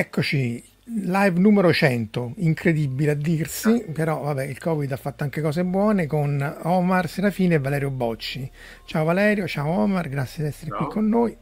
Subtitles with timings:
[0.00, 0.62] Eccoci,
[1.06, 6.06] live numero 100, incredibile a dirsi, però vabbè il Covid ha fatto anche cose buone
[6.06, 8.48] con Omar Serafini e Valerio Bocci.
[8.84, 10.84] Ciao Valerio, ciao Omar, grazie di essere Ciao.
[10.84, 11.36] qui con noi.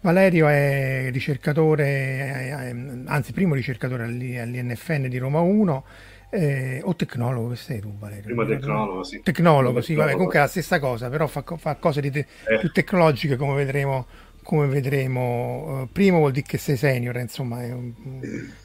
[0.00, 5.84] Valerio è ricercatore, eh, eh, anzi primo ricercatore all'i- all'INFN di Roma 1,
[6.30, 8.24] eh, o tecnologo, che sei tu Valerio?
[8.24, 9.20] Primo tecnologo, sì.
[9.22, 12.58] Tecnologo, sì, vabbè, comunque è la stessa cosa, però fa, fa cose te- Eh.
[12.60, 14.06] più tecnologiche come vedremo,
[14.44, 15.82] come vedremo.
[15.84, 17.92] eh, primo vuol dire che sei senior, insomma, è, un-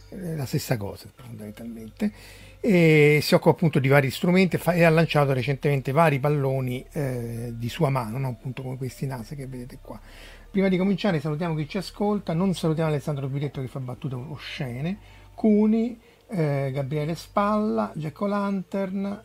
[0.09, 2.11] è la stessa cosa fondamentalmente.
[2.61, 7.53] E si occupa appunto di vari strumenti fa- e ha lanciato recentemente vari palloni eh,
[7.55, 8.27] di sua mano, no?
[8.29, 9.99] appunto come questi NASA che vedete qua.
[10.51, 14.97] Prima di cominciare salutiamo chi ci ascolta, non salutiamo Alessandro Piretto che fa battute oscene,
[15.35, 15.97] Cuni,
[16.27, 19.23] eh, Gabriele Spalla, Jack O'Lantern,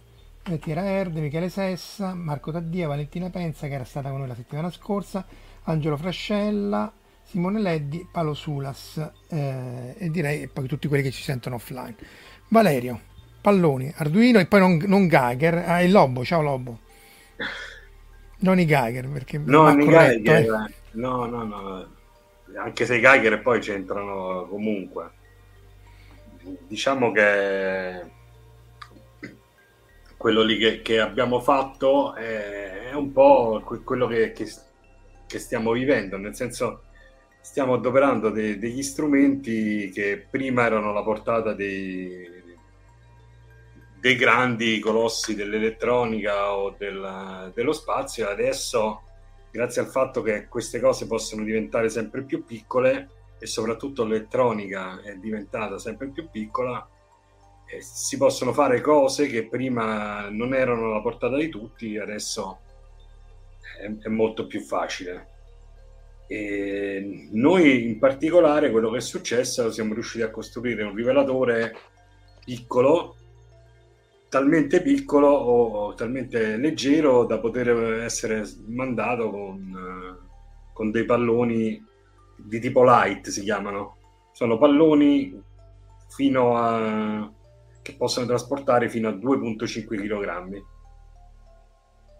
[0.60, 4.70] Tiera Erde, Michele Sessa, Marco Taddia, Valentina Penza che era stata con noi la settimana
[4.70, 5.24] scorsa,
[5.64, 11.56] Angelo Frascella, Simone Leddi, Paolo Sulas eh, e direi poi tutti quelli che ci sentono
[11.56, 11.96] offline.
[12.48, 13.00] Valerio,
[13.40, 16.80] Palloni, Arduino e poi non, non Geiger, ah, il Lobo, ciao Lobo.
[18.38, 19.38] Non i Geiger perché...
[19.38, 20.74] No, i Geiger, eh.
[20.92, 21.88] no, no, no,
[22.56, 25.10] anche se i Geiger poi c'entrano comunque.
[26.66, 28.02] Diciamo che
[30.16, 34.50] quello lì che, che abbiamo fatto è, è, un po' quello che, che,
[35.26, 36.84] che, stiamo vivendo, nel senso
[37.40, 42.42] stiamo adoperando de, degli strumenti che prima erano alla portata dei,
[44.00, 49.02] dei grandi colossi dell'elettronica o del, dello spazio, adesso
[49.50, 55.14] grazie al fatto che queste cose possono diventare sempre più piccole e soprattutto l'elettronica è
[55.16, 56.88] diventata sempre più piccola,
[57.66, 62.58] eh, si possono fare cose che prima non erano alla portata di tutti, adesso
[63.78, 65.28] è, è molto più facile.
[66.26, 71.76] E noi in particolare quello che è successo siamo riusciti a costruire un rivelatore
[72.44, 73.16] piccolo
[74.28, 80.18] talmente piccolo o talmente leggero da poter essere mandato con,
[80.72, 81.80] con dei palloni
[82.36, 83.96] di tipo light si chiamano
[84.32, 85.40] sono palloni
[86.08, 87.32] fino a
[87.80, 90.64] che possono trasportare fino a 2.5 kg.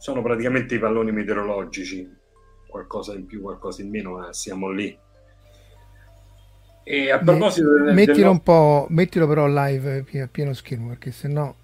[0.05, 2.07] Sono praticamente i palloni meteorologici,
[2.67, 4.95] qualcosa in più, qualcosa in meno, ma siamo lì.
[6.83, 8.27] E a proposito del, mettilo del...
[8.27, 11.57] un po', mettilo però live a pieno schermo perché sennò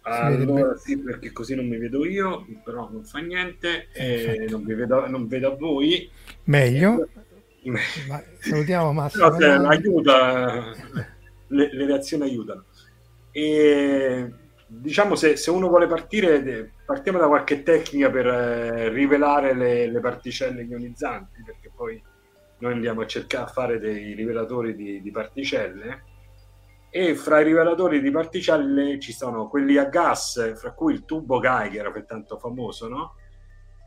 [0.00, 5.06] allora, sì, perché così non mi vedo io, però non fa niente, eh, non, vedo,
[5.06, 6.10] non vedo a voi.
[6.46, 7.06] Meglio.
[8.08, 9.28] Ma, salutiamo Massimo.
[9.28, 10.72] No, cioè, aiuta,
[11.46, 12.64] le, le reazioni aiutano.
[13.30, 14.28] E
[14.66, 20.00] diciamo se, se, uno vuole partire, partiamo da qualche tecnica per eh, rivelare le, le,
[20.00, 22.02] particelle ionizzanti, perché poi
[22.58, 26.04] noi andiamo a cercare a fare dei rivelatori di, di particelle
[26.88, 31.40] e fra i rivelatori di particelle ci sono quelli a gas, fra cui il tubo
[31.40, 33.14] Geiger, che è tanto famoso, no?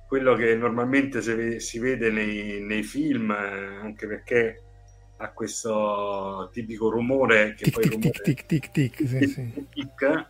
[0.09, 4.63] quello che normalmente si, vede nei, nei film, eh, anche perché
[5.17, 9.67] ha questo tipico rumore che tic, poi tic, rumore, tic, tic, tic, tic, sì, sì.
[9.71, 10.27] tic,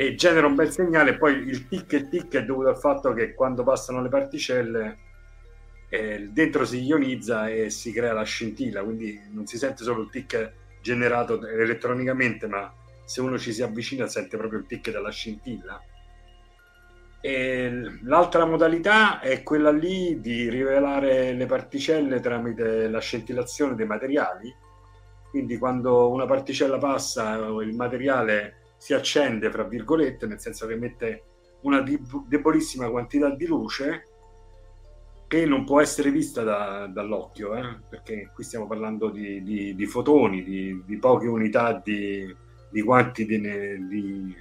[0.00, 1.18] e genera un bel segnale.
[1.18, 4.96] Poi il tic e tic è dovuto al fatto che quando passano le particelle
[5.90, 10.08] eh, dentro si ionizza e si crea la scintilla, quindi non si sente solo il
[10.08, 12.72] tic generato elettronicamente, ma
[13.04, 15.78] se uno ci si avvicina sente proprio il tic della scintilla
[17.20, 24.50] e l'altra modalità è quella lì di rivelare le particelle tramite la scintillazione dei materiali.
[25.28, 31.22] Quindi quando una particella passa, il materiale si accende, fra virgolette, nel senso che emette
[31.60, 31.84] una
[32.26, 34.04] debolissima quantità di luce
[35.28, 37.76] che non può essere vista da, dall'occhio, eh?
[37.90, 42.34] perché qui stiamo parlando di, di, di fotoni, di, di, poche unità di,
[42.82, 44.34] quanti di,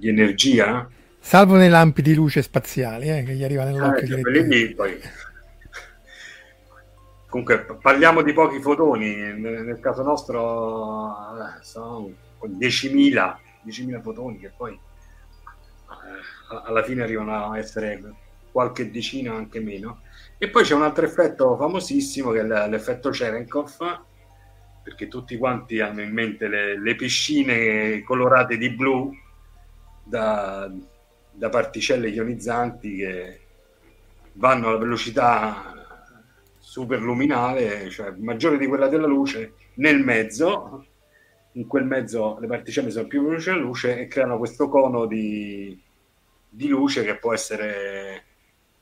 [0.00, 4.16] energia Salvo nei lampi di luce spaziali eh, che gli arriva nell'occhio.
[4.16, 4.98] Eh, lì, poi...
[7.28, 12.10] Comunque parliamo di pochi fotoni, nel, nel caso nostro eh, sono
[12.42, 18.00] 10.000, 10.000 fotoni che poi eh, alla fine arrivano a essere
[18.50, 20.02] qualche decina, anche meno.
[20.38, 24.02] E poi c'è un altro effetto famosissimo che è l'effetto Cherenkov,
[24.82, 29.12] perché tutti quanti hanno in mente le, le piscine colorate di blu
[30.02, 30.70] da,
[31.30, 33.40] da particelle ionizzanti che
[34.32, 35.74] vanno alla velocità
[36.58, 40.86] superluminale, cioè maggiore di quella della luce, nel mezzo,
[41.52, 45.78] in quel mezzo le particelle sono più veloci della luce e creano questo cono di,
[46.48, 48.24] di luce che può essere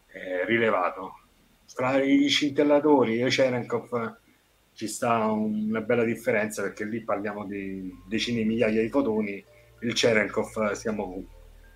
[0.09, 1.21] eh, rilevato.
[1.67, 4.17] Fra i scintillatori e Cherenkov
[4.73, 9.45] ci sta una bella differenza perché lì parliamo di decine di migliaia di fotoni,
[9.81, 11.25] il Cherenkov siamo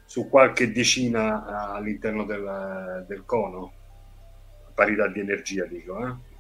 [0.05, 3.73] su qualche decina all'interno del, del cono,
[4.75, 6.07] parità di energia dico.
[6.07, 6.32] Eh?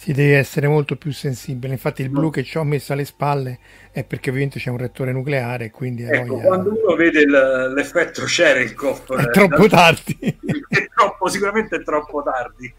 [0.00, 1.74] Si deve essere molto più sensibile.
[1.74, 3.58] Infatti, il blu che ci ho messo alle spalle
[3.92, 5.70] è perché ovviamente c'è un reattore nucleare.
[5.70, 6.46] Quindi ecco, voglia...
[6.46, 10.16] quando uno vede il, l'effetto Cherenkov, è troppo tardi.
[10.70, 12.72] È troppo, sicuramente è troppo tardi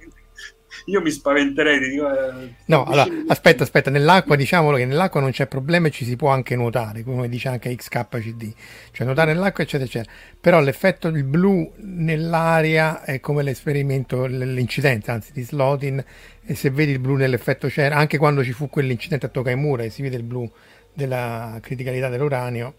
[0.92, 1.90] io mi spaventerei.
[1.90, 6.04] Dico, eh, no, allora, aspetta, aspetta, nell'acqua diciamolo che nell'acqua non c'è problema e ci
[6.04, 8.54] si può anche nuotare, come dice anche XKCD,
[8.92, 15.32] cioè nuotare nell'acqua eccetera eccetera, però l'effetto del blu nell'aria è come l'esperimento, l'incidente anzi
[15.32, 16.04] di Slotin
[16.44, 19.90] e se vedi il blu nell'effetto c'era, anche quando ci fu quell'incidente a Tokaimura e
[19.90, 20.50] si vede il blu
[20.94, 22.76] della criticalità dell'uranio,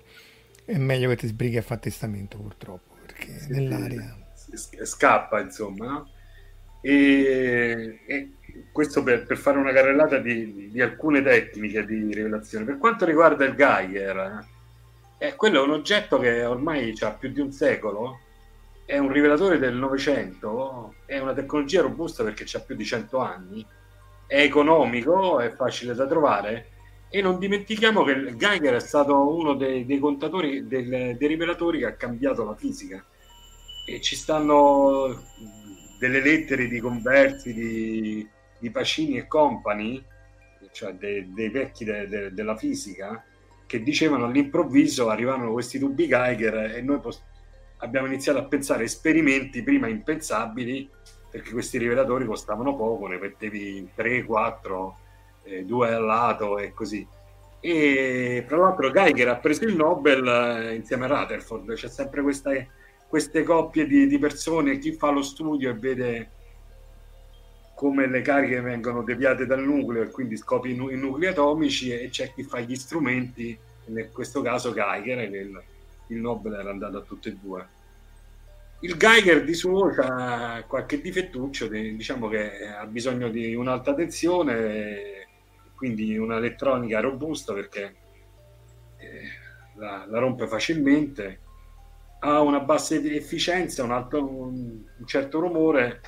[0.65, 4.17] È meglio che ti sbrighi a fare testamento, purtroppo, perché sì, nell'aria...
[4.83, 6.11] Scappa, insomma, no?
[6.83, 8.31] E, e
[8.73, 12.65] questo per, per, fare una carrellata di, di, alcune tecniche di rivelazione.
[12.65, 14.47] Per quanto riguarda il Geiger,
[15.19, 18.19] eh, quello è un oggetto che ormai ha più di un secolo,
[18.85, 23.65] è un rivelatore del Novecento, è una tecnologia robusta perché ha più di 100 anni,
[24.27, 26.67] è economico, è facile da trovare
[27.15, 31.81] e non dimentichiamo che il Geiger è stato uno dei, dei contatori, del, dei rivelatori
[31.81, 33.05] che ha cambiato la fisica
[33.85, 35.23] e ci stanno
[36.03, 38.29] delle lettere di conversi di,
[38.59, 40.05] di Pacini e compagni,
[40.73, 43.25] cioè dei, dei vecchi de, de, della fisica,
[43.67, 47.23] che dicevano all'improvviso arrivavano questi tubi Geiger e noi post-
[47.77, 50.91] abbiamo iniziato a pensare esperimenti prima impensabili
[51.31, 54.97] perché questi rivelatori costavano poco, ne mettevi 3, 4
[55.45, 57.07] eh, due al lato e così.
[57.61, 62.51] E tra l'altro Geiger ha preso il Nobel eh, insieme a Rutherford, c'è sempre questa,
[63.13, 66.31] queste coppie di, di, persone, chi fa lo studio e vede
[67.75, 72.09] come le cariche vengono deviate dal nucleo e quindi scopre i, i nuclei atomici e
[72.09, 73.55] c'è chi fa gli strumenti,
[73.89, 75.63] in questo caso Geiger, il,
[76.07, 77.69] il Nobel era andato a tutte e due.
[78.81, 85.27] Il Geiger di suo ha qualche difettuccio, diciamo che ha bisogno di un'alta tensione
[85.75, 87.95] quindi un'elettronica robusta perché
[88.97, 89.23] eh,
[89.75, 91.41] la, la, rompe facilmente,
[92.25, 96.01] ha una bassa efficienza, un, alto, un, un certo rumore,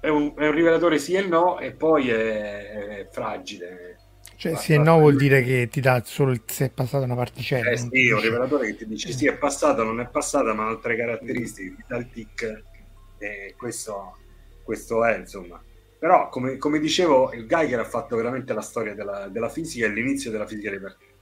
[0.00, 3.98] è un, è un, rivelatore sì e no e poi è, è fragile.
[4.36, 7.70] Cioè sì e no vuol dire che ti dà solo se è passata una particella.
[7.70, 10.96] Eh sì, un rivelatore che ti dice sì è passata, non è passata, ma altre
[10.96, 12.62] caratteristiche, ti dà il tic
[13.18, 14.18] e questo,
[14.64, 15.62] questo è insomma.
[15.98, 19.90] Però, come, come, dicevo, il Geiger ha fatto veramente la storia della, della fisica e
[19.90, 21.14] l'inizio della fisica dei partiti.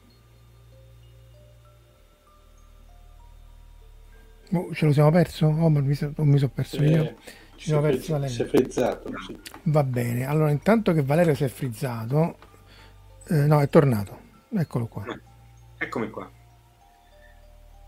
[4.54, 5.46] Oh, ce lo siamo perso?
[5.46, 7.14] Oh, ma mi, so, mi sono perso eh, io.
[7.56, 8.34] Ci siamo persi Valerio.
[8.34, 9.10] Si è frizzato.
[9.26, 9.38] Sì.
[9.64, 10.26] Va bene.
[10.26, 12.36] Allora, intanto che Valerio si è frizzato,
[13.28, 14.18] eh, no, è tornato.
[14.50, 15.04] Eccolo qua.
[15.06, 16.30] Eh, eccomi qua.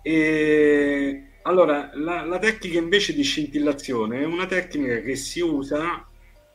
[0.02, 6.04] E allora, la, la, tecnica invece di scintillazione è una tecnica che si usa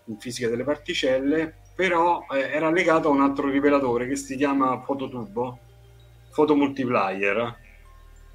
[0.06, 4.82] in fisica delle particelle, però eh, era legato a un altro rivelatore che si chiama
[4.82, 5.60] fototubo,
[6.32, 7.58] fotomultiplier,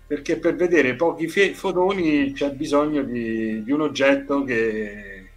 [0.06, 5.30] perché per vedere pochi fe- fotoni c'è bisogno di, di un oggetto che,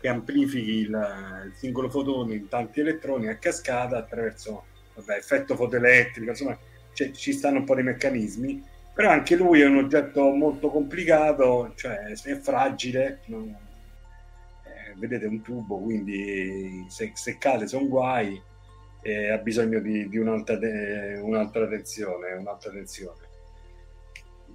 [0.00, 6.30] che amplifichi il, il, singolo fotone in tanti elettroni a cascata attraverso vabbè, effetto fotoelettrico,
[6.30, 6.58] insomma
[6.92, 11.72] cioè, ci stanno un po' di meccanismi, però anche lui è un oggetto molto complicato,
[11.76, 13.56] cioè è fragile, non,
[14.98, 18.40] vedete un tubo, quindi se, se cade sono guai
[19.00, 23.26] e ha bisogno di, di un'altra, de, un'altra, tensione, un'altra tensione.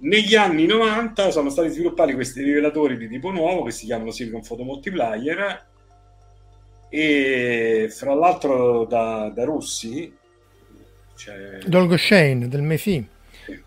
[0.04, 4.42] Negli anni 90 sono stati sviluppati questi rivelatori di tipo nuovo che si chiamano Silicon
[4.42, 5.66] Photomultiplier
[6.90, 10.14] e fra l'altro da, da russi
[11.16, 11.58] c'è...
[11.66, 13.08] Dolgo Shane del MEFI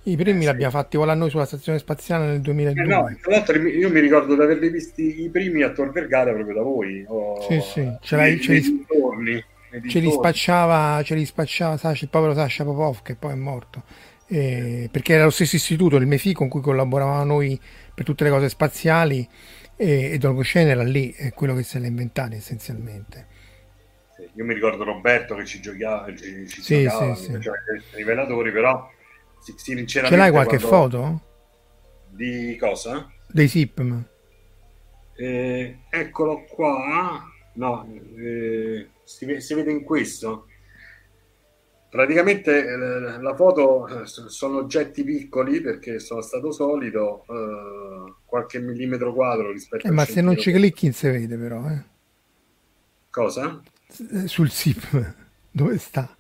[0.04, 2.82] i primi eh, li abbiamo fatti volare noi sulla stazione spaziale nel 2002.
[2.82, 6.32] Eh no, tra l'altro io mi ricordo di averli visti i primi a Tor Vergata
[6.32, 7.06] proprio da voi.
[7.08, 9.44] Oh, sì, sì, ce, l'hai, ce, li,
[9.88, 13.84] ce li spacciava, ce li spacciava Sasha, il povero Sasha Popov che poi è morto.
[14.30, 17.60] Eh, perché era lo stesso istituto, il MEFI, con cui collaboravamo noi
[17.94, 19.28] per tutte le cose spaziali
[19.76, 23.28] e, e Dolgoscene era lì, è quello che se l'ha inventato essenzialmente.
[24.34, 27.50] io mi ricordo Roberto che ci giocava, ci, ci sì, giocava, sì, sì.
[27.94, 28.90] rivelatori, però
[29.56, 30.16] sinceramente...
[30.16, 31.22] Ce l'hai qualche foto?
[32.10, 33.10] Di cosa?
[33.28, 34.06] Dei SIPM.
[35.16, 37.24] Eh, eccolo qua.
[37.54, 40.48] No, eh, si, si, vede in questo.
[41.90, 49.14] Praticamente eh, la foto eh, sono oggetti piccoli perché sono stato solido, eh, qualche millimetro
[49.14, 49.94] quadro rispetto eh, a...
[49.94, 51.64] Ma se non ci clicchi si vede però.
[53.10, 53.62] Cosa?
[54.26, 55.14] Sul SIP,
[55.50, 56.18] dove sta?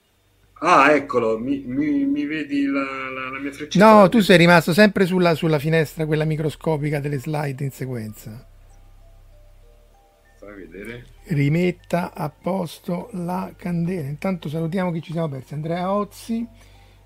[0.59, 3.85] Ah, eccolo, mi, mi, mi vedi la, la, la, mia freccetta?
[3.85, 8.47] No, tu sei rimasto sempre sulla, sulla, finestra, quella microscopica delle slide in sequenza.
[10.39, 11.05] Fai vedere.
[11.29, 14.07] Rimetta a posto la candela.
[14.07, 15.53] Intanto salutiamo chi ci siamo persi.
[15.53, 16.47] Andrea Ozzi,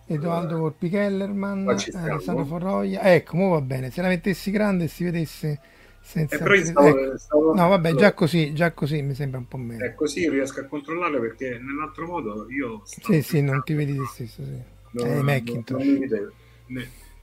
[0.06, 3.01] Edoardo Corpi Kellerman, Alessandro Forroglia.
[3.01, 3.90] Ecco, mo va bene.
[3.90, 5.60] Se la mettessi grande e si vedesse
[6.01, 6.38] senza...
[6.38, 7.18] Eh, stavo, ecco.
[7.18, 7.54] stavo...
[7.54, 9.86] No, vabbè, già così, già così mi sembra un po' meno.
[9.86, 12.82] È così riesco a controllare perché nell'altro modo io...
[12.84, 14.62] Sì, sì, non ti vedi te stesso, sì.
[14.92, 15.84] No, eh, Macintosh.
[15.84, 16.32] Non mi vedevo.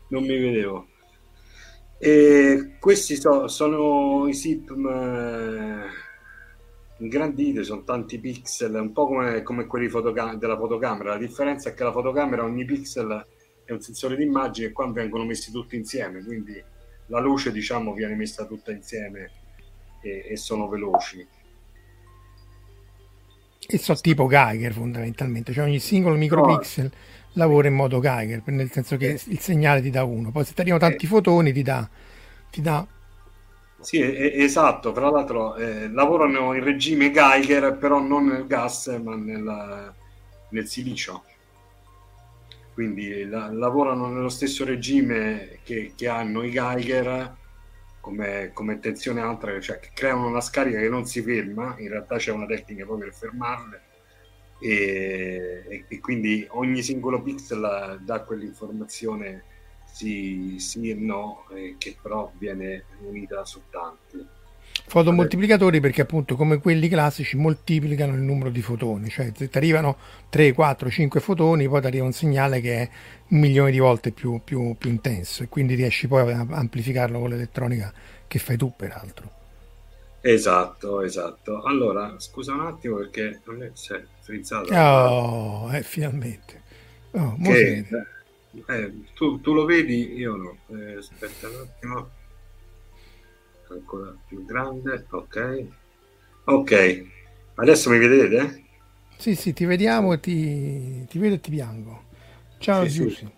[0.09, 0.87] Non mi vedevo.
[1.99, 6.07] E questi so, sono i SIPM eh,
[6.99, 11.11] ingranditi, sono tanti pixel, un po' come, come quelli fotocam- della fotocamera.
[11.11, 13.27] La differenza è che la fotocamera ogni pixel
[13.65, 16.63] è un sensore di immagine e qua vengono messi tutti insieme, quindi
[17.07, 19.31] la luce diciamo viene messa tutta insieme
[20.03, 21.27] e, e sono veloci.
[23.71, 26.91] E sono tipo Geiger fondamentalmente, cioè ogni singolo micropixel no.
[27.35, 29.21] lavora in modo Geiger, nel senso che eh.
[29.27, 31.09] il segnale ti dà uno, poi se ti arrivano tanti eh.
[31.09, 31.89] fotoni ti dà,
[32.51, 32.87] ti dà
[33.81, 39.95] sì, esatto, tra l'altro eh, lavorano in regime Geiger, però non nel gas, ma nel,
[40.51, 41.25] nel silicio.
[42.75, 47.37] Quindi la, lavorano nello stesso regime che, che hanno i Geiger
[48.01, 52.17] come, come, tensione alta, cioè che creano una scarica che non si ferma, in realtà
[52.17, 53.83] c'è una tecnica proprio per fermarle
[54.61, 59.45] e, e quindi ogni singolo pixel dà quell'informazione
[59.99, 64.25] sì, sì e no, eh, che però viene unita su tanti.
[64.87, 69.97] Fotomoltiplicatori perché appunto come quelli classici moltiplicano il numero di fotoni, cioè se ti arrivano
[70.29, 72.91] 3, 4, 5 fotoni poi ti arriva un segnale che è
[73.29, 77.31] un milione di volte più, più, più intenso e quindi riesci poi a amplificarlo con
[77.31, 77.93] l'elettronica
[78.29, 79.33] che fai tu peraltro.
[80.21, 81.63] Esatto, esatto.
[81.63, 83.41] Allora, scusa un attimo perché
[83.73, 84.73] si è frizzato.
[84.73, 86.63] Oh, eh, finalmente.
[87.13, 87.85] Oh, che,
[88.67, 90.57] eh, tu, tu, lo vedi, io no.
[90.69, 92.11] Eh, aspetta un attimo.
[93.71, 95.67] Ancora più grande, ok.
[96.45, 97.05] Ok,
[97.57, 98.65] adesso mi vedete?
[99.19, 102.05] Sì, sì, ti vediamo e ti, ti vedo e ti piango.
[102.59, 103.17] Ciao sì, Giussi.
[103.17, 103.37] Sì.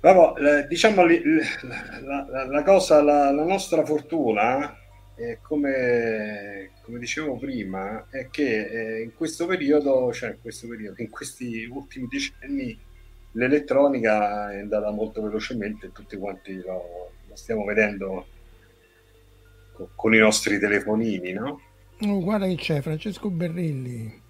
[0.00, 4.76] Vabbè, diciamo la, la, la, cosa, la, la nostra fortuna
[5.16, 11.02] eh, come, come, dicevo prima, è che eh, in questo periodo, cioè in questo periodo,
[11.02, 12.78] in questi ultimi decenni,
[13.32, 18.26] l'elettronica è andata molto velocemente tutti quanti lo, lo stiamo vedendo
[19.72, 21.60] con, con, i nostri telefonini, no?
[22.00, 24.22] Oh, guarda che c'è, Francesco Berrilli.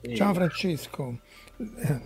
[0.00, 0.14] Sì.
[0.14, 1.20] Ciao Francesco.
[1.56, 2.00] Eh,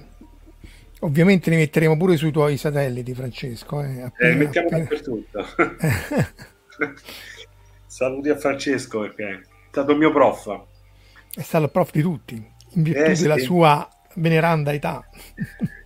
[1.00, 3.82] ovviamente li metteremo pure sui tuoi satelliti, Francesco.
[3.82, 4.84] Eh, appena, eh, mettiamo appena...
[4.84, 5.46] dappertutto.
[7.84, 10.64] Saluti a Francesco perché stato il mio prof.
[11.34, 13.44] È stato il prof di tutti, in virtù eh, della sì.
[13.44, 15.02] sua veneranda età.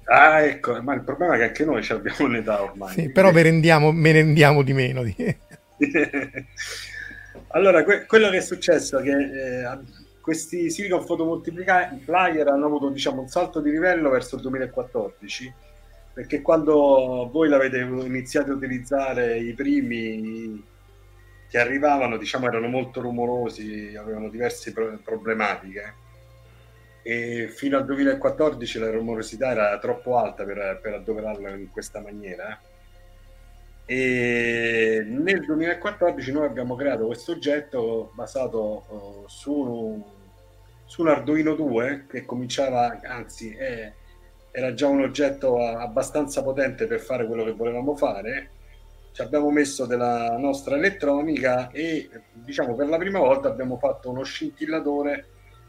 [0.07, 2.95] Ah, ecco, ma il problema è che anche noi abbiamo un'età ormai.
[2.95, 5.05] Sì, però me rendiamo, me ne rendiamo di meno.
[5.05, 5.15] Di...
[7.49, 9.13] allora, que- quello che è successo è che
[9.63, 9.79] eh,
[10.21, 15.55] questi Silicon Photomultiplier hanno avuto diciamo, un salto di livello verso il 2014
[16.13, 20.65] perché quando voi l'avete iniziato a utilizzare i primi
[21.49, 25.95] che arrivavano, diciamo, erano molto rumorosi, avevano diverse pro- problematiche.
[27.03, 32.61] E fino al 2014 la rumorosità era troppo alta per, per adoperarla in questa maniera
[33.89, 40.05] e nel 2014 noi abbiamo creato questo oggetto basato uh, su,
[40.85, 43.93] su un Arduino 2 che cominciava, anzi è,
[44.51, 48.51] era già un oggetto abbastanza potente per fare quello che volevamo fare
[49.17, 54.23] ci abbiamo messo della nostra elettronica e diciamo per la prima volta abbiamo fatto uno
[54.23, 55.27] scintillatore,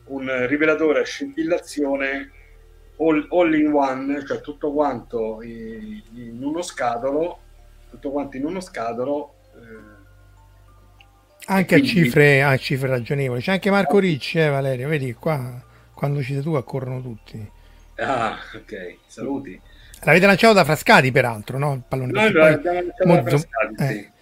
[0.08, 2.32] un rivelatore a scintillazione
[2.98, 7.40] all, all in one, cioè tutto quanto in, in, uno scatolo,
[7.90, 9.36] tutto quanto in uno scatolo.
[9.56, 9.96] Eh,
[11.46, 13.40] anche a, cifre, a cifre ragionevoli.
[13.40, 17.50] C'è anche Marco Ricci, eh, Valerio, vedi qua quando ci sei tu accorrono tutti.
[17.96, 19.62] Ah, ok, saluti.
[20.04, 21.74] L'avete lanciato da Frascati, peraltro, no?
[21.74, 23.88] Il pallone lanciato da Frascati, eh.
[23.88, 24.16] sì.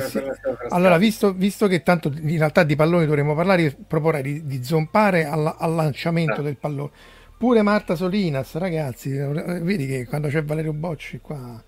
[0.00, 0.22] Sì.
[0.70, 4.64] Allora, visto, visto, che tanto in realtà di palloni dovremmo parlare, io proporrei di, di
[4.64, 6.42] zompare alla, al lanciamento ah.
[6.42, 6.90] del pallone.
[7.36, 11.62] Pure Marta Solinas, ragazzi, eh, vedi che quando c'è Valerio Bocci qua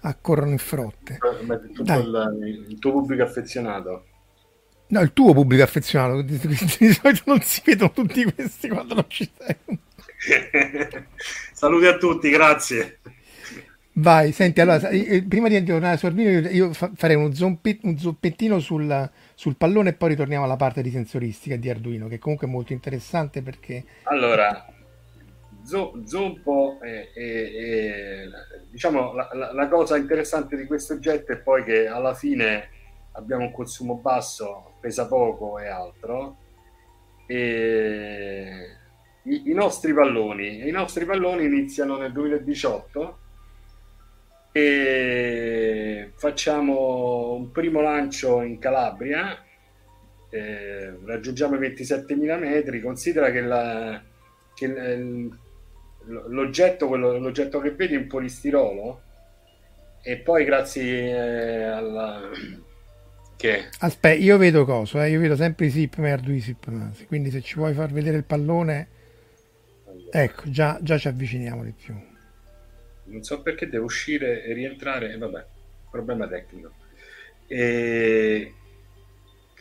[0.00, 1.18] accorrono in frotte.
[2.40, 4.04] Il, il, tuo pubblico affezionato.
[4.88, 6.22] No, il tuo pubblico affezionato.
[6.22, 9.56] Di solito non si vedono tutti questi quando non ci sei.
[11.52, 12.98] Saluti a tutti, grazie.
[13.92, 14.88] Vai, senti, allora,
[15.28, 19.92] prima di tornare su Arduino, io, farei uno zompet, un zompettino sul, sul, pallone e
[19.94, 23.84] poi ritorniamo alla parte di sensoristica di Arduino, che comunque è molto interessante perché...
[24.04, 24.64] Allora,
[25.62, 28.28] Zompo, è, è, è,
[28.70, 32.70] diciamo, la, la, la, cosa interessante di questo oggetto è poi che alla fine
[33.12, 36.36] abbiamo un consumo basso, pesa poco e altro,
[37.26, 38.78] e
[39.24, 40.66] i, i nostri palloni.
[40.66, 43.18] I nostri palloni iniziano nel 2018
[44.52, 49.44] e facciamo un primo lancio in Calabria,
[50.28, 54.02] eh, raggiungiamo i 27.000 metri, considera che, la,
[54.54, 55.30] che l,
[56.28, 59.02] l'oggetto, quello, l'oggetto che vedi è un polistirolo
[60.02, 62.20] e poi grazie eh, alla...
[63.40, 63.68] Che?
[63.78, 65.12] Aspetta, io vedo cosa, eh?
[65.12, 65.96] io vedo sempre i zip,
[67.06, 68.88] quindi se ci vuoi far vedere il pallone
[70.10, 71.94] Ecco, già, già ci avviciniamo di più.
[73.04, 75.46] Non so perché devo uscire e rientrare, e vabbè,
[75.90, 76.72] problema tecnico.
[77.46, 78.54] E...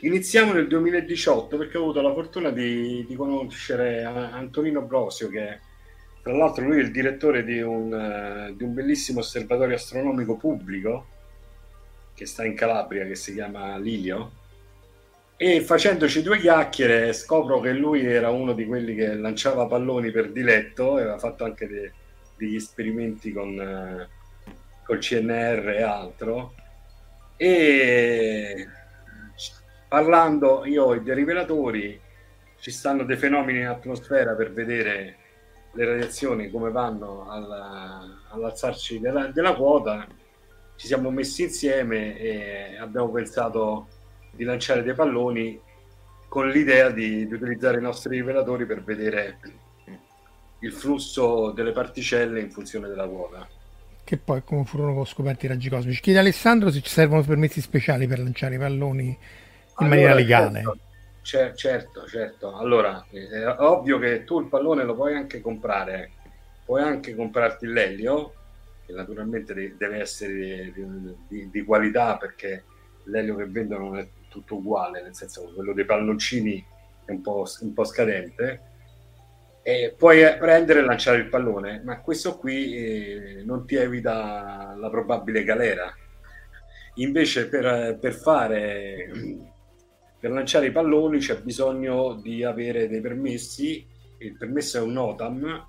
[0.01, 5.59] Iniziamo nel 2018 perché ho avuto la fortuna di, di conoscere Antonino Brosio, che
[6.21, 11.07] tra l'altro lui è il direttore di un, uh, di un bellissimo osservatorio astronomico pubblico
[12.13, 14.31] che sta in Calabria, che si chiama Lilio.
[15.41, 20.33] E facendoci due chiacchiere scopro che lui era uno di quelli che lanciava palloni per
[20.33, 21.93] diletto e aveva fatto anche de-
[22.35, 26.55] degli esperimenti con, uh, col CNR e altro.
[27.37, 28.67] E
[29.87, 31.97] parlando io e dei rivelatori,
[32.59, 35.15] ci stanno dei fenomeni in atmosfera per vedere
[35.71, 40.05] le radiazioni come vanno alla, all'alzarci della, della quota.
[40.75, 43.87] Ci siamo messi insieme e abbiamo pensato
[44.31, 45.59] di lanciare dei palloni
[46.27, 49.39] con l'idea di, di utilizzare i nostri rivelatori per vedere
[50.59, 53.47] il flusso delle particelle in funzione della quota.
[54.03, 56.01] Che poi come furono scoperti i raggi cosmici.
[56.01, 59.17] Chiede Alessandro se ci servono permessi speciali per lanciare i palloni in
[59.75, 60.63] allora, maniera legale.
[61.21, 62.55] Certo, certo, certo.
[62.55, 66.11] Allora, è ovvio che tu il pallone lo puoi anche comprare,
[66.65, 68.33] puoi anche comprarti l'elio,
[68.85, 72.63] che naturalmente deve essere di, di, di qualità perché
[73.03, 76.65] l'elio che vendono non è tutto uguale, nel senso che quello dei palloncini
[77.05, 78.61] è un po', un po scadente.
[79.61, 84.89] E puoi prendere e lanciare il pallone, ma questo qui eh, non ti evita la
[84.89, 85.93] probabile galera.
[86.95, 89.11] Invece, per, per fare
[90.19, 93.87] per lanciare i palloni c'è bisogno di avere dei permessi.
[94.17, 95.65] Il permesso è un NOTAM,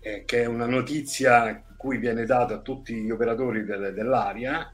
[0.00, 4.72] eh, che è una notizia cui viene data a tutti gli operatori del, dell'area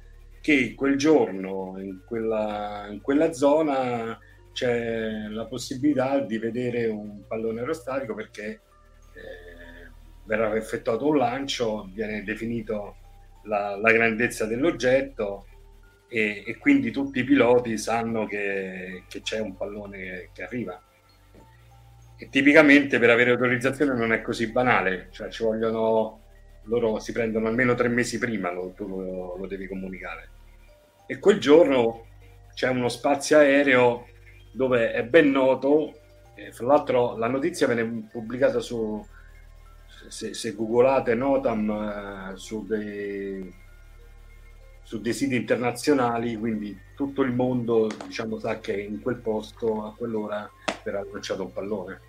[0.49, 4.19] che quel giorno in quella, in quella zona
[4.55, 8.47] c'è la possibilità di vedere un pallone aerostatico perché
[9.13, 9.91] eh,
[10.25, 12.97] verrà effettuato un lancio, viene definito
[13.43, 15.45] la, la grandezza dell'oggetto
[16.09, 20.83] e, e, quindi tutti i piloti sanno che, che c'è un pallone che, che, arriva.
[22.17, 26.23] E tipicamente per avere autorizzazione non è così banale, cioè ci vogliono,
[26.63, 30.37] loro si prendono almeno tre mesi prima, lo, tu lo, lo devi comunicare.
[31.11, 32.05] E quel giorno
[32.53, 34.07] c'è uno spazio aereo
[34.53, 36.01] dove è ben noto,
[36.35, 39.03] eh, fra l'altro la notizia viene pubblicata su,
[40.09, 43.67] se, se googolate Notam, eh, su dei
[44.83, 49.95] su dei siti internazionali, quindi tutto il mondo diciamo, sa che in quel posto a
[49.95, 50.51] quell'ora
[50.83, 52.01] verrà lanciato un pallone.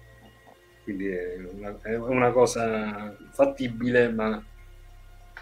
[0.83, 4.43] Quindi è una, è una cosa fattibile, ma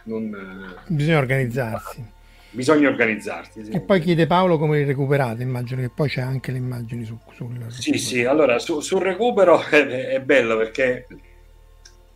[0.04, 0.80] non...
[0.88, 2.16] Bisogna organizzarsi.
[2.50, 3.66] Bisogna organizzarsi.
[3.66, 3.72] Sì.
[3.72, 7.18] E poi chiede Paolo come li recuperate, immagino che poi c'è anche le immagini su,
[7.34, 7.66] sul...
[7.70, 11.06] Sì, sì, allora su, sul recupero è, è bello perché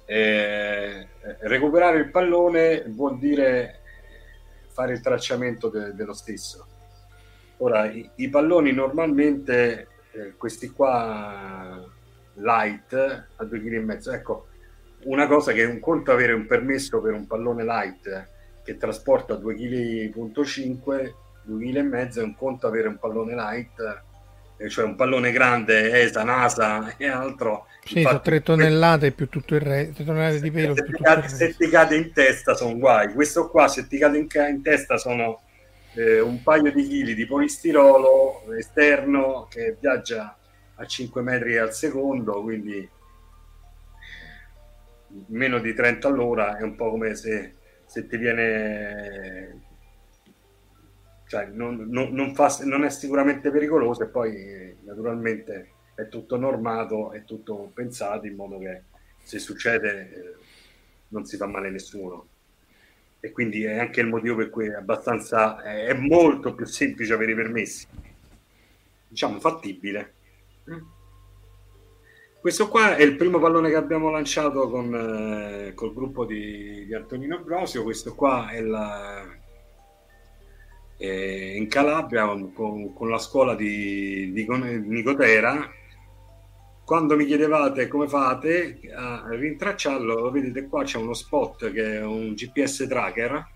[0.05, 1.07] eh,
[1.39, 3.79] recuperare il pallone vuol dire
[4.71, 6.65] fare il tracciamento de- dello stesso.
[7.57, 11.85] Ora, i, i palloni normalmente, eh, questi qua
[12.35, 14.47] light a 2,5 kg, ecco,
[15.03, 18.29] una cosa che è un conto avere un permesso per un pallone light
[18.63, 21.13] che trasporta 2,5 kg,
[21.47, 24.03] 2,5 kg, è un conto avere un pallone light
[24.61, 27.65] eh, cioè un pallone grande, ESA, NASA e altro.
[27.83, 30.75] Sì, Infatti, sono 3 tonnellate più tutto il resto, 3 tonnellate di pelo.
[30.75, 33.11] Se, ti cade, se ti cade in testa sono guai.
[33.11, 35.41] Questo qua, se ti cade in, in testa, sono
[35.95, 40.37] eh, un paio di chili di polistirolo esterno che viaggia
[40.75, 42.87] a 5 metri al secondo, quindi
[45.27, 47.55] meno di 30 all'ora è un po' come se,
[47.91, 49.59] se ti viene
[51.27, 57.11] cioè non, non, non, fa, non, è sicuramente pericoloso e poi naturalmente è tutto normato,
[57.11, 58.83] è tutto pensato in modo che
[59.21, 60.35] se succede eh,
[61.09, 62.27] non si fa male a nessuno.
[63.19, 67.11] E quindi è anche il motivo per cui è abbastanza, è, è molto più semplice
[67.11, 67.85] avere i permessi,
[69.09, 70.13] diciamo fattibile.
[72.41, 76.95] Questo qua è il primo pallone che abbiamo lanciato con eh, col gruppo di, di
[76.95, 77.83] Antonino Brosio.
[77.83, 79.23] Questo qua è la,
[80.97, 85.69] eh, in Calabria con, con, la scuola di, di Nicotera.
[86.83, 92.33] Quando mi chiedevate come fate a rintracciarlo, vedete qua c'è uno spot che è un
[92.33, 93.49] GPS tracker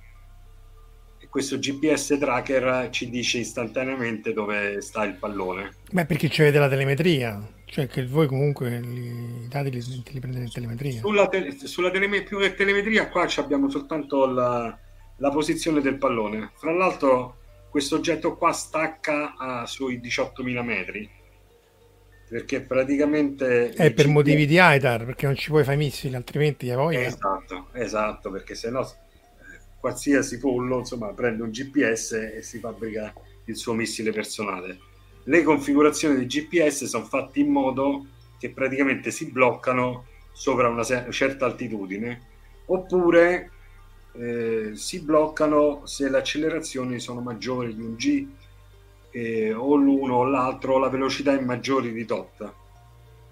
[1.35, 5.73] questo GPS tracker ci dice istantaneamente dove sta il pallone.
[5.91, 7.45] Beh, perché c'è della telemetria,
[7.75, 10.99] cioè che voi comunque i dati li, li prendete in telemetria.
[11.01, 14.79] Sulla, te, sulla teleme, più che telemetria qua abbiamo soltanto la,
[15.17, 16.51] la posizione del pallone.
[16.55, 17.35] Fra l'altro
[17.69, 21.09] questo oggetto qua stacca uh, sui 18.000 metri
[22.29, 26.95] perché praticamente è per motivi di AITAR perché non ci puoi fare missili altrimenti poi
[27.03, 33.13] esatto esatto perché se no eh, qualsiasi pollo insomma prende un GPS e si fabbrica
[33.45, 34.79] il suo missile personale
[35.25, 38.05] le configurazioni di GPS sono fatte in modo
[38.37, 42.33] che praticamente si bloccano sopra una certa altitudine
[42.65, 43.51] oppure
[44.13, 48.27] eh, si bloccano se le accelerazioni sono maggiori di un G
[49.11, 52.53] eh, o l'uno o l'altro la velocità è maggiore di tot.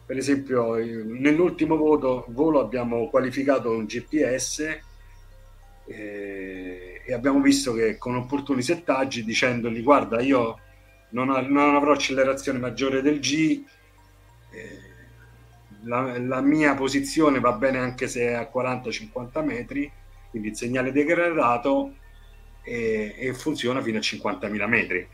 [0.05, 4.79] Per esempio, nell'ultimo voto, volo abbiamo qualificato un GPS
[5.85, 10.59] eh, e abbiamo visto che con opportuni settaggi dicendogli guarda io
[11.13, 13.63] non, ha, non avrò accelerazione maggiore del G,
[14.51, 14.91] eh,
[15.85, 19.91] la, la, mia posizione va bene anche se è a 40-50 metri,
[20.29, 21.93] quindi il segnale degradato
[22.61, 25.07] e, e funziona fino a 50.000 metri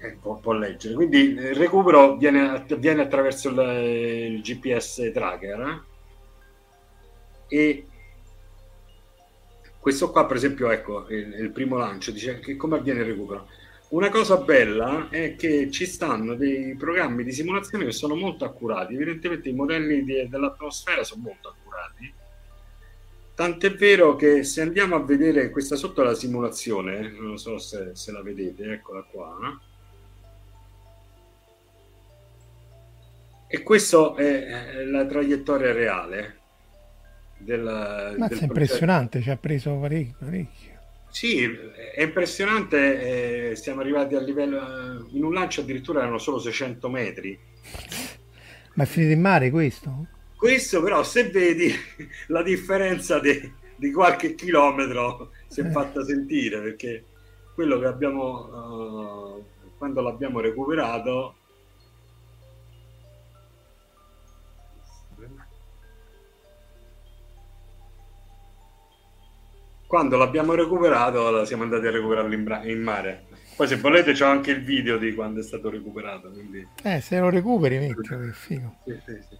[0.00, 0.94] eh, può, può, leggere.
[0.94, 5.84] Quindi il recupero viene, avviene attraverso il, il, GPS tracker
[7.48, 7.56] eh?
[7.56, 7.86] e
[9.78, 13.48] questo qua per esempio ecco il, il, primo lancio dice che come avviene il recupero
[13.90, 18.94] una cosa bella è che ci stanno dei programmi di simulazione che sono molto accurati
[18.94, 22.14] evidentemente i modelli di, dell'atmosfera sono molto accurati
[23.38, 28.10] Tant'è vero che se andiamo a vedere questa sotto la simulazione, non so se, se
[28.10, 29.60] la vedete, eccola qua.
[33.46, 36.38] E questa è la traiettoria reale.
[37.38, 40.57] Del, Ma del è impressionante, ci ha preso parecchio, parecchio.
[41.18, 43.50] Sì, è impressionante.
[43.50, 45.04] Eh, siamo arrivati a livello.
[45.10, 47.36] In un lancio addirittura erano solo 600 metri.
[48.74, 50.06] Ma è finito in mare questo?
[50.36, 51.74] Questo, però, se vedi
[52.28, 55.70] la differenza di, di qualche chilometro, si è eh.
[55.72, 57.04] fatta sentire perché
[57.52, 59.34] quello che abbiamo.
[59.34, 59.44] Uh,
[59.76, 61.37] quando l'abbiamo recuperato
[69.88, 73.24] quando l'abbiamo recuperato siamo andati a recuperarlo in, bra- in mare.
[73.56, 76.64] Poi se volete c'è anche il video di quando è stato recuperato quindi...
[76.84, 78.76] eh se lo recuperi metti che figo.
[78.84, 79.34] sì, sì, sì.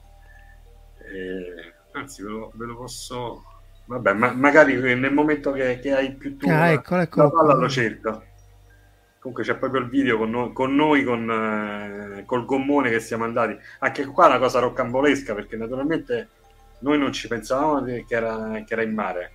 [1.15, 3.45] Eh, anzi ve lo, ve lo, posso
[3.85, 7.55] vabbè ma- magari nel momento che, che hai più tu ah, ecco, ecco, la palla
[7.55, 8.25] lo cerco.
[9.21, 13.25] Comunque c'è proprio il video con noi con, noi, con eh, col gommone che siamo
[13.25, 13.55] andati.
[13.81, 16.31] Anche qua è una cosa roccambolesca perché naturalmente
[16.81, 19.33] noi non ci pensavamo che era, che era in mare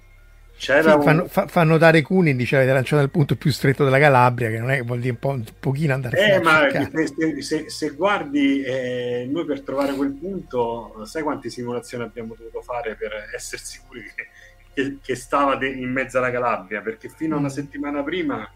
[0.56, 1.04] c'era sì, un...
[1.04, 4.60] fanno, fa, fa, notare Cuni dice avete lanciato nel punto più stretto della Calabria che
[4.60, 8.62] non è vuol dire un, po', un pochino andare eh, ma se, se, se, guardi
[8.62, 14.04] eh, noi per trovare quel punto sai quante simulazioni abbiamo dovuto fare per essere sicuri
[14.16, 14.28] che,
[14.74, 16.82] che, che stava de- in mezzo alla Calabria?
[16.82, 17.52] Perché fino a una mm.
[17.52, 18.50] settimana prima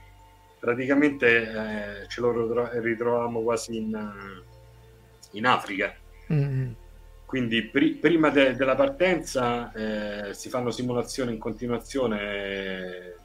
[0.59, 4.43] praticamente eh, ce lo ritrovavamo quasi in,
[5.31, 5.95] in Africa.
[6.31, 6.71] Mm-hmm
[7.27, 13.15] quindi pri- prima de- della partenza eh, si fanno simulazioni in continuazione eh,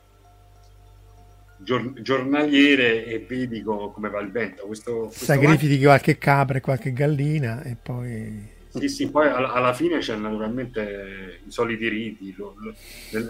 [1.59, 4.67] gior- giornaliere e vedi co- come va il vento.
[4.67, 5.91] Questo, questo Sacrifichi va...
[5.91, 8.51] qualche capra e qualche gallina e poi...
[8.75, 12.35] Sì, sì, poi alla, alla fine c'è naturalmente i soliti riti.
[12.37, 12.75] Lo, lo,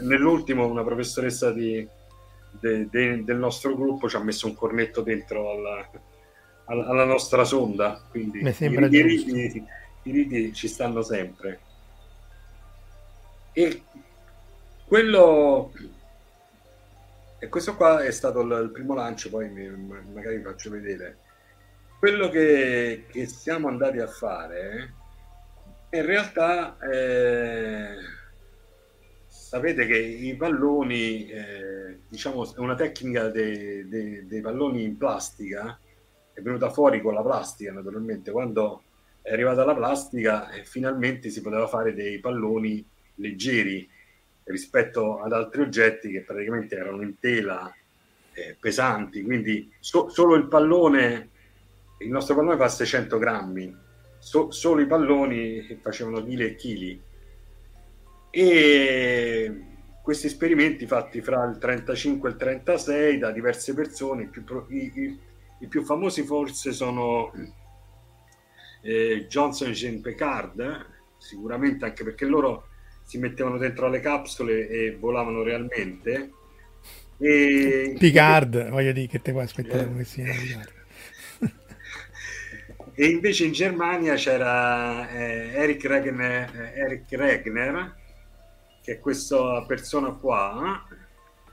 [0.04, 1.86] nell'ultimo una professoressa di,
[2.60, 5.90] de, de, del nostro gruppo ci ha messo un cornetto dentro alla,
[6.64, 8.06] alla, alla nostra sonda.
[8.08, 9.64] Quindi Mi sembra i, i riti,
[10.04, 11.60] i riti ci stanno sempre.
[13.52, 13.82] E
[14.86, 15.72] quello
[17.38, 19.68] e questo qua è stato il, primo lancio, poi mi,
[20.12, 21.18] magari vi faccio vedere.
[21.98, 24.94] Quello che, che, siamo andati a fare
[25.90, 27.96] in realtà eh,
[29.26, 35.78] sapete che i palloni, eh, diciamo, è una tecnica dei, dei, dei palloni in plastica,
[36.32, 38.84] è venuta fuori con la plastica naturalmente, quando
[39.22, 42.84] è arrivata la plastica e finalmente si poteva fare dei palloni
[43.16, 43.88] leggeri
[44.44, 47.72] rispetto ad altri oggetti che praticamente erano in tela
[48.34, 49.22] eh, pesanti.
[49.22, 51.30] Quindi so- solo il pallone
[52.02, 53.76] il nostro pallone fa 600 grammi.
[54.18, 57.00] So- solo i palloni facevano chili e chili.
[58.30, 59.62] E
[60.02, 64.92] questi esperimenti fatti fra il 35 e il 36 da diverse persone più, pro- i,
[64.94, 65.18] i,
[65.60, 67.30] i più famosi forse sono
[68.82, 72.68] eh, Johnson e Jean Picard, sicuramente anche perché loro
[73.02, 76.30] si mettevano dentro alle capsule e volavano realmente.
[77.18, 77.96] E...
[77.98, 80.26] Picard, voglio dire che te puoi aspettare come sia
[82.94, 87.96] e invece in Germania c'era eh, Eric, Regner, eh, Eric Regner,
[88.82, 90.86] che è questa persona qua,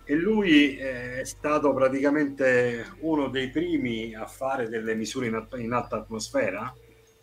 [0.04, 5.72] e lui è stato praticamente uno dei primi a fare delle misure in, alta, in
[5.72, 6.74] alta atmosfera,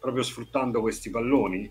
[0.07, 1.69] proprio sfruttando questi palloni.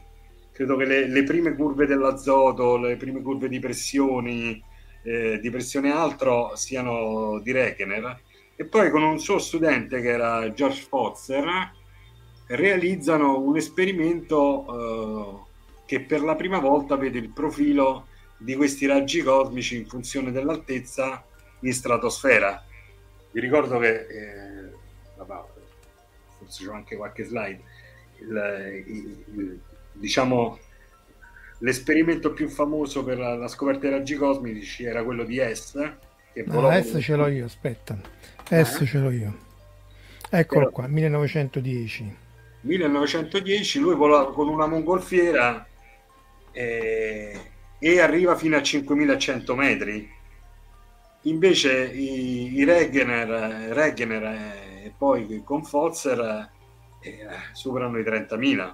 [0.52, 4.62] Credo che le, le prime curve dell'azoto, le prime curve di pressioni,
[5.04, 8.22] eh, di pressione altro siano di Regener.
[8.58, 11.46] E poi con un suo studente che era George Fotzer
[12.48, 19.24] realizzano un esperimento eh, che per la prima volta vede il profilo di questi raggi
[19.24, 21.24] cosmici in funzione dell'altezza
[21.62, 22.64] in stratosfera.
[23.32, 24.72] Vi ricordo che, eh,
[26.38, 27.62] forse c'è anche qualche slide,
[28.20, 29.60] il, il, il,
[29.94, 30.60] diciamo
[31.60, 35.74] l'esperimento più famoso per la, la, scoperta dei raggi cosmici era quello di S.
[36.34, 37.98] Che no, S ce l'ho io, aspetta.
[38.50, 38.86] S eh?
[38.86, 39.38] ce l'ho io.
[40.30, 42.24] Eccolo Però, qua, 1910.
[42.62, 45.68] 1910 lui vola con una mongolfiera
[46.52, 47.40] eh,
[47.80, 50.14] e arriva fino a 5100 metri.
[51.22, 53.28] Invece i, i Regener,
[53.74, 54.24] Regener
[54.84, 56.54] e poi con Fozzer
[57.06, 58.74] eh, superano i 30.000.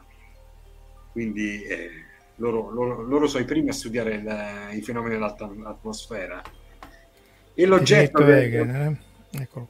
[1.12, 1.90] Quindi eh,
[2.36, 6.42] loro, loro, loro, sono i primi a studiare il, i fenomeni dell'atmosfera.
[7.54, 8.20] E l'oggetto...
[8.20, 9.10] Che, Regener, eh?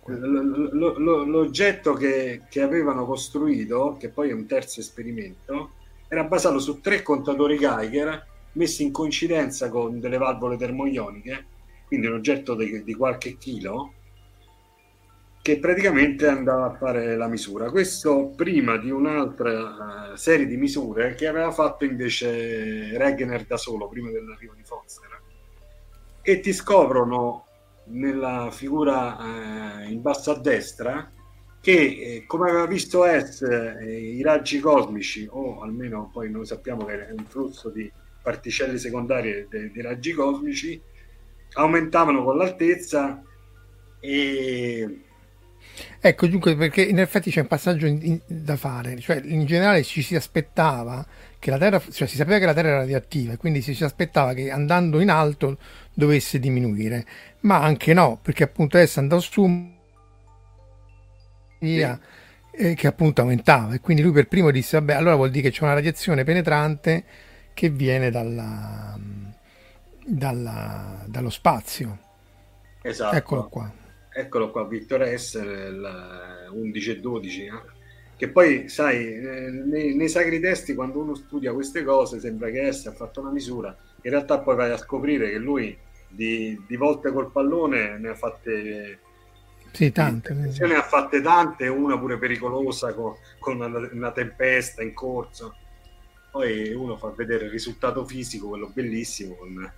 [0.08, 5.74] L'oggetto che, che, avevano costruito, che poi è un terzo esperimento,
[6.08, 11.46] era basato su tre contatori Geiger messi in coincidenza con delle valvole termoioniche,
[11.86, 13.94] quindi un oggetto di, di qualche chilo,
[15.42, 17.72] che praticamente andava a fare la misura.
[17.72, 23.88] Questo prima di un'altra uh, serie di misure che aveva fatto invece Regener da solo,
[23.88, 25.10] prima dell'arrivo di Foster.
[26.22, 27.46] E ti scoprono
[27.86, 31.12] nella figura uh, in basso a destra
[31.60, 36.86] che eh, come aveva visto S eh, i raggi cosmici o almeno poi noi sappiamo
[36.86, 40.82] che è un flusso di particelle secondarie dei raggi cosmici
[41.54, 43.22] aumentavano con l'altezza
[44.00, 45.02] e
[46.00, 49.84] Ecco, dunque, perché in effetti c'è un passaggio in, in, da fare, cioè in generale
[49.84, 51.06] ci si aspettava
[51.38, 53.84] che la Terra, cioè si sapeva che la Terra era radioattiva e quindi si, si
[53.84, 55.58] aspettava che andando in alto
[55.94, 57.06] dovesse diminuire,
[57.42, 59.74] ma anche no, perché appunto adesso andò su
[61.60, 61.80] sì.
[61.80, 65.56] eh, che appunto aumentava e quindi lui per primo disse, vabbè, allora vuol dire che
[65.56, 67.04] c'è una radiazione penetrante
[67.54, 68.98] che viene dalla,
[70.06, 71.98] dalla, dallo spazio.
[72.82, 73.16] Esatto.
[73.16, 73.81] Eccolo qua.
[74.14, 77.46] Eccolo qua, Victor Esser, 11 e 12.
[77.46, 77.52] Eh?
[78.16, 82.92] Che poi, sai, nei, nei, sacri testi, quando uno studia queste cose, sembra che Esser
[82.92, 83.76] ha fatto una misura.
[84.04, 88.16] In realtà poi vai a scoprire che lui di, di volte col pallone ne ha
[88.16, 89.00] fatte...
[89.72, 90.34] Sì, tante.
[90.34, 95.56] Ne ha fatte tante, una pure pericolosa con, con una, una tempesta in corso
[96.32, 99.72] poi uno fa vedere il risultato fisico, quello bellissimo, con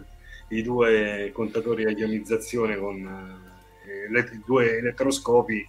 [0.50, 3.43] i due contatori a ionizzazione con
[3.86, 5.68] i due elettroscopi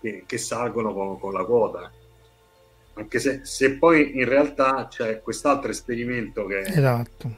[0.00, 1.90] che, che salgono con, con, la quota.
[2.94, 7.30] Anche se, se, poi in realtà c'è quest'altro esperimento che, esatto.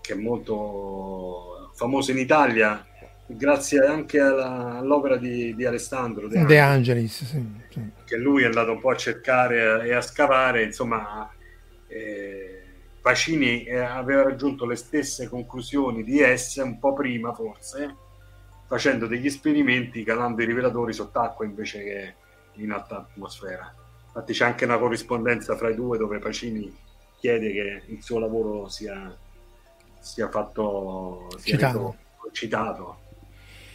[0.00, 2.84] che è molto famoso in Italia,
[3.26, 7.90] grazie anche alla, all'opera di, di Alessandro De, De Angelis, sì, sì.
[8.04, 11.30] che lui è andato un po' a cercare e a scavare, insomma
[11.86, 12.62] eh,
[13.00, 17.94] Pacini eh, aveva raggiunto le stesse conclusioni di S un po' prima forse,
[18.66, 22.14] facendo degli esperimenti calando i rivelatori sott'acqua invece che
[22.54, 23.72] in alta atmosfera.
[24.06, 26.74] Infatti c'è anche una corrispondenza fra i due dove Pacini
[27.18, 29.14] chiede che il suo lavoro sia,
[29.98, 31.96] sia fatto sia citato.
[32.32, 32.98] citato.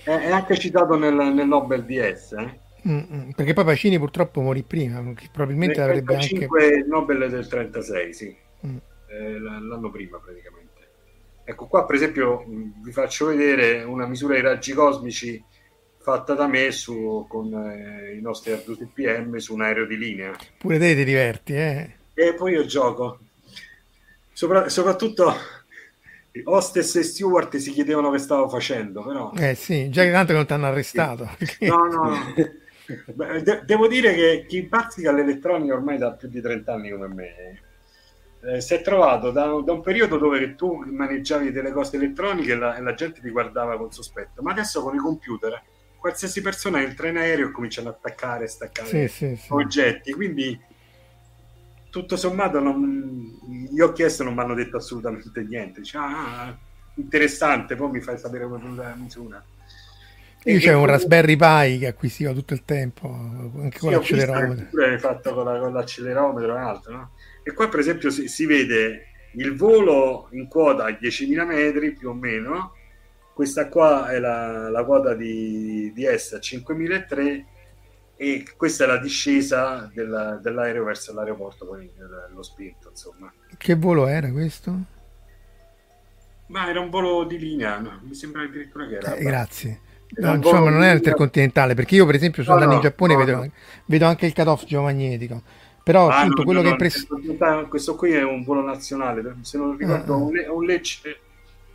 [0.03, 2.31] È, è, anche citato nel, nel Nobel di S.
[2.31, 2.59] Eh?
[2.87, 6.45] Mm-mm, perché poi Pacini purtroppo morì prima, probabilmente Nel avrebbe anche...
[6.45, 8.77] il Nobel del 36, sì, mm.
[9.07, 10.60] eh, l'anno prima praticamente.
[11.43, 15.43] Ecco qua per esempio vi faccio vedere una misura di raggi cosmici
[16.01, 20.31] fatta da me su, con eh, i nostri Arduino PM su un aereo di linea.
[20.57, 21.95] Pure te ti diverti, eh?
[22.13, 23.19] E poi io gioco.
[24.33, 25.33] Sopra- soprattutto
[26.43, 29.31] Hostess e Stewart si chiedevano che stavo facendo, però...
[29.35, 31.29] Eh sì, già che tanto non ti hanno arrestato.
[31.59, 32.33] No, no, no.
[33.43, 37.61] De- devo dire che chi bazzica l'elettronica ormai da più di 30 anni come me
[38.43, 42.55] eh, si è trovato da, da, un periodo dove tu maneggiavi delle cose elettroniche e
[42.55, 45.61] la, la, gente ti guardava con sospetto, ma adesso con i computer
[45.97, 49.53] qualsiasi persona entra in aereo e cominciano ad attaccare e staccare sì, sì, sì.
[49.53, 50.59] oggetti, quindi
[51.91, 56.57] tutto sommato non, gli occhi S non mi hanno detto assolutamente niente, dice, ah,
[56.95, 59.43] interessante, poi mi fai sapere come la misura.
[60.45, 64.65] Io c'è un Raspberry Pi che acquisivo tutto il tempo, anche con sì, l'accelerometro.
[64.71, 67.11] Pure fatto con, la, con l'accelerometro e altro, no?
[67.43, 72.09] E qua per esempio si, si, vede il volo in quota a 10.000 metri più
[72.09, 72.75] o meno,
[73.33, 77.45] questa qua è la, la quota di, di S a 5003
[78.15, 81.89] e questa è la discesa della, dell'aereo verso l'aeroporto, poi
[82.33, 83.33] lo spinto, insomma.
[83.57, 84.77] Che volo era questo?
[86.47, 87.99] Ma era un volo di linea, no?
[88.03, 89.15] mi sembra addirittura che era.
[89.15, 89.79] Eh, grazie.
[90.17, 93.17] No, insomma, non è intercontinentale, perché io per esempio sono no, andato in Giappone e
[93.17, 93.51] vedo,
[93.85, 95.41] vedo, anche il cut-off geomagnetico.
[95.83, 97.67] Però ah, appunto quello che è impressionante...
[97.67, 100.27] Questo qui è un volo nazionale, se non ricordo, uh-huh.
[100.27, 101.19] un, un Lecce,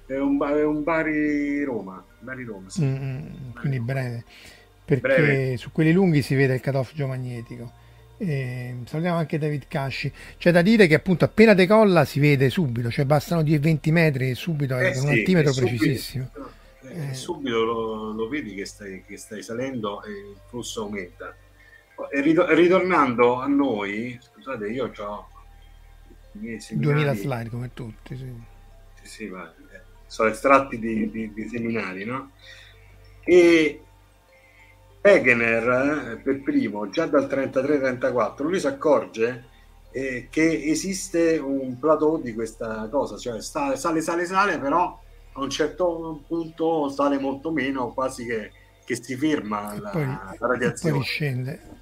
[0.07, 2.04] è un, è un Bari Roma.
[2.20, 2.84] Bari Roma sì.
[2.84, 4.24] mm-hmm, quindi breve,
[4.84, 5.57] perché breve.
[5.57, 7.84] su quelli lunghi si vede il cut-off geomagnetico.
[8.18, 10.11] E salutiamo anche David Casci.
[10.38, 14.34] C'è da dire che appunto appena decolla si vede subito, cioè bastano 10-20 metri e
[14.34, 16.30] subito eh, è un altimetro precisissimo.
[16.32, 21.34] Subito, eh, subito lo, lo, vedi che stai, che stai salendo e il flusso aumenta.
[22.11, 25.28] Ritornando a noi, scusate, io ho
[26.32, 28.32] 2000 slide come tutti, sì.
[29.03, 32.32] Sì, sì, ma eh, sono estratti di, di, di seminari, no?
[33.24, 33.80] E
[35.03, 39.44] Wegener, eh, per primo, già dal 33-34, lui si accorge
[39.92, 45.01] eh, che esiste un plateau di questa cosa, cioè sale, sale, sale, sale, però
[45.32, 48.51] a un certo punto sale molto meno, quasi che,
[48.84, 50.97] che si ferma la, poi, la radiazione.
[50.97, 51.75] Poi scende.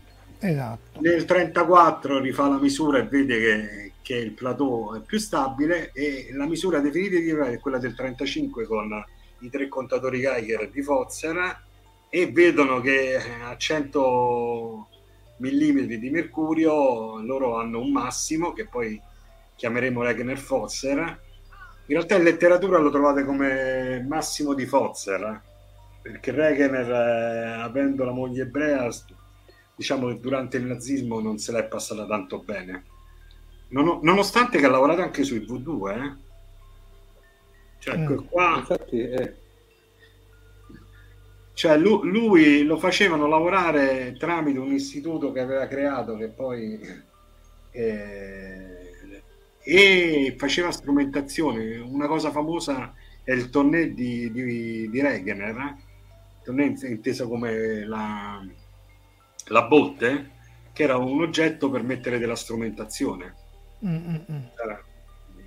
[0.47, 1.01] Esatto.
[1.01, 6.29] Nel 34 rifà la misura e vede che, che, il plateau è più stabile e
[6.35, 9.03] la misura definitiva è quella del 35 con
[9.41, 11.63] i tre contatori Geiger di Fozzer
[12.11, 14.89] e vedono che a 100
[15.39, 19.01] mm di mercurio loro hanno un massimo che poi
[19.57, 25.41] chiameremo Regner Fozzer in realtà in letteratura lo trovate come massimo di Fozzer
[26.03, 28.91] perché Regner eh, avendo la moglie ebrea
[29.77, 32.85] diciamo che durante il nazismo non se l'è passata tanto bene
[33.69, 36.13] non, nonostante che ha lavorato anche sui voodoo eh?
[37.79, 39.43] cioè mm, qua infatti eh
[41.55, 46.81] cioè lui, lui, lo facevano lavorare tramite un istituto che aveva creato che poi
[47.71, 49.13] eh,
[49.63, 55.77] e faceva strumentazione una cosa famosa è il tonnet di, di, di Regener eh?
[56.43, 58.45] tonnet inteso come la,
[59.47, 60.31] la botte
[60.73, 63.43] che era un oggetto per mettere della strumentazione.
[63.85, 64.17] Mm-hmm.
[64.63, 64.83] era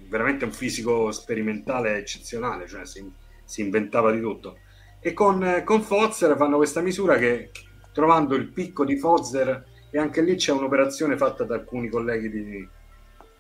[0.10, 3.04] veramente un fisico sperimentale eccezionale cioè si,
[3.44, 4.60] si inventava di tutto.
[5.00, 7.52] E con, con Fozzer fanno questa misura che
[7.92, 12.68] trovando il picco di Fozzer e anche lì c'è un'operazione fatta da alcuni colleghi di,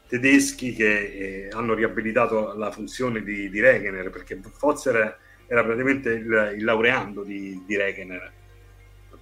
[0.07, 6.53] tedeschi che eh, hanno riabilitato la funzione di, di Regener perché Fozzer era praticamente il,
[6.57, 8.31] il laureando di, di Regener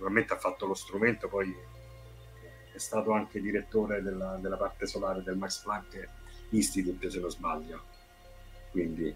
[0.06, 1.54] naturalmente ha fatto lo strumento poi
[2.72, 6.10] è stato anche direttore della, della parte solare del Max Planck
[6.50, 7.82] Institute se non sbaglio.
[8.72, 9.16] Quindi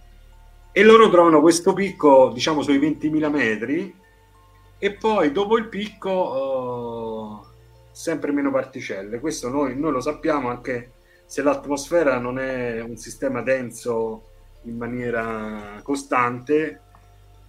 [0.72, 3.96] e loro trovano questo picco diciamo sui 20.000 metri
[4.78, 7.46] e poi dopo il picco uh,
[7.92, 9.20] sempre meno particelle.
[9.20, 10.94] Questo noi, noi, lo sappiamo anche
[11.26, 14.30] se l'atmosfera non è un sistema denso
[14.64, 16.82] in maniera costante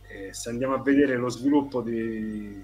[0.09, 2.61] eh, se andiamo a vedere lo sviluppo di,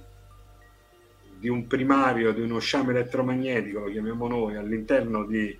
[1.38, 5.56] di un primario di uno sciame elettromagnetico lo chiamiamo noi all'interno di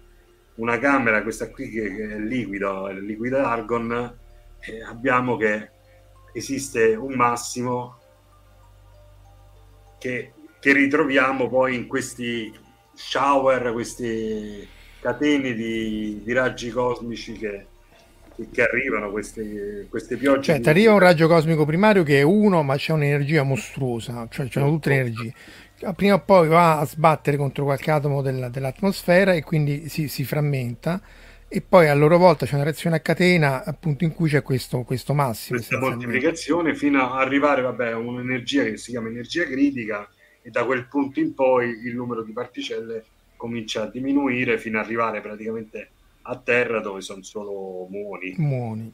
[0.57, 4.15] una camera questa qui che, che è liquido, è liquido argon
[4.61, 5.71] eh, abbiamo che
[6.33, 7.99] esiste un massimo
[9.99, 12.53] che, che, ritroviamo poi in questi
[12.95, 14.69] shower, queste
[15.01, 17.67] catene di, di raggi cosmici che,
[18.51, 20.53] che arrivano queste, queste piogge.
[20.53, 24.49] Cioè, ti arriva un raggio cosmico primario che è uno, ma c'è un'energia mostruosa, cioè
[24.49, 25.35] c'è tutte le energie.
[25.95, 30.25] Prima o poi va a sbattere contro qualche atomo della, dell'atmosfera e quindi si, si
[30.25, 31.01] frammenta
[31.49, 34.83] e poi a loro volta c'è una reazione a catena appunto in cui c'è questo,
[34.83, 35.59] questo massimo.
[35.59, 40.09] Questa moltiplicazione fino ad arrivare vabbè, a un'energia che si chiama energia critica
[40.43, 43.05] e da quel punto in poi il numero di particelle
[43.37, 45.91] comincia a diminuire fino ad arrivare praticamente
[46.23, 48.35] a terra dove sono solo muoni.
[48.39, 48.93] Muoni.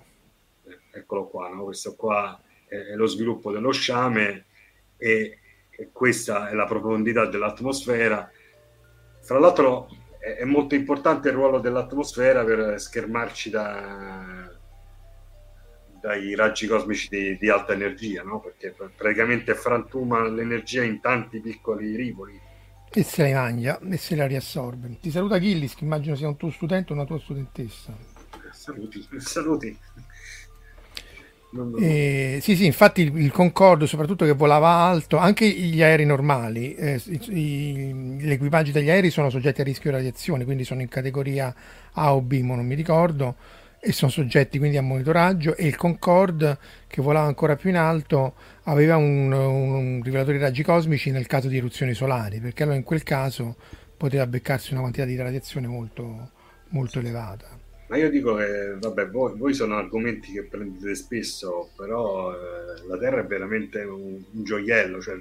[0.65, 1.65] Eh, eccolo qua, no?
[1.65, 4.45] questo qua è lo sviluppo dello sciame
[4.99, 5.39] e,
[5.83, 8.31] e questa è la profondità dell'atmosfera.
[9.21, 14.49] Fra l'altro è molto importante il ruolo dell'atmosfera per schermarci da,
[16.01, 18.41] dai raggi cosmici di, di alta energia, no?
[18.41, 22.41] perché praticamente frantuma l'energia in tanti piccoli rivoli.
[22.95, 24.99] E se la mangia e se la riassorbe.
[25.01, 27.97] Ti saluta Gillis, che immagino sia un tuo studente o una tua studentessa.
[28.53, 29.77] Saluti, saluti.
[31.79, 36.75] Eh, sì, sì, infatti il, il, Concorde, soprattutto che volava alto, anche gli aerei normali,
[36.75, 41.55] eh, gli equipaggi degli aerei sono soggetti a rischio di radiazione, quindi sono in categoria
[41.93, 43.37] A o B, ma non mi ricordo,
[43.79, 48.35] e sono soggetti quindi a monitoraggio e il Concorde che volava ancora più in alto
[48.65, 52.85] aveva un, un rivelatore di raggi cosmici nel caso di eruzioni solari perché allora in
[52.85, 53.57] quel caso
[53.97, 56.31] poteva beccarsi una quantità di radiazione molto,
[56.69, 57.62] molto elevata.
[57.93, 62.97] Ma io dico che, vabbè, voi, voi sono argomenti che prendete spesso, però eh, la
[62.97, 65.21] Terra è veramente un, un gioiello, cioè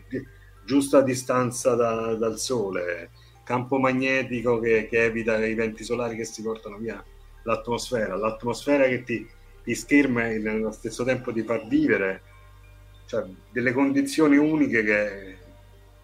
[0.65, 3.09] giusta distanza da, dal Sole,
[3.43, 7.03] campo magnetico che, che evita i venti solari che si portano via
[7.43, 9.27] l'atmosfera, l'atmosfera che ti,
[9.65, 12.21] ti scherma e nello stesso tempo ti fa vivere,
[13.05, 15.35] cioè delle condizioni uniche che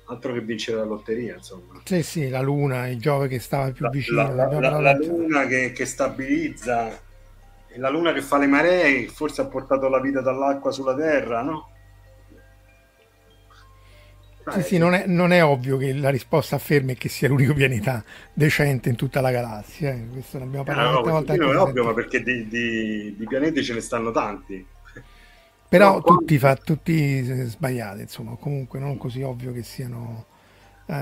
[0.08, 1.82] altro che vincere la lotteria, insomma.
[1.84, 4.34] Sì, sì, la luna, il Giove che stava più la, vicino.
[4.34, 7.00] La, la, la luna che, che, stabilizza,
[7.76, 11.72] la luna che fa le maree, forse ha portato la vita dall'acqua sulla terra, no?
[14.50, 18.02] Sì, sì, non è, non è, ovvio che la risposta affermi che sia l'unico pianeta
[18.32, 19.92] decente in tutta la galassia.
[19.92, 20.08] Eh.
[20.10, 21.36] Questo ne abbiamo eh, parlato no, volta.
[21.36, 24.66] Non è ovvio, ma perché di, di, di, pianeti ce ne stanno tanti.
[25.70, 26.56] Però no, tutti, quando...
[26.56, 30.26] fa, tutti sbagliati, insomma, comunque non così ovvio che siano
[30.86, 30.94] eh,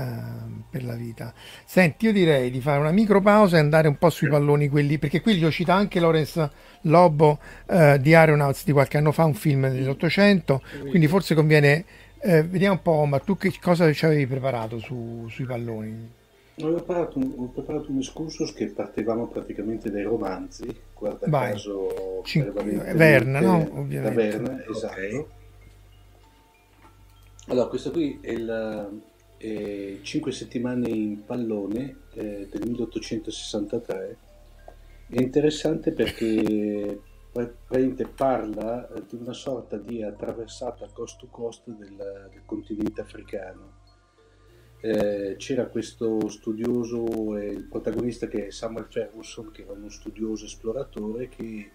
[0.68, 1.32] per la vita.
[1.64, 4.98] Senti, io direi di fare una micro pausa e andare un po' sui palloni quelli,
[4.98, 6.48] perché qui li ho citato anche Lorenz
[6.82, 11.84] Lobo eh, di Aeronauts di qualche anno fa, un film dell'Ottocento, quindi forse conviene
[12.18, 16.15] eh, vediamo un po', ma tu che cosa ci avevi preparato su, sui palloni?
[16.58, 21.52] Ho preparato, un, ho preparato un excursus che partevamo praticamente dai romanzi, guarda Vai.
[21.52, 23.56] caso Cin- Verna, no?
[23.78, 24.00] Ovviamente.
[24.00, 24.94] Da Verna, esatto.
[24.94, 25.26] Okay.
[27.48, 29.02] Allora, questo qui è il
[29.36, 34.18] è 5 settimane in pallone eh, del 1863.
[35.08, 37.00] È interessante perché
[37.30, 43.75] praticamente parla eh, di una sorta di attraversata cost to cost del, del continente africano.
[44.80, 50.44] Eh, c'era questo studioso, eh, il protagonista che è Samuel Ferguson, che era uno studioso
[50.44, 51.70] esploratore che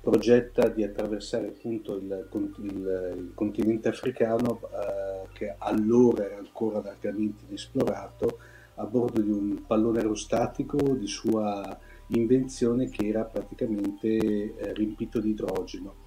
[0.00, 2.28] progetta di attraversare appunto il,
[2.62, 8.38] il, il continente africano eh, che allora era ancora largamente inesplorato
[8.76, 15.30] a bordo di un pallone aerostatico di sua invenzione che era praticamente eh, riempito di
[15.30, 16.06] idrogeno.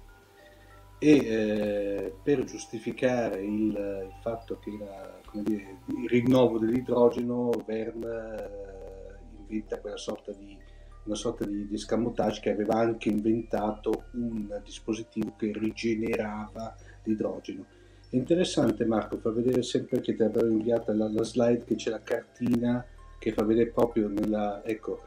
[0.98, 9.14] E eh, per giustificare il, il, fatto che era dire, il rinnovo dell'idrogeno Verne eh,
[9.38, 10.58] inventa quella sorta di
[11.04, 17.64] una sorta di, di scamotage che aveva anche inventato un dispositivo che rigenerava l'idrogeno.
[18.08, 21.90] È interessante Marco, fa vedere sempre che ti avevo inviato la, la slide che c'è
[21.90, 22.84] la cartina
[23.18, 25.00] che fa vedere proprio nella, ecco,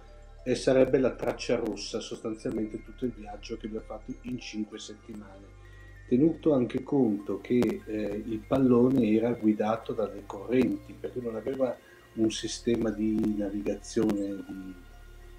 [0.43, 5.54] e sarebbe la traccia rossa sostanzialmente tutto il viaggio che ha fatto in 5 settimane.
[6.07, 11.75] Tenuto anche conto che eh, il pallone era guidato dalle correnti, perché non aveva
[12.13, 14.75] un sistema di navigazione di,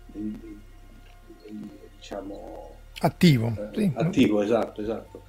[0.06, 0.58] di,
[1.46, 3.48] di, diciamo attivo.
[3.48, 3.92] Eh, sì.
[3.94, 5.22] Attivo, esatto, esatto.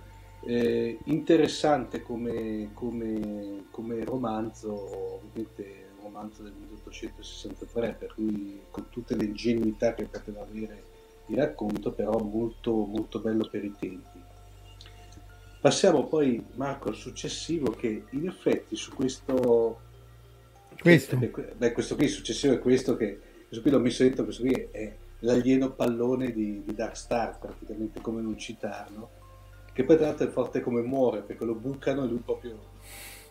[0.46, 9.26] Eh, interessante come, come, come romanzo, ovviamente romanzo del 1863, per cui con tutte le
[9.26, 10.84] ingenuità che poteva avere
[11.28, 14.17] il racconto, però molto, molto bello per i tempi.
[15.60, 19.82] Passiamo poi, Marco, al successivo, che in effetti su questo...
[20.80, 21.18] Questo?
[21.56, 23.20] beh, questo qui, il successivo è questo che...
[23.48, 28.02] Questo qui l'ho messo dentro, questo qui è l'alieno pallone di, di Dark Star, praticamente
[28.02, 29.12] come non citarlo,
[29.74, 32.60] che poi tra l'altro è forte come muore, perché lo bucano e lui proprio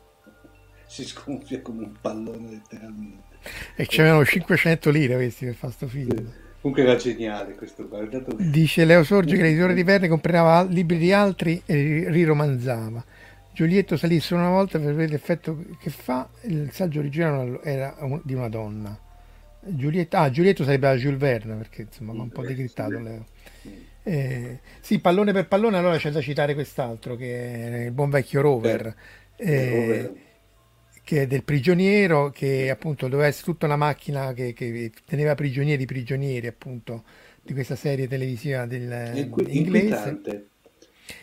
[0.87, 3.35] si sgonfia come un pallone letteralmente.
[3.77, 6.33] E c'erano 500 lire questi per fare sto film.
[6.67, 8.35] Comunque era geniale questo guardato.
[8.41, 13.05] Dice Leo Sorge che l'editore di Verne comprava libri di altri e riromanzava.
[13.53, 16.29] Giulietto salì solo una volta per vedere l'effetto che fa.
[16.43, 18.99] Il saggio originale era di una donna.
[19.61, 23.27] Giulietto, ah, Giulietto sarebbe a Jules Verne perché insomma va un po' decrittato Leo.
[24.03, 28.41] Eh, sì, pallone per pallone, allora c'è da citare quest'altro che è il buon vecchio
[28.41, 28.93] Rover.
[29.37, 30.11] Eh,
[31.07, 35.87] che del prigioniero, che appunto doveva essere tutta una macchina che, che teneva prigionieri i
[35.87, 37.05] prigionieri, appunto,
[37.43, 40.49] di questa serie televisiva del, Inqui- inglese.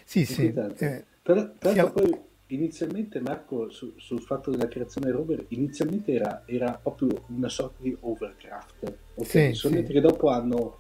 [0.06, 0.54] Sì, sì.
[0.54, 2.18] Eh, tra, tra l'altro poi
[2.48, 7.82] inizialmente Marco su, sul fatto della creazione del rover inizialmente era, era, proprio una sorta
[7.82, 9.50] di overcraft okay?
[9.50, 9.94] sì, solamente sì.
[9.94, 10.78] che dopo hanno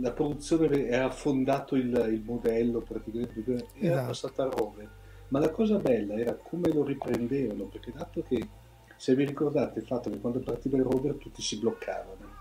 [0.00, 4.06] la produzione era affondato il, il modello praticamente era esatto.
[4.06, 4.90] passato al rover
[5.28, 8.48] ma la cosa bella era come lo riprendevano, perché dato che,
[8.96, 12.34] se vi ricordate il fatto che quando partiva il rover tutti si bloccavano,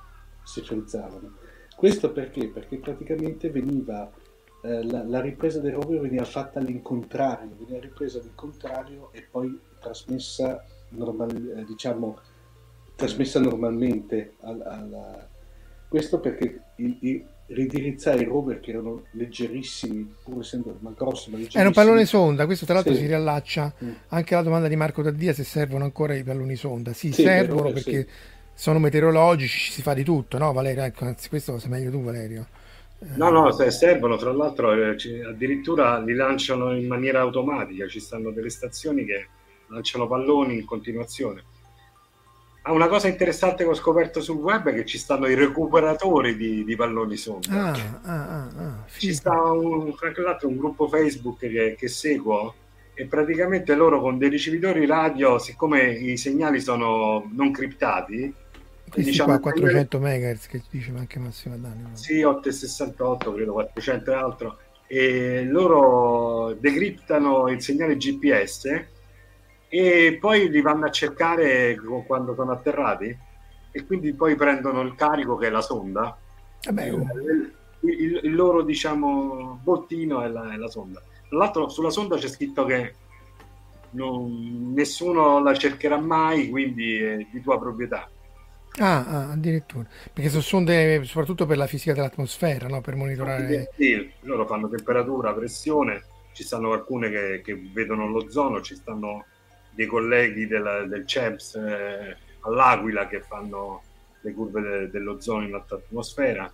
[0.44, 1.34] si frizzavano.
[1.76, 2.48] Questo perché?
[2.48, 4.10] Perché praticamente veniva,
[4.62, 10.64] eh, la, la, ripresa del rover veniva fatta all'incontrario, veniva ripresa all'incontrario e poi trasmessa,
[10.90, 12.18] normal, eh, diciamo,
[12.96, 15.28] trasmessa normalmente alla, alla...
[15.90, 21.38] questo perché il, il, ridirizzare i rover che erano leggerissimi, pur essendo ma grossi, ma
[21.38, 21.60] leggerissimi.
[21.64, 23.00] Era un pallone sonda, questo tra l'altro Sì.
[23.02, 23.90] si riallaccia Mm.
[24.10, 26.94] anche alla domanda di Marco Taddia se servono ancora i palloni sonda.
[26.94, 27.74] Sì, Sì, servono sì.
[27.74, 28.08] perché
[28.54, 30.84] sono meteorologici, ci si fa di tutto, no Valerio?
[30.84, 32.48] Ecco, anzi, questo lo sai meglio tu Valerio.
[33.16, 34.96] No, no, se servono, tra l'altro eh,
[35.28, 39.28] addirittura li lanciano in maniera automatica, ci stanno delle stazioni che
[39.68, 41.44] lanciano palloni in continuazione.
[42.68, 46.36] Ah, una cosa interessante che ho scoperto sul web è che ci stanno i recuperatori
[46.36, 47.72] di, di palloni sonda.
[47.72, 52.56] Ah, ah, ah, ah, Ci sta un, un gruppo Facebook che, che seguo
[52.96, 58.34] e praticamente loro con dei ricevitori radio, siccome i segnali sono non criptati,
[58.90, 61.84] Questi diciamo, qua 400 MHz che diceva anche Massimo Danni.
[61.84, 61.90] no?
[61.94, 64.58] sì, 868, credo 400 e altro,
[64.88, 68.94] e loro decriptano il segnale GPS
[69.78, 73.18] e poi li vanno a cercare quando sono atterrati
[73.72, 76.18] e quindi poi prendono il carico che è la sonda.
[76.88, 77.10] Oh,
[77.82, 81.02] Il, il- il loro diciamo bottino è la, è la sonda.
[81.28, 82.96] Tra l'altro sulla sonda c'è scritto che
[83.92, 88.10] non- nessuno la cercherà mai, quindi è di tua proprietà.
[88.80, 89.88] ah, ah, addirittura.
[90.14, 92.82] Perché sono sonde soprattutto per la fisica dell'atmosfera, no?
[92.82, 93.70] per monitorare...
[93.76, 96.04] Sì, loro fanno temperatura, pressione,
[96.34, 99.26] ci stanno alcune che, che vedono l'ozono, ci stanno
[99.76, 103.84] dei colleghi del, del CEPS eh, all'Aquila che fanno
[104.22, 106.52] le curve de- dell'ozono in alta atmosfera.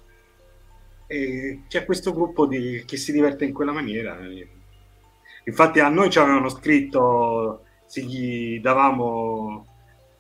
[1.08, 4.18] E c'è questo gruppo di, che si diverte in quella maniera.
[5.44, 9.68] Infatti a noi ci avevano scritto, se gli davamo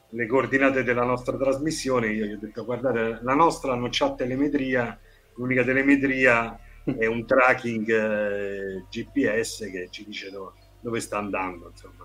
[0.10, 4.99] le coordinate della nostra trasmissione, io gli ho detto guardate, la nostra non c'ha telemetria,
[5.36, 11.70] l'unica telemetria è un tracking eh, GPS che ci dice dove, dove sta andando.
[11.70, 12.01] Insomma.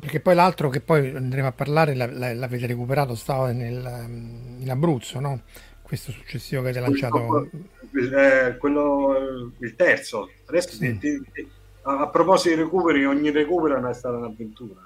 [0.00, 3.76] Perché poi l'altro che poi andremo a parlare, la- la- l'avete recuperato, stava nel,
[4.58, 5.42] in Abruzzo, no?
[5.82, 7.48] Questo successivo che avete lanciato...
[7.92, 10.30] Eh, quello, il terzo.
[10.46, 10.98] Adesso Sì.
[10.98, 11.48] ti- ti-
[11.82, 14.80] a, proposito di recuperi, ogni recupero è stata un'avventura.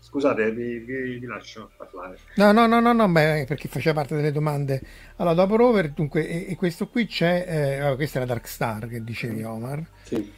[0.00, 2.16] Scusate, vi, vi- vi lascio parlare.
[2.36, 4.80] No, no, no, no, no, beh, perché faceva parte delle domande.
[5.16, 8.88] Allora, dopo Rover, dunque, e, e questo qui c'è, eh, questa è la Dark Star
[8.88, 10.32] che dicevi Omar, Sì.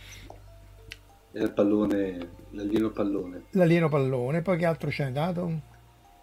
[1.33, 3.45] È il pallone, l'alieno pallone.
[3.51, 5.61] l'alieno pallone, poi che altro c'è dato?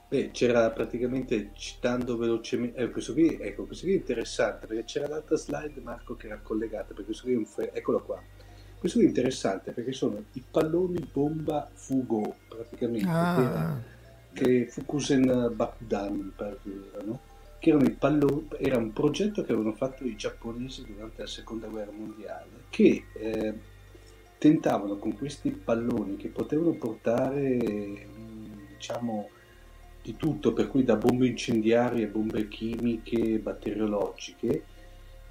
[0.10, 5.08] Beh, c'era praticamente citando velocemente, eh, questo qui, ecco, questo qui è interessante perché c'era
[5.08, 8.22] l'altra slide, Marco, che era collegata, perché questo qui è un fre- eccolo qua.
[8.78, 13.82] Questo qui è interessante perché sono i palloni bomba Fugo, praticamente, che, era- Ah,
[14.34, 17.20] che Fukusen Bakudan, pare che erano,
[17.60, 21.68] che erano i palloni, era un progetto che avevano fatto i giapponesi durante la seconda
[21.68, 23.54] guerra mondiale, che eh,
[24.48, 28.08] tentavano con questi palloni che potevano portare,
[28.70, 29.30] diciamo,
[30.02, 34.64] di tutto, per cui da bombe incendiarie, bombe chimiche, batteriologiche,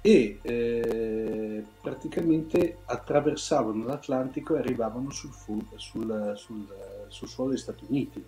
[0.01, 6.75] e eh, praticamente attraversavano l'Atlantico e arrivavano sul, fu- sul- sul-
[7.07, 8.23] sul suolo degli Stati Uniti.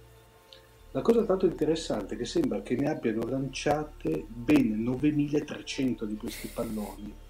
[0.92, 6.48] La cosa tanto interessante è che sembra che ne abbiano lanciate ben 9300 di questi
[6.48, 7.28] palloni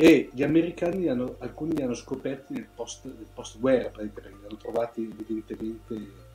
[0.00, 4.56] e gli americani hanno- alcuni li hanno scoperti nel post, nel post-guerra perché li hanno
[4.56, 6.26] trovati evidentemente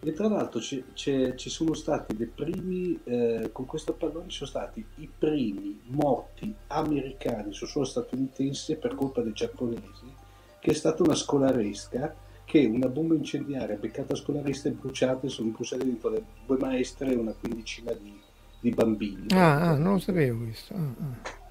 [0.00, 4.84] e tra l'altro ci, ci sono stati dei primi eh, con questo pallone sono stati
[4.96, 10.12] i primi morti americani sul suolo statunitense per colpa dei giapponesi
[10.58, 15.84] che è stata una scolaresca che una bomba incendiaria beccata scolaresca e bruciate sono bruciate
[15.84, 18.20] dentro le due maestre e una quindicina di,
[18.58, 20.74] di bambini ah, ah, non lo sapevo questo.
[20.74, 21.42] ah, ah.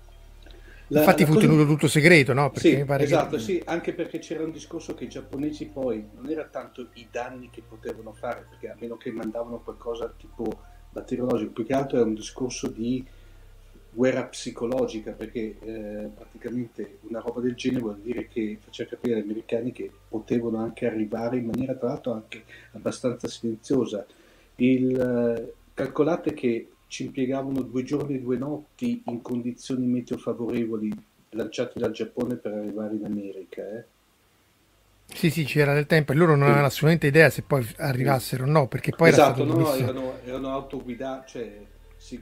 [0.93, 2.51] La- Infatti la fu cosa- tenuto tutto segreto, no?
[2.51, 3.41] Perché sì, esatto, che...
[3.41, 7.49] sì, anche perché c'era un discorso che i giapponesi poi non era tanto i danni
[7.49, 10.45] che potevano fare, perché a meno che mandavano qualcosa tipo
[10.91, 13.03] batteriologico, più che altro era un discorso di
[13.95, 19.21] guerra psicologica, perché eh, praticamente una roba del genere vuol dire che faceva capire agli
[19.23, 24.05] americani che potevano anche arrivare in maniera tra l'altro anche abbastanza silenziosa.
[24.55, 30.91] Il, eh, calcolate che ci impiegavano due giorni e due notti in condizioni meteo favorevoli
[31.29, 33.67] lanciati dal Giappone per arrivare in America.
[33.67, 33.85] Eh?
[35.07, 38.47] Sì, sì, c'era del tempo e loro non avevano assolutamente idea se poi arrivassero o
[38.47, 41.65] no, perché poi era esatto, stato no, no, erano, erano autoguidati, cioè
[41.97, 42.21] si-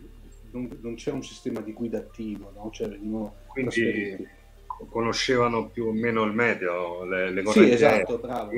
[0.51, 2.69] non, non c'era un sistema di guida attivo, no?
[2.71, 4.27] cioè venivano Quindi trasferiti.
[4.89, 8.51] conoscevano più o meno il meteo, le, le Sì, esatto, bravo.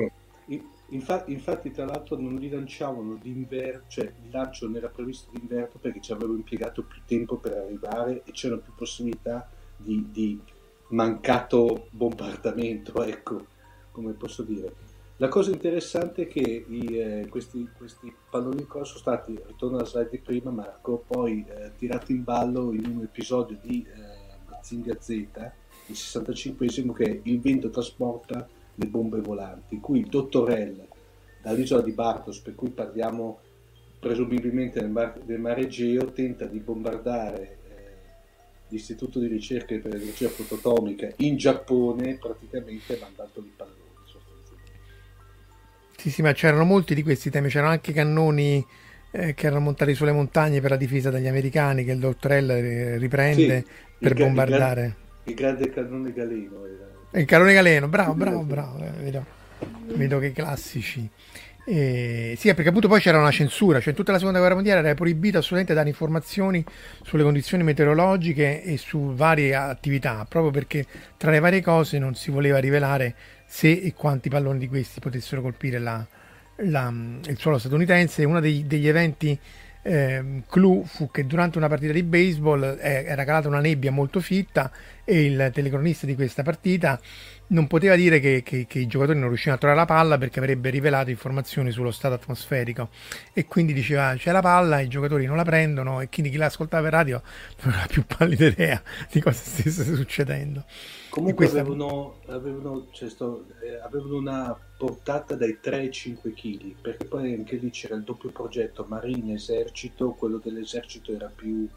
[0.94, 5.30] In- infa- infatti, tra l'altro, non li lanciavano d'inverno, cioè il lancio non era previsto
[5.32, 10.40] d'inverno perché ci avevano impiegato più tempo per arrivare e c'erano più possibilità di, di
[10.88, 13.46] mancato bombardamento, ecco,
[13.90, 14.92] come posso dire.
[15.18, 19.86] La cosa interessante è che i, eh, questi, questi palloni qua sono stati, ritorno alla
[19.86, 24.96] slide di prima Marco, poi eh, tirati in ballo in un episodio di eh, Mazinga
[24.98, 25.10] Z,
[25.86, 30.84] il 65 che Il vento trasporta le bombe volanti, in cui il dottorella
[31.42, 33.38] dall'isola di Bartos, per cui parliamo
[34.00, 37.74] presumibilmente del, mar, del mare Egeo, tenta di bombardare eh,
[38.68, 43.82] l'istituto di ricerca per l'energia prototomica in Giappone praticamente mandandoli palloni
[45.96, 48.62] sì sì ma c'erano molti di questi temi c'erano anche cannoni
[49.10, 53.64] eh, che erano montati sulle montagne per la difesa dagli americani che il dottorella riprende
[53.66, 56.93] sì, per il, bombardare il, grande cannone galeno era.
[57.14, 59.24] Il cannone galeno bravo bravo bravo eh, vedo,
[59.94, 61.08] vedo che classici
[61.66, 64.80] eh, sì, perché appunto poi c'era una censura, cioè in tutta la seconda guerra mondiale
[64.80, 66.62] era proibito assolutamente dare informazioni
[67.02, 70.84] sulle condizioni meteorologiche e su varie attività, proprio perché
[71.16, 73.14] tra le varie cose non si voleva rivelare
[73.46, 76.06] se e quanti palloni di questi potessero colpire la,
[76.56, 76.92] la,
[77.26, 78.24] il suolo statunitense.
[78.24, 79.38] Uno dei, degli eventi
[79.84, 84.20] eh, clou fu che durante una partita di baseball eh, era calata una nebbia molto
[84.20, 84.70] fitta
[85.04, 86.98] e il telecronista di questa partita
[87.48, 90.38] non poteva dire che, che, che, i giocatori non riuscivano a trovare la palla perché
[90.38, 92.88] avrebbe rivelato informazioni sullo stato atmosferico
[93.32, 96.84] e quindi diceva c'è la palla, i giocatori non la prendono e quindi chi l'ascoltava
[96.84, 97.22] per radio
[97.62, 100.64] non aveva più pallida idea di cosa stesse succedendo.
[101.10, 101.60] Comunque questa...
[101.60, 107.34] avevano, avevano, cioè sto, eh, avevano, una portata dai 3 ai 5 kg perché poi
[107.34, 111.68] anche lì c'era il doppio progetto marina-esercito, quello dell'esercito era più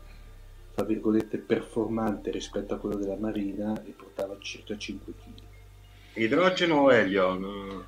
[0.78, 5.27] tra virgolette performante rispetto a quello della marina e portava circa 5 kg.
[6.18, 7.86] Idrogeno o elio?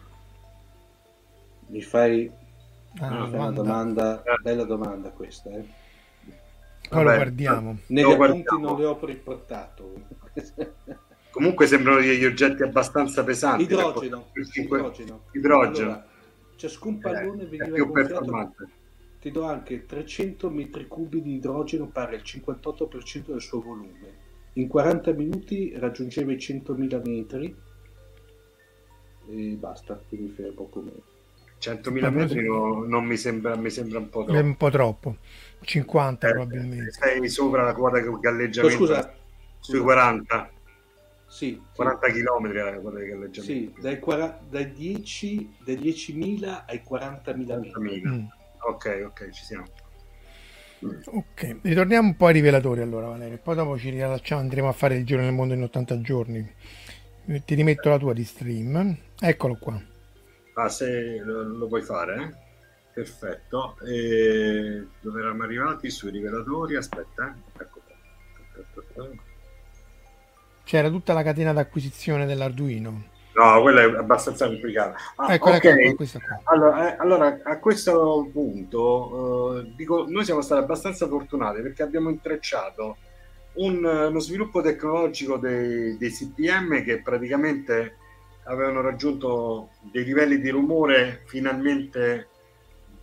[1.67, 2.31] Mi fai,
[2.99, 5.49] ah, una domanda, bella domanda questa.
[5.49, 5.65] Eh?
[6.89, 7.77] Poi lo guardiamo.
[7.87, 8.67] Negli lo appunti guardiamo.
[8.67, 9.93] non le ho riportato.
[11.31, 13.63] Comunque sembrano degli oggetti abbastanza pesanti.
[13.63, 14.27] Idrogeno.
[14.53, 15.21] Idrogeno.
[15.31, 15.89] Idrogeno.
[15.89, 16.07] Allora,
[16.55, 18.67] ciascun eh, pallone eh, veniva più performante.
[19.19, 24.27] Ti do anche 300 metri cubi di idrogeno pari al 58% del suo volume.
[24.53, 27.55] In 40 minuti raggiungeva i 100.000 metri
[29.29, 31.01] e basta, fai poco meno.
[31.59, 34.39] 100.000 metri no, non mi sembra, mi sembra un po' troppo.
[34.39, 35.17] È un po' troppo,
[35.61, 36.91] 50 eh, probabilmente.
[36.91, 39.13] Sei sopra la quota galleggiamento scusa,
[39.59, 39.83] sui scusa.
[39.83, 40.51] 40.
[41.27, 42.13] Sì, 40 sì.
[42.13, 43.41] km la quota di galleggiamento.
[43.41, 48.07] Sì, dai, 40, dai, 10, dai 10.000 ai 40.000 metri.
[48.07, 48.25] Mm.
[48.61, 49.65] Ok, ok, ci siamo.
[50.81, 54.95] Ok, ritorniamo un po' ai rivelatori allora Valerio, poi dopo ci riallacciamo, andremo a fare
[54.95, 56.53] il giro nel mondo in 80 giorni.
[57.25, 58.97] Ti rimetto la tua di stream.
[59.19, 59.81] Eccolo qua.
[60.53, 62.21] Ah, se lo, lo puoi fare?
[62.21, 62.47] Eh?
[62.93, 63.77] Perfetto.
[63.85, 65.89] E dove eravamo arrivati?
[65.89, 66.75] Sui rivelatori.
[66.75, 67.61] Aspetta, eh.
[67.61, 67.81] ecco
[68.93, 69.07] qua.
[70.63, 73.03] C'era tutta la catena d'acquisizione dell'Arduino.
[73.33, 74.95] No, quella è abbastanza complicata.
[75.15, 75.87] Ah, ecco, okay.
[75.87, 76.41] ecco, qua.
[76.43, 82.09] Allora, eh, allora, a questo punto, eh, dico, noi siamo stati abbastanza fortunati perché abbiamo
[82.09, 82.97] intrecciato
[83.53, 87.95] un, uno sviluppo tecnologico dei, dei CPM che praticamente
[88.49, 92.27] avevano raggiunto dei livelli di rumore finalmente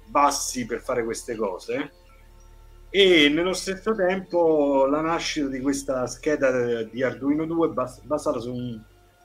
[0.07, 1.93] bassi per fare queste cose.
[2.91, 8.53] E nello stesso tempo la nascita di questa scheda di Arduino 2 bas- basata su
[8.53, 8.81] un,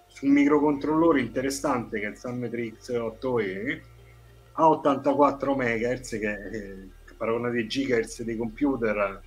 [0.08, 3.82] su un, microcontrollore interessante che è il Sunmetry X8E
[4.54, 9.22] a 84 MHz che, eh, paragonato ai gigahertz dei computer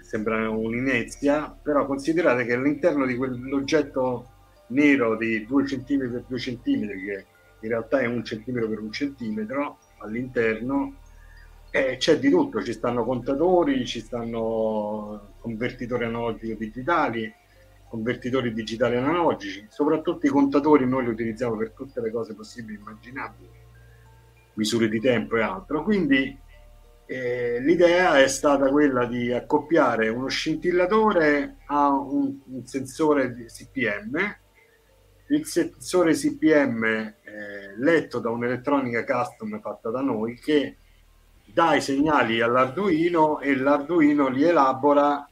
[0.00, 4.35] sembra un'inezia, però considerate che all'interno di quell'oggetto
[4.68, 7.26] nero di 2 cm per 2 cm, che
[7.60, 10.96] in realtà è un centimetro per un centimetro, all'interno
[11.70, 17.32] eh, c'è di tutto, ci stanno contatori, ci stanno convertitori analogici digitali,
[17.88, 22.80] convertitori digitali analogici, soprattutto i contatori noi li utilizziamo per tutte le cose possibili e
[22.80, 23.50] immaginabili,
[24.54, 26.44] misure di tempo e altro, quindi
[27.08, 34.44] eh, l'idea è stata quella di accoppiare uno scintillatore a un, un sensore di CPM.
[35.28, 37.14] Il sensore CPM eh,
[37.78, 40.76] letto da un'elettronica custom fatta da noi che
[41.44, 45.28] dà i segnali all'Arduino e l'Arduino li elabora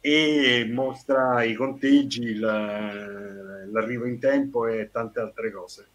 [0.00, 5.86] e mostra i conteggi, l'arrivo in tempo e tante altre cose.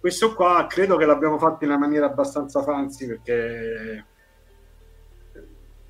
[0.00, 4.04] Questo qua credo che l'abbiamo fatto in una maniera abbastanza fancy perché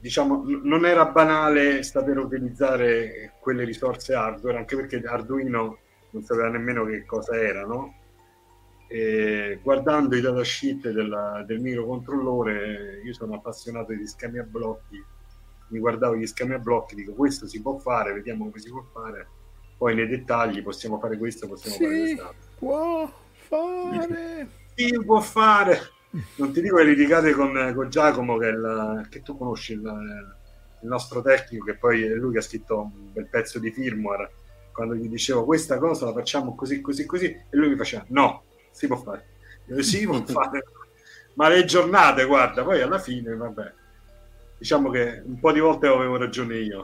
[0.01, 5.79] diciamo, non era banale saper utilizzare quelle risorse hardware, anche perché Arduino
[6.15, 8.03] non sapeva nemmeno che cosa erano.
[8.87, 15.03] E guardando i datasheet della, del microcontrollore, io sono appassionato di schemi a blocchi,
[15.69, 18.85] mi guardavo gli schemi a blocchi, dico questo si può fare, vediamo come si può
[18.93, 19.27] fare,
[19.77, 22.49] poi nei dettagli possiamo fare questo, possiamo si fare quest'altro.
[22.59, 24.49] Può fare!
[24.75, 25.79] Si può fare!
[26.37, 30.89] non ti dico le litigate con, con Giacomo che, il, che tu conosci il, il
[30.89, 34.31] nostro tecnico, che poi è lui che ha scritto un bel pezzo di firmware,
[34.75, 38.43] quando gli dicevo questa cosa la facciamo così, così, così, e lui mi faceva no,
[38.73, 39.29] si può fare.
[39.69, 40.65] Io, si può fare,
[41.35, 43.73] ma le giornate, guarda, poi alla fine, vabbè,
[44.59, 46.83] diciamo che un po' di volte avevo ragione io.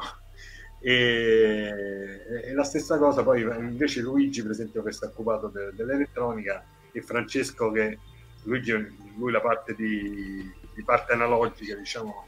[0.83, 5.73] E, e la stessa cosa poi invece Luigi per esempio che si è occupato de,
[5.75, 7.99] dell'elettronica e Francesco che
[8.45, 8.73] Luigi
[9.19, 12.27] lui la parte di, di parte analogica diciamo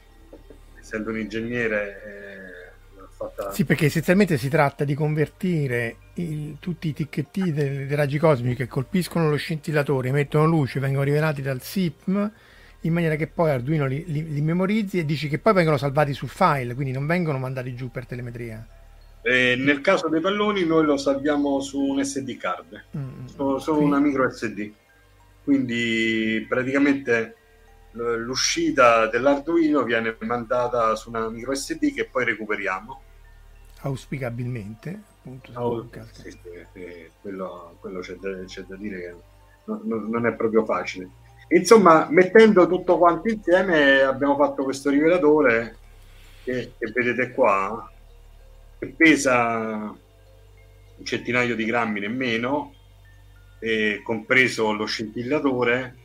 [0.77, 2.62] essendo un ingegnere eh,
[3.15, 3.51] fatta...
[3.51, 8.55] sì perché essenzialmente si tratta di convertire il, tutti i ticchetti dei, dei raggi cosmici
[8.55, 12.31] che colpiscono lo scintillatore emettono luce vengono rivelati dal SIPM
[12.83, 16.13] in maniera che poi Arduino li, li, li, memorizzi e dici che poi vengono salvati
[16.13, 18.65] su file, quindi non vengono mandati giù per telemetria.
[19.21, 23.79] Eh, nel caso dei palloni noi lo salviamo su un SD card, mm, solo, solo
[23.79, 24.69] una micro SD.
[25.43, 27.35] Quindi praticamente
[27.93, 33.01] l'uscita dell'Arduino viene mandata su una micro SD che poi recuperiamo.
[33.81, 35.51] Auspicabilmente, appunto.
[35.55, 36.39] Oh, sì, sì,
[36.73, 39.15] sì, quello, quello c'è, da, c'è, da, dire che
[39.65, 41.09] non, non è proprio facile
[41.49, 45.77] Insomma, mettendo tutto quanto insieme abbiamo fatto questo rivelatore
[46.43, 47.91] che, che vedete qua,
[48.79, 49.95] che pesa
[50.95, 52.73] un centinaio di grammi nemmeno,
[54.03, 55.95] compreso lo scintillatore,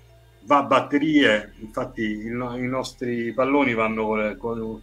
[0.49, 4.82] va a batterie, infatti il, i nostri palloni vanno con,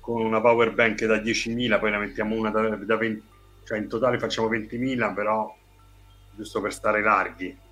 [0.00, 3.22] con, una power bank da 10.000, poi ne mettiamo una da, da 20,
[3.64, 5.54] cioè in totale facciamo 20.000, però
[6.34, 7.62] giusto per stare larghi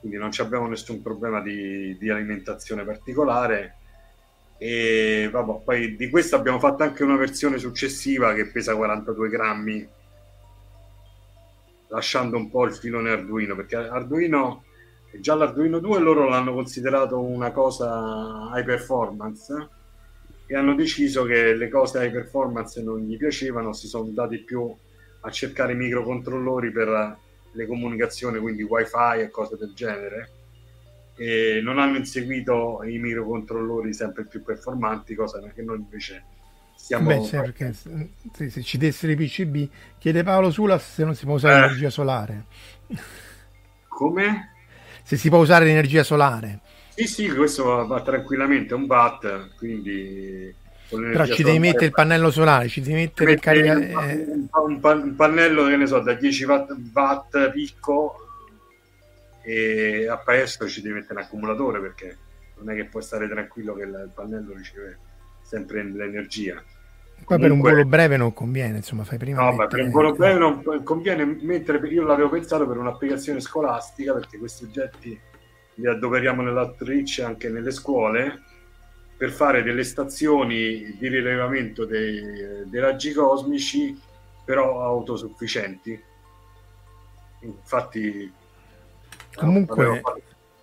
[0.00, 3.76] quindi non abbiamo nessun problema di, di alimentazione particolare.
[4.56, 9.88] E vabbè, poi di questo abbiamo fatto anche una versione successiva che pesa 42 grammi,
[11.88, 14.64] lasciando un po' il filone Arduino, perché Arduino,
[15.20, 19.68] già l'Arduino 2 loro l'hanno considerato una cosa high performance
[20.46, 24.74] e hanno deciso che le cose high performance non gli piacevano, si sono dati più
[25.20, 27.18] a cercare microcontrollori per
[27.52, 30.30] le comunicazioni, quindi wifi e cose del genere,
[31.16, 36.24] e non hanno inseguito i microcontrollori sempre più performanti, cosa che noi invece
[36.76, 37.08] stiamo...
[37.08, 41.24] Beh, certo, perché se, se, ci dessero i PCB, chiede Paolo Sulas se non si
[41.24, 41.60] può usare eh.
[41.60, 42.44] l'energia solare.
[43.88, 44.52] Come?
[45.08, 46.60] Se si può usare l'energia solare.
[46.94, 50.54] Sì, sì, questo va, va tranquillamente, è un BAT, quindi
[50.90, 54.26] però ci devi mettere il pannello solare, ci devi mettere il caricatore.
[54.28, 58.16] Un, un, un, pannello che ne so, da 10 watt, watt picco
[59.40, 62.18] e a paesto ci devi mettere un accumulatore perché
[62.58, 64.98] non è che puoi stare tranquillo che il pannello riceve
[65.40, 66.62] sempre l'energia.
[67.24, 69.42] Comunque, per un volo breve non conviene, insomma, fai prima.
[69.42, 69.68] No, mettere...
[69.68, 74.64] per un volo breve non conviene mettere, io l'avevo pensato per un'applicazione scolastica perché questi
[74.64, 75.20] oggetti
[75.74, 78.42] li adoperiamo nell'attrice anche nelle scuole
[79.18, 82.20] per fare delle stazioni di rilevamento dei,
[82.66, 84.00] dei raggi cosmici,
[84.44, 86.00] però autosufficienti.
[87.40, 88.32] Infatti,
[89.34, 90.00] comunque,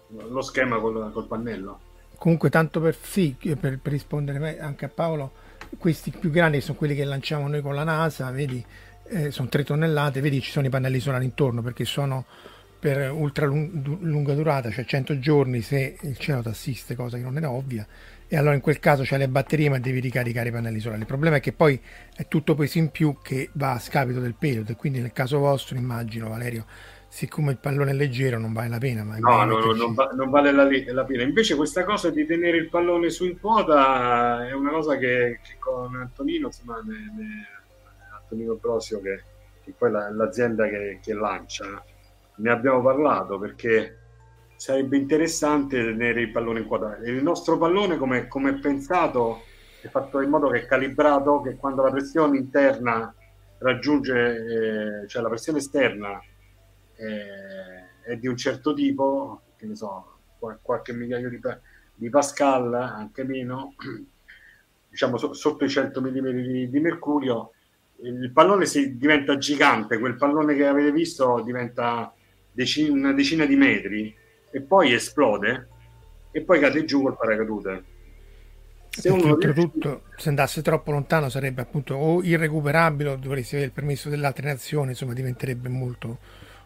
[0.07, 1.79] lo schema col, col, pannello.
[2.17, 5.31] Comunque, tanto per, sì, per, per, rispondere anche a Paolo,
[5.77, 8.63] questi più grandi sono quelli che lanciamo noi con la NASA, vedi,
[9.07, 12.25] eh, sono 3 tonnellate, vedi ci sono i pannelli solari intorno perché sono
[12.79, 17.37] per ultra lunga durata, cioè 100 giorni se il cielo ti assiste, cosa che non
[17.37, 17.85] è ovvia,
[18.27, 21.01] e allora in quel caso c'hai le batterie ma devi ricaricare i pannelli solari.
[21.01, 21.79] Il problema è che poi
[22.15, 25.39] è tutto peso in più che va a scapito del periodo e quindi nel caso
[25.39, 26.65] vostro immagino Valerio,
[27.15, 29.05] siccome il pallone è leggero non vale la pena.
[29.05, 31.23] Ma no, no, no non, va, non, vale la, la, pena.
[31.23, 35.55] Invece questa cosa di tenere il pallone su in quota è una cosa che, che
[35.57, 37.47] con Antonino, insomma, ne, ne,
[38.19, 39.23] Antonino Brosio che,
[39.63, 41.81] che poi è l'azienda che, che lancia,
[42.35, 43.97] ne abbiamo parlato perché
[44.57, 46.97] sarebbe interessante tenere il pallone in quota.
[46.97, 49.43] Il nostro pallone, come, come è pensato,
[49.79, 53.15] è fatto in modo che è calibrato che quando la pressione interna
[53.59, 56.21] raggiunge, eh, cioè la pressione esterna
[56.95, 60.17] eh, è di un certo tipo, che ne so,
[60.61, 61.39] qualche migliaio di,
[61.93, 63.75] di Pascal, anche meno,
[64.89, 67.51] diciamo so, sotto i 100 mm di, di mercurio,
[68.01, 72.13] il pallone si diventa gigante, quel pallone che avete visto diventa
[72.51, 74.15] decina, una decina di metri
[74.51, 75.67] e poi esplode
[76.31, 77.83] e poi cade giù col paracadute.
[78.89, 83.73] Se uno oltretutto se andasse troppo lontano sarebbe appunto o irrecuperabile o dovresti avere il
[83.73, 86.19] permesso dell'altra nazione, insomma diventerebbe molto,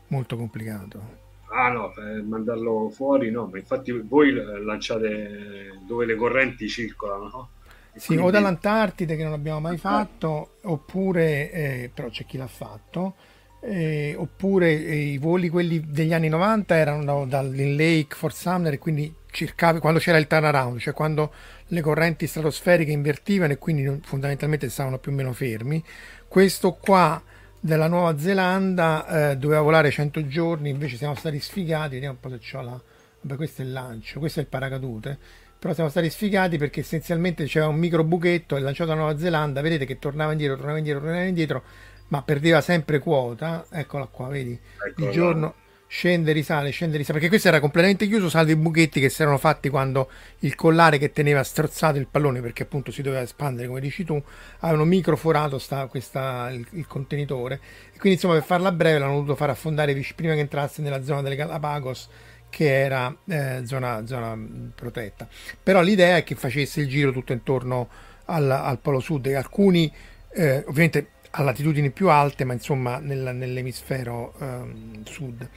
[0.10, 1.18] molto complicato.
[1.52, 7.50] Ah no, per mandarlo fuori no, ma infatti voi lanciate dove le correnti circolano, no?
[7.96, 8.26] Sì, quindi...
[8.26, 13.16] o dall'Antartide che non abbiamo mai fatto, oppure, eh, però c'è chi l'ha fatto,
[13.62, 18.78] eh, oppure eh, i voli quelli degli anni 90 erano dall'in Lake Fort Sumner e
[18.78, 21.34] quindi cercavi, quando c'era il turnaround, cioè quando
[21.68, 25.84] le correnti stratosferiche invertivano e quindi fondamentalmente stavano più o meno fermi.
[26.28, 27.22] Questo qua
[27.60, 32.30] della Nuova Zelanda eh, doveva volare 100 giorni, invece siamo stati sfigati, vediamo un po'
[32.30, 32.82] se c'ho la...
[33.22, 35.18] Vabbè, questo è il lancio, questo è il paracadute,
[35.60, 39.62] però siamo stati sfigati perché essenzialmente c'era un micro buchetto e lanciato la Nuova Zelanda,
[39.62, 41.64] vedete che tornava indietro, tornava indietro, tornava indietro,
[42.08, 44.58] ma perdeva sempre quota, eccola qua, vedi,
[44.88, 45.08] Eccola.
[45.08, 45.54] il giorno
[45.92, 49.40] scende, risale, scende, risale, perché questo era completamente chiuso, salvo i buchetti che si erano
[49.40, 50.08] fatti quando
[50.40, 54.22] il collare che teneva strozzato il pallone, perché appunto si doveva espandere, come dici tu,
[54.60, 57.60] avevano microforato sta, questa, il, il, contenitore.
[57.88, 61.24] E quindi insomma per farla breve l'hanno dovuto far affondare prima che entrasse nella zona
[61.24, 62.08] delle Galapagos,
[62.52, 64.38] che era eh, zona, zona
[64.76, 65.28] protetta.
[65.62, 67.90] Però l'idea è che facesse il giro tutto intorno
[68.26, 69.92] al, al polo sud e alcuni,
[70.34, 75.48] eh, ovviamente a latitudini più alte, ma insomma nel, nell'emisfero um, sud.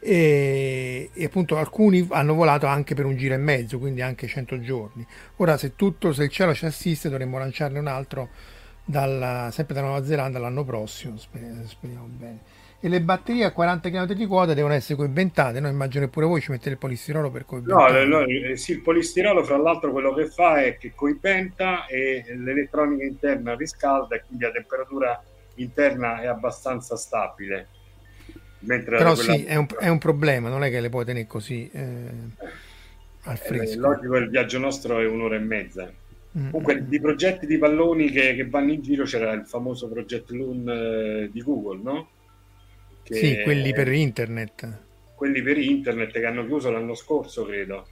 [0.00, 4.60] E, e, appunto alcuni hanno volato anche per un giro e mezzo, quindi anche 100
[4.60, 5.06] giorni.
[5.36, 8.28] Ora, se tutto, se il cielo ci assiste, dovremmo lanciarne un altro
[8.84, 11.16] dalla, sempre da Nuova Zelanda l'anno prossimo.
[11.16, 15.58] Speriamo, speriamo bene e le batterie a 40 km di quota devono essere coinventate.
[15.58, 15.68] No?
[15.68, 18.06] Immagino che pure voi ci mettete il polistirolo per coibentare.
[18.06, 22.24] No, no, eh, sì, il polistirolo, fra l'altro, quello che fa è che coibenta e
[22.36, 25.22] l'elettronica interna riscalda e quindi la temperatura
[25.56, 27.66] interna è abbastanza stabile.
[28.60, 29.32] Mentre Però quella...
[29.32, 31.80] sì, è un, è un, problema, non è che le puoi tenere così eh,
[33.22, 33.74] al eh, fresco.
[33.74, 35.90] Eh, logico, il viaggio nostro è un'ora e mezza.
[36.38, 36.50] Mm.
[36.50, 40.68] Comunque, di progetti di palloni che, che, vanno in giro c'era il famoso progetto Loon
[40.68, 42.08] eh, di Google, no?
[43.14, 44.82] Sì, quelli per internet.
[45.14, 47.86] Quelli per internet che hanno chiuso l'anno scorso, credo.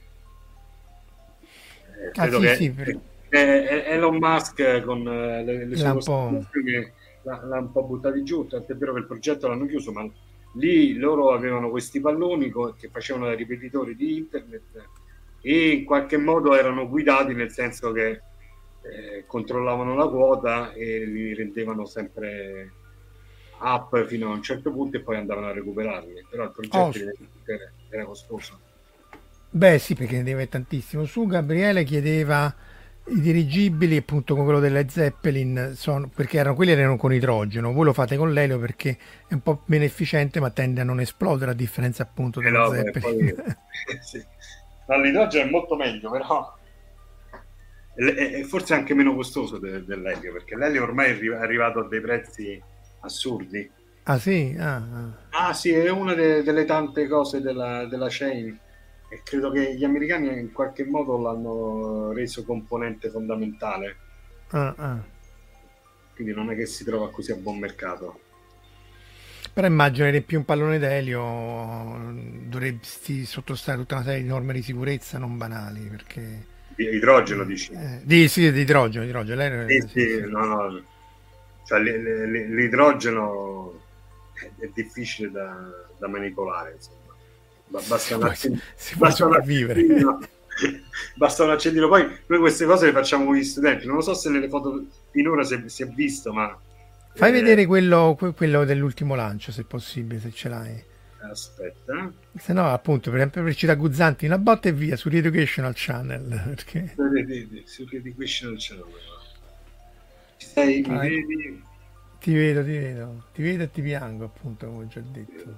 [1.41, 2.99] Eh, ah, credo ah, sì, che sì, per...
[3.29, 6.91] Elon Musk con eh, le, le sue costruzioni
[7.23, 10.09] l'ha un po' buttati giù, tant'è vero che il progetto l'hanno chiuso, ma
[10.53, 14.89] lì loro avevano questi palloni che facevano da ripetitori di internet
[15.41, 21.33] e in qualche modo erano guidati nel senso che eh, controllavano la quota e li
[21.33, 22.71] rendevano sempre
[23.59, 26.91] up fino a un certo punto e poi andavano a recuperarli, però il progetto oh.
[27.89, 28.59] era, costoso.
[29.49, 31.05] Beh sì, perché ne deve tantissimo.
[31.05, 32.53] Su Gabriele chiedeva
[33.09, 37.85] i dirigibili appunto come quello delle Zeppelin sono, perché erano, quelli erano con idrogeno voi
[37.85, 38.97] lo fate con l'elio perché
[39.27, 42.59] è un po' meno efficiente ma tende a non esplodere a differenza appunto delle eh
[42.59, 43.55] no, Zeppelin poi,
[44.03, 44.21] sì.
[45.01, 46.53] l'idrogeno è molto meglio però
[47.95, 52.61] è, forse anche meno costoso de, dell'elio perché l'elio ormai è arrivato a dei prezzi
[53.07, 53.69] assurdi.
[54.03, 54.55] Ah sì?
[54.57, 55.49] Ah, ah.
[55.49, 58.57] ah sì, è una de- delle tante cose della, della chain
[59.09, 63.95] e credo che gli americani in qualche modo l'hanno reso componente fondamentale.
[64.49, 65.03] Ah, ah.
[66.15, 68.21] Quindi non è che si trova così a buon mercato.
[69.53, 72.13] Però immagino che più un pallone d'elio
[72.47, 76.45] dovresti sottostare tutta una serie di norme di sicurezza non banali perché...
[76.75, 77.71] Di idrogeno dici?
[77.71, 79.67] Eh, di, sì, di idrogeno, idrogeno.
[79.67, 80.83] Sì, sì, sì, no, no
[81.67, 83.77] cioè, l'idrogeno
[84.57, 86.95] è difficile da, da manipolare, insomma.
[87.67, 88.33] Basta un
[88.75, 90.19] si basta un accendino,
[91.17, 91.89] basta un accendino.
[91.89, 93.85] Poi noi queste cose le facciamo con gli studenti.
[93.85, 96.57] Non lo so se nelle foto finora si è, si è visto, ma...
[97.13, 97.33] Fai eh...
[97.33, 100.81] vedere quello, quello, dell'ultimo lancio, se possibile, se ce l'hai.
[101.19, 102.13] Aspetta.
[102.39, 106.23] Se no, appunto, per esempio, per citare Guzzanti, una botta e via su Educational Channel.
[106.55, 106.95] Perché...
[107.65, 108.85] Su Educational Channel.
[110.37, 111.63] Sei, mi vedi?
[112.19, 115.57] Ti vedo, ti vedo, ti vedo e ti piango, appunto, come ho già detto.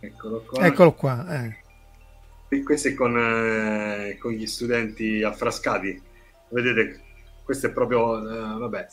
[0.00, 0.66] Eccolo qua.
[0.66, 1.44] Eccolo qua.
[1.44, 1.56] Eh.
[2.48, 6.00] E questo è con, eh, con, gli studenti affrascati.
[6.48, 7.00] Vedete,
[7.44, 8.86] questo è proprio, eh, vabbè,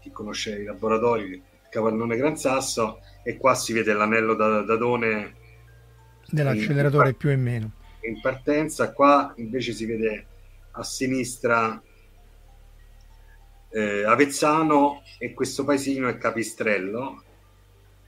[0.00, 5.34] chi conosce i laboratori, cavallone Gran Sasso, e qua si vede l'anello da, dadone
[6.30, 7.72] dell'acceleratore in, più e meno.
[8.02, 10.26] In partenza, qua invece si vede
[10.72, 11.82] a sinistra
[13.70, 17.22] eh, Avezzano e questo paesino è Capistrello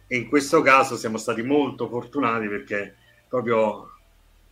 [0.07, 2.97] e in questo caso siamo stati molto fortunati perché
[3.29, 3.91] proprio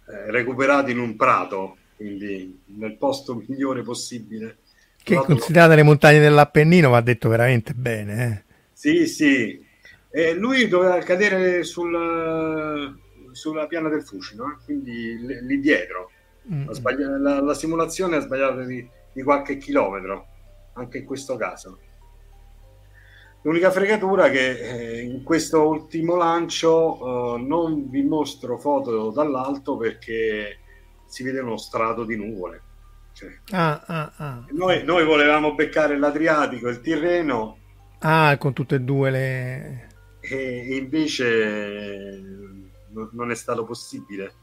[0.07, 4.59] eh, recuperati in un prato, quindi nel posto migliore possibile.
[5.03, 8.45] Che considerate le montagne dell'Appennino va detto veramente bene.
[8.47, 8.55] Eh?
[8.73, 9.67] Sì, sì.
[10.11, 12.97] E lui doveva cadere sul,
[13.33, 14.65] sulla piana del Fucino, eh?
[14.65, 16.11] quindi lì dietro.
[16.53, 16.69] Mm.
[17.21, 20.38] La, la, simulazione ha sbagliato di, di qualche chilometro
[20.81, 21.79] anche in questo caso.
[23.43, 29.76] L'unica fregatura è che eh, in questo ultimo lancio eh, non vi mostro foto dall'alto
[29.76, 30.59] perché
[31.07, 32.62] si vede uno strato di nuvole.
[33.12, 34.45] Cioè, ah, ah, ah.
[34.51, 37.59] Noi, noi, volevamo beccare l'Adriatico e il Tirreno.
[38.01, 39.89] Ah, con tutte e due le...
[40.20, 42.22] E invece
[43.12, 44.35] non è stato possibile.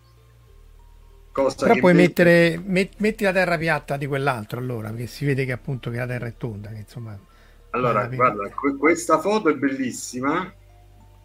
[1.36, 5.26] Cosa Però puoi invece- mettere, met- metti la terra piatta di quell'altro allora, perché si
[5.26, 7.20] vede che appunto che la terra è tonda, che insomma...
[7.72, 10.50] Allora, guarda, que- questa foto è bellissima.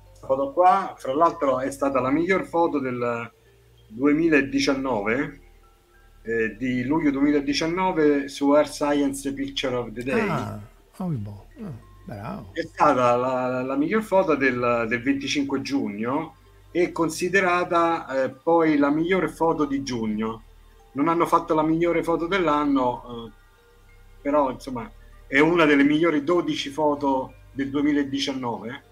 [0.09, 3.31] Questa foto qua, fra l'altro, è stata la miglior foto del
[3.87, 5.41] 2019,
[6.23, 10.29] eh, di luglio 2019 su Earth Science Picture of the Day.
[10.29, 10.59] Ah,
[10.97, 11.47] oh, boh.
[12.05, 12.51] Bravo.
[12.53, 16.35] È stata la, la miglior foto del, del 25 giugno
[16.73, 20.43] e considerata eh, poi la migliore foto di giugno.
[20.93, 23.31] Non hanno fatto la migliore foto dell'anno, eh,
[24.23, 24.91] però insomma
[25.27, 28.83] è una delle migliori 12 foto del 2019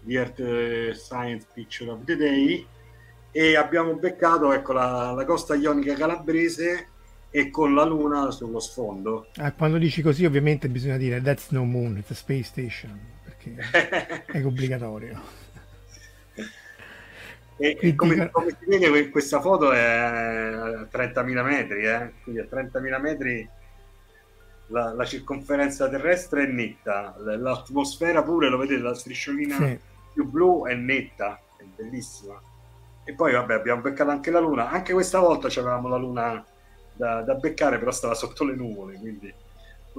[0.00, 2.66] di Earth eh, Science Picture of the Day
[3.30, 6.88] e abbiamo beccato ecco, la, la costa ionica calabrese
[7.30, 9.28] e con la luna sullo sfondo.
[9.36, 14.24] Ah, quando dici così ovviamente bisogna dire that's no moon, it's a space station, perché
[14.26, 15.39] è obbligatorio.
[17.62, 22.12] E, Quindi- come, come si vede que- questa foto è a 30.000 metri, eh?
[22.22, 23.46] quindi a 30.000 metri
[24.68, 29.78] la, la circonferenza terrestre è netta, l'atmosfera pure, lo vedete, la strisciolina Sì.
[30.14, 32.40] più blu è netta, è bellissima.
[33.04, 36.42] E poi vabbè abbiamo beccato anche la luna, anche questa volta avevamo la luna
[36.94, 39.32] da, da beccare, però stava sotto le nuvole, quindi...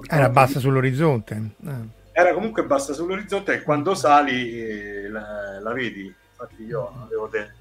[0.08, 1.50] Era bassa sull'orizzonte.
[1.66, 1.80] Ah.
[2.12, 6.12] era comunque bassa sull'orizzonte e quando sali eh, la, la vedi.
[6.42, 7.52] Infatti io avevo de-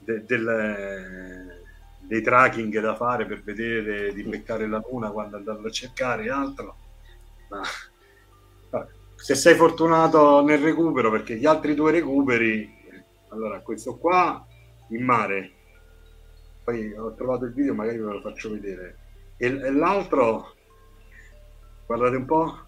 [0.00, 1.62] de- del-
[1.98, 6.30] dei tracking da fare per vedere di beccare la luna quando andavo a cercare e
[6.30, 6.76] altro.
[7.48, 7.62] Ma
[8.70, 12.82] vabbè, se sei fortunato nel recupero, perché gli altri due recuperi,
[13.30, 14.46] allora questo qua
[14.90, 15.50] in mare,
[16.62, 18.98] poi ho trovato il video, magari ve lo faccio vedere.
[19.36, 20.54] E, e l'altro,
[21.86, 22.63] guardate un po'.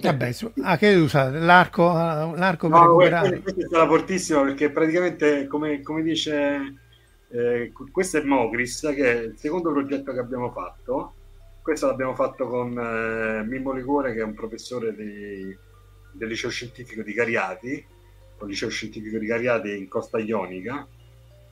[0.00, 1.38] Vabbè, su- ah, che usate?
[1.38, 3.40] L'arco, ah, l'arco per No, recuperare?
[3.40, 6.74] questa, è stata fortissima perché praticamente, come, come dice,
[7.28, 11.14] eh, questo è Mogris, che è il secondo progetto che abbiamo fatto.
[11.62, 15.56] Questo l'abbiamo fatto con eh, Mimmo Ligure, che è un professore di-
[16.12, 17.84] del liceo scientifico di Cariati,
[18.36, 20.86] con il liceo scientifico di Cariati in Costa Ionica,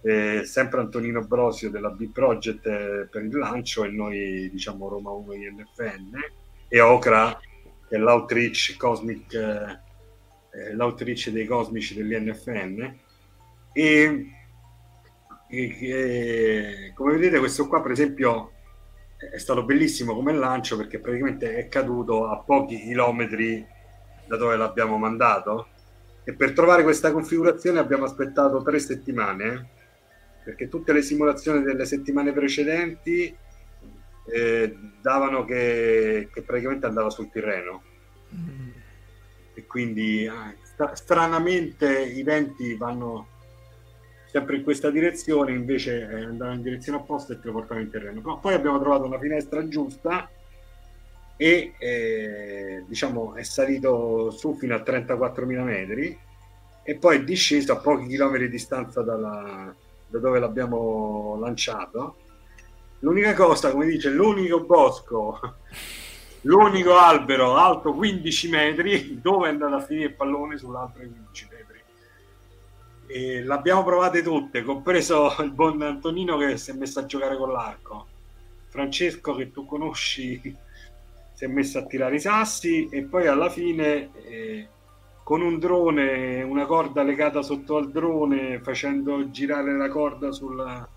[0.02, 5.34] e sempre Antonino Brosio della B-Project eh, per il lancio e noi, diciamo, Roma 1
[5.34, 6.10] INFN,
[6.68, 7.38] e Ocra,
[7.90, 9.34] che è l'outreach cosmic.
[9.34, 9.88] eh,
[10.52, 12.98] eh, l'outreach dei cosmici dell'INFN
[13.72, 14.26] e,
[15.48, 18.52] e- e- come vedete questo qua per esempio
[19.32, 23.64] è stato bellissimo come lancio perché praticamente è caduto a pochi chilometri
[24.26, 25.68] da dove l'abbiamo mandato
[26.24, 29.68] e per trovare questa configurazione abbiamo aspettato tre settimane
[30.42, 33.36] perché tutte le simulazioni delle settimane precedenti
[34.32, 37.82] eh, davano che, che praticamente andava sul Tirreno.
[39.54, 43.26] E quindi ah, stra- stranamente i venti vanno
[44.26, 47.90] sempre in questa direzione invece eh, andavano in direzione opposta e te lo portavano in
[47.90, 50.30] terreno Però poi abbiamo trovato una finestra giusta
[51.36, 56.16] e eh, diciamo è salito su fino a 34.000 metri
[56.82, 59.74] e poi è disceso a pochi chilometri di distanza dalla-
[60.06, 62.16] da dove l'abbiamo lanciato
[63.00, 65.38] l'unica cosa come dice l'unico bosco
[66.42, 71.78] l'unico albero alto 15 metri dove è andato a finire il pallone sull'altro 15 metri.
[73.06, 77.50] E l'abbiamo provate tutte compreso il buon Antonino che si è messo a giocare con
[77.50, 78.06] l'arco.
[78.68, 80.56] Francesco che tu conosci
[81.32, 84.68] si è messo a tirare i sassi e poi alla fine eh,
[85.24, 90.88] con un drone una corda legata sotto al drone facendo girare la corda sul,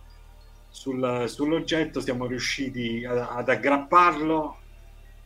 [0.74, 4.58] sul- sull'oggetto siamo riusciti a- ad aggrapparlo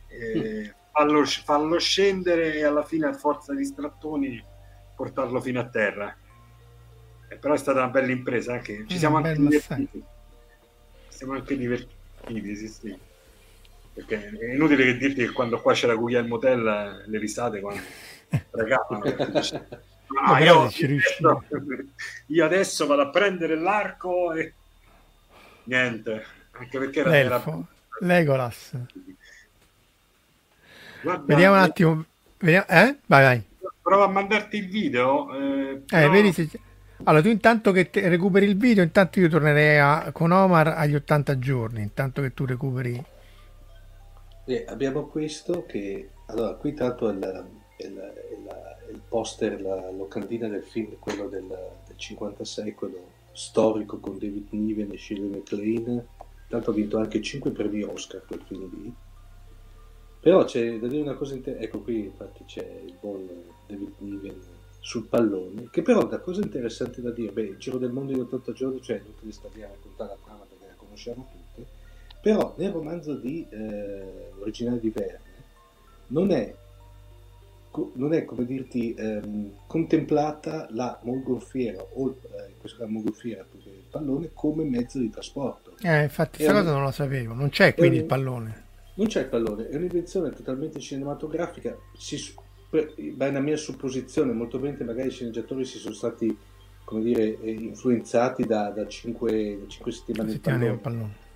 [0.06, 4.42] eh, farlo, farlo scendere e alla fine a forza di strattoni
[4.94, 6.14] portarlo fino a terra.
[7.30, 8.84] Eh, però è stata una bella impresa, anche.
[8.86, 10.04] ci Mm, siamo anche divertiti.
[11.08, 13.00] Siamo anche divertiti, sì, sì.
[13.92, 16.62] Perché è inutile che dirti che quando qua c'era Guglielmo Tell
[17.06, 17.82] le risate quando
[18.50, 19.00] ragavano.
[19.02, 19.68] perché dice,
[20.08, 21.44] "No, Ma però io, ci riuscivi." adesso,
[22.28, 24.54] io adesso vado a prendere l'arco e
[25.68, 27.66] niente, anche perché era, era L'elfo,
[28.00, 28.72] Legolas.
[31.02, 32.04] Guarda, Vediamo un attimo.
[32.38, 32.96] Vediamo, eh?
[33.06, 33.42] Vai, vai.
[33.82, 35.32] Prova a mandarti il video.
[35.34, 36.48] Eh, Eh, però- vedi se...
[37.04, 40.96] Allora, tu intanto che te- recuperi il video, intanto io tornerei a- con Omar agli
[40.96, 43.02] 80 giorni, intanto che tu recuperi...
[44.46, 47.20] E abbiamo questo che, allora, qui tanto è il,
[47.76, 52.74] è il- è la- è il poster, la locandina del film, quello del, del 56,
[52.74, 53.06] quello
[53.38, 56.06] storico con David Niven e Shirley MacLaine.
[56.48, 58.92] Tanto ha vinto anche 5 premi Oscar quel film lì.
[60.20, 63.28] Però c'è da dire una cosa interessante, ecco qui infatti c'è il buon
[63.66, 64.40] David Niven
[64.80, 68.20] sul pallone, che però da cosa interessante da dire, beh, il giro del mondo in
[68.20, 71.66] 80 giorni, cioè non te ne sta a raccontare la trama perché la conosciamo tutte,
[72.20, 75.20] però nel romanzo di eh, originale di Verne
[76.08, 76.54] non è,
[77.94, 83.68] non è come dirti ehm, contemplata la mongolfiera o eh, in questo caso mongolfiera perché
[83.68, 85.74] il pallone come mezzo di trasporto.
[85.82, 88.64] Eh, infatti questa cosa non la sapevo, non c'è quindi un, il pallone.
[88.94, 92.34] Non c'è il pallone, è un'invenzione totalmente cinematografica, si,
[92.70, 96.36] è una mia supposizione, molto probabilmente magari i sceneggiatori si sono stati
[96.88, 100.76] come dire, eh, influenzati da, da 5, 5 settimane di pallone.
[100.78, 101.26] pallone.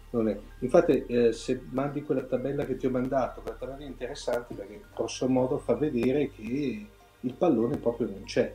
[0.58, 4.82] Infatti, eh, se mandi quella tabella che ti ho mandato, quella tabella è interessante perché
[4.94, 6.86] grosso modo fa vedere che
[7.20, 8.54] il pallone proprio non c'è.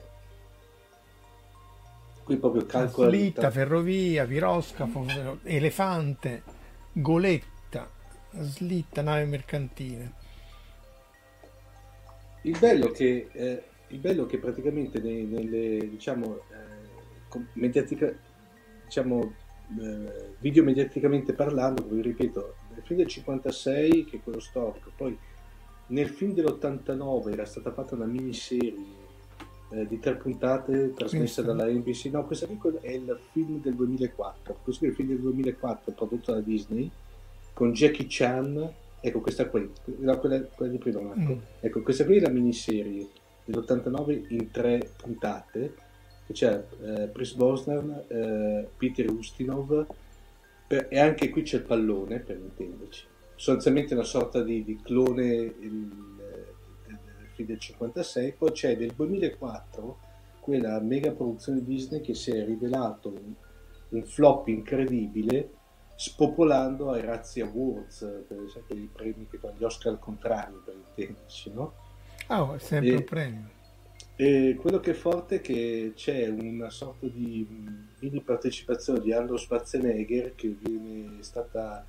[2.23, 3.09] Qui proprio calcola.
[3.09, 5.05] Slitta, ferrovia, piroscafo,
[5.43, 6.43] elefante,
[6.91, 7.89] goletta,
[8.39, 10.11] slitta, nave mercantile.
[12.43, 18.13] Il bello che, eh, il bello che praticamente nelle, nelle diciamo, eh, mediatica,
[18.83, 19.33] diciamo
[19.79, 25.17] eh, video mediaticamente parlando, vi ripeto, nel film del 56, che è quello storico, poi
[25.87, 29.05] nel film dell'89 era stata fatta una miniserie
[29.69, 32.05] eh, di tre puntate trasmessa dalla NBC.
[32.05, 34.59] No, questa qui è il film del 2004.
[34.63, 36.89] Questo è il film del 2004 prodotto da Disney
[37.53, 38.73] con Jackie Chan.
[38.99, 40.99] Ecco, questa qui, no, quella, quella di prima.
[40.99, 41.33] Ecco.
[41.33, 41.39] Mm.
[41.59, 43.07] ecco, questa qui è la miniserie
[43.45, 45.73] dell'89 in tre puntate
[46.33, 49.85] c'è eh, Chris Bosnan, eh, Peter Ustinov
[50.67, 53.05] per, e anche qui c'è il pallone per intenderci.
[53.35, 55.87] Sostanzialmente una sorta di, di clone il,
[56.85, 59.99] del film del 56 poi c'è del 2004
[60.39, 63.33] quella mega produzione Disney che si è rivelato un,
[63.89, 65.51] un flop incredibile
[65.95, 70.75] spopolando ai Razzi Awards per esempio i premi che fanno gli Oscar al contrario per
[70.75, 71.73] intenderci no?
[72.27, 73.49] Ah, oh, è sempre e, un premio
[74.19, 77.47] e quello che è forte è che c'è una sorta di
[77.99, 81.85] mini partecipazione di Arnold Schwarzenegger che viene stata,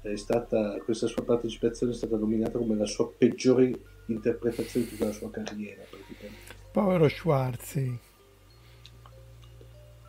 [0.00, 3.72] è stata, questa sua partecipazione è stata nominata come la sua peggiore
[4.06, 5.82] interpretazione di tutta la sua carriera.
[6.72, 7.98] Povero Schwarzi.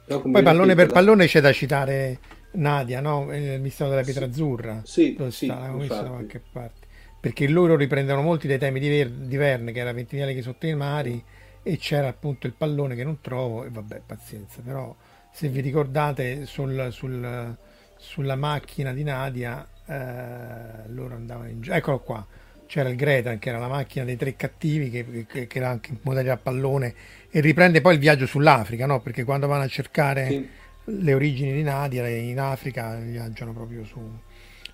[0.08, 2.18] Poi pallone per pallone c'è da citare
[2.54, 3.34] Nadia, no?
[3.36, 4.32] il mistero della pietra sì.
[4.32, 4.82] azzurra.
[4.84, 6.88] Sì, sì, da qualche parte.
[7.20, 10.66] Perché loro riprendono molti dei temi di, Ver- di Verne, che era 20 che sotto
[10.66, 11.24] i mari,
[11.64, 14.96] e c'era appunto il pallone che non trovo e vabbè pazienza però
[15.32, 17.56] se vi ricordate sul, sul,
[17.98, 22.26] sulla macchina di Nadia eh, loro andavano in giro eccolo qua
[22.66, 25.92] c'era il Greta che era la macchina dei tre cattivi che, che, che era anche
[25.92, 26.96] in modalità pallone
[27.30, 29.02] e riprende poi il viaggio sull'Africa no?
[29.02, 30.50] perché quando vanno a cercare sì.
[30.86, 34.00] le origini di Nadia in Africa viaggiano proprio su,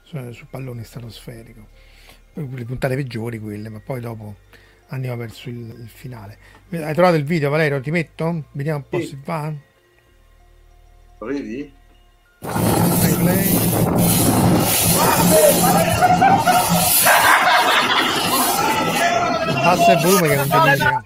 [0.04, 1.68] su, su pallone stratosferico
[2.34, 4.36] le puntate peggiori quelle ma poi dopo
[4.90, 6.38] andiamo verso il, il, finale.
[6.72, 7.82] Hai trovato il video, Valerio?
[7.82, 8.44] Ti metto?
[8.52, 9.08] Vediamo un po' sì.
[9.08, 9.54] se va.
[11.20, 11.74] Lo vedi?
[19.64, 21.06] Basta il volume che non ti dice.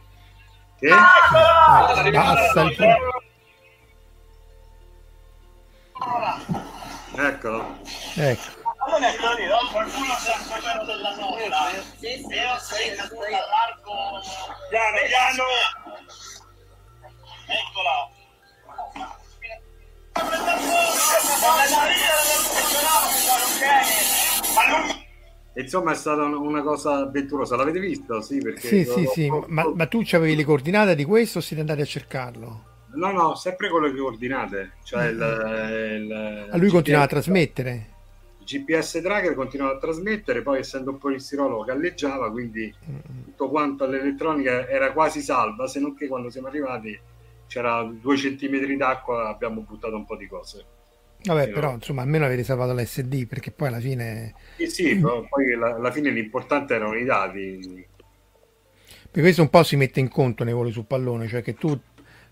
[0.80, 0.90] Che?
[2.12, 3.20] Basta il volume.
[7.14, 7.78] Eccolo.
[8.16, 9.58] Ecco non è così, no?
[9.72, 11.70] Qualcuno sta facendo della sorta.
[11.99, 14.22] Sì, sì, io sei largo.
[14.70, 15.44] Piano, piano.
[17.48, 18.20] Eccola.
[25.53, 28.22] Insomma è stata una cosa avventurosa, l'avete visto?
[28.22, 29.30] Sì, perché sì, sì, sì.
[29.48, 32.64] Ma, ma, tu avevi le coordinate di questo o siete andati a cercarlo?
[32.94, 34.72] No, no, sempre con le coordinate.
[34.84, 36.02] Cioè mm-hmm.
[36.02, 37.90] il, il, a lui continuava a trasmettere?
[38.43, 42.73] GPS tracker continuava a trasmettere, poi essendo un polistirolo galleggiava, quindi
[43.26, 46.99] tutto quanto all'elettronica era quasi salva, se non che quando siamo arrivati
[47.47, 50.65] c'era due centimetri d'acqua, abbiamo buttato un po' di cose.
[51.23, 51.76] Vabbè, però no.
[51.76, 54.34] insomma, almeno avete salvato l'SD perché poi alla fine.
[54.57, 57.88] Sì, sì, poi la, alla fine l'importante erano i dati.
[59.11, 61.80] Per questo un po' si mette in conto nei voli su pallone, cioè che tu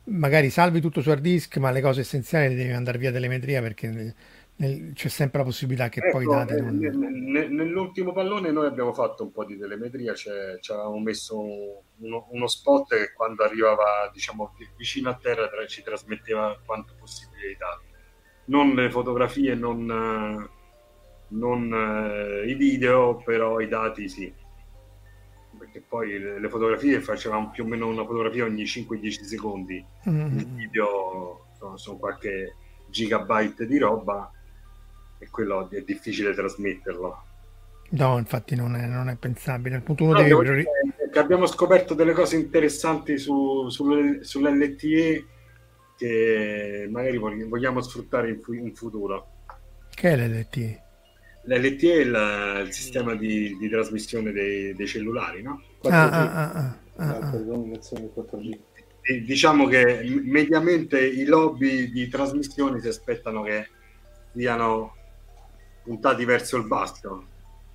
[0.06, 4.16] magari salvi tutto su hard disk, ma le cose essenziali devi andare via telemetria perché
[4.60, 6.78] nel, c'è sempre la possibilità che ecco, poi date non...
[6.78, 12.48] nell'ultimo pallone noi abbiamo fatto un po' di telemetria cioè, ci avevamo messo uno, uno,
[12.48, 17.86] spot che quando arrivava diciamo vicino a terra ci trasmetteva quanto possibile i dati.
[18.46, 19.86] Non le fotografie non,
[21.28, 24.34] non eh, i video però i dati sì.
[25.58, 29.86] Perché poi le, le, fotografie facevamo più o meno una fotografia ogni 5-10 secondi.
[30.10, 30.38] Mm-hmm.
[30.38, 32.56] il video sono, sono qualche
[32.90, 34.32] gigabyte di roba
[35.20, 37.24] e quello è difficile trasmetterlo.
[37.92, 39.76] No, infatti non è, non è pensabile.
[39.76, 40.44] Al punto uno no, deve...
[40.44, 45.26] Dire, abbiamo scoperto delle cose interessanti su, su, sull'LTE
[45.98, 49.28] che magari vogliamo sfruttare in, in futuro.
[49.94, 50.84] Che è l'LTE?
[51.44, 55.62] L'LTE è il, il sistema di, di trasmissione dei, dei cellulari, no?
[55.84, 55.92] 4G.
[55.92, 57.30] Ah, ah, ah, ah, ah, ah.
[57.32, 58.58] denominazione 4G.
[59.02, 63.68] E diciamo che mediamente i lobby di trasmissioni si aspettano che
[64.36, 64.96] siano
[65.84, 67.26] puntati verso il basso.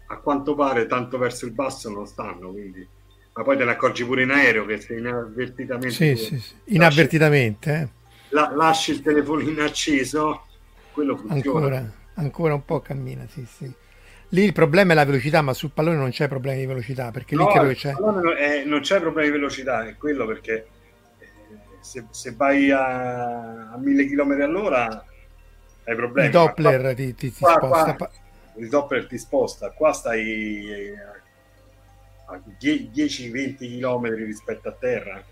[0.06, 2.86] A quanto pare tanto verso il basso non stanno, quindi...
[3.36, 6.54] Ma poi te ne accorgi pure in aereo che se inavvertitamente Sì, sì, sì.
[6.66, 7.88] Inavvertitamente, eh.
[8.28, 10.46] la- lasci il telefonino acceso,
[10.92, 11.66] quello funziona.
[11.66, 13.72] Ancora, ancora un po' cammina, sì, sì.
[14.28, 17.36] Lì il problema è la velocità, ma sul pallone non c'è problemi di velocità, perché
[17.36, 17.92] lì No, credo che c'è...
[17.98, 20.66] non, eh, non c'è problema di velocità, è quello perché
[21.18, 21.28] eh,
[21.80, 25.04] se, se vai a, a 1000 km all'ora
[25.84, 26.26] hai problemi.
[26.28, 27.94] Il Doppler qua- ti, ti- ti qua- sposta.
[27.94, 28.10] qua-
[28.56, 30.92] il Doppler ti sposta, qua stai
[32.26, 35.22] a 10-20 km rispetto a terra.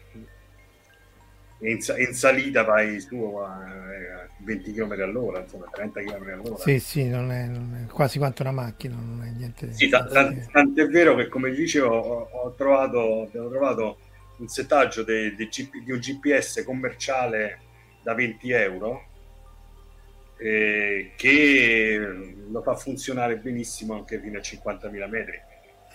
[1.64, 6.56] In, in salita vai su a eh, 20 km all'ora, insomma 30 km all'ora.
[6.56, 9.72] Sì, sì, non è, non è quasi quanto una macchina, non è niente.
[9.72, 13.98] Sì, ta- ta- tant'è vero che come dicevo ho, ho trovato, abbiamo trovato
[14.38, 17.60] un settaggio de- de GP di un GPS commerciale
[18.02, 19.04] da 20 euro
[20.42, 21.98] eh, che
[22.50, 25.40] lo fa funzionare benissimo anche fino a 50.000 metri.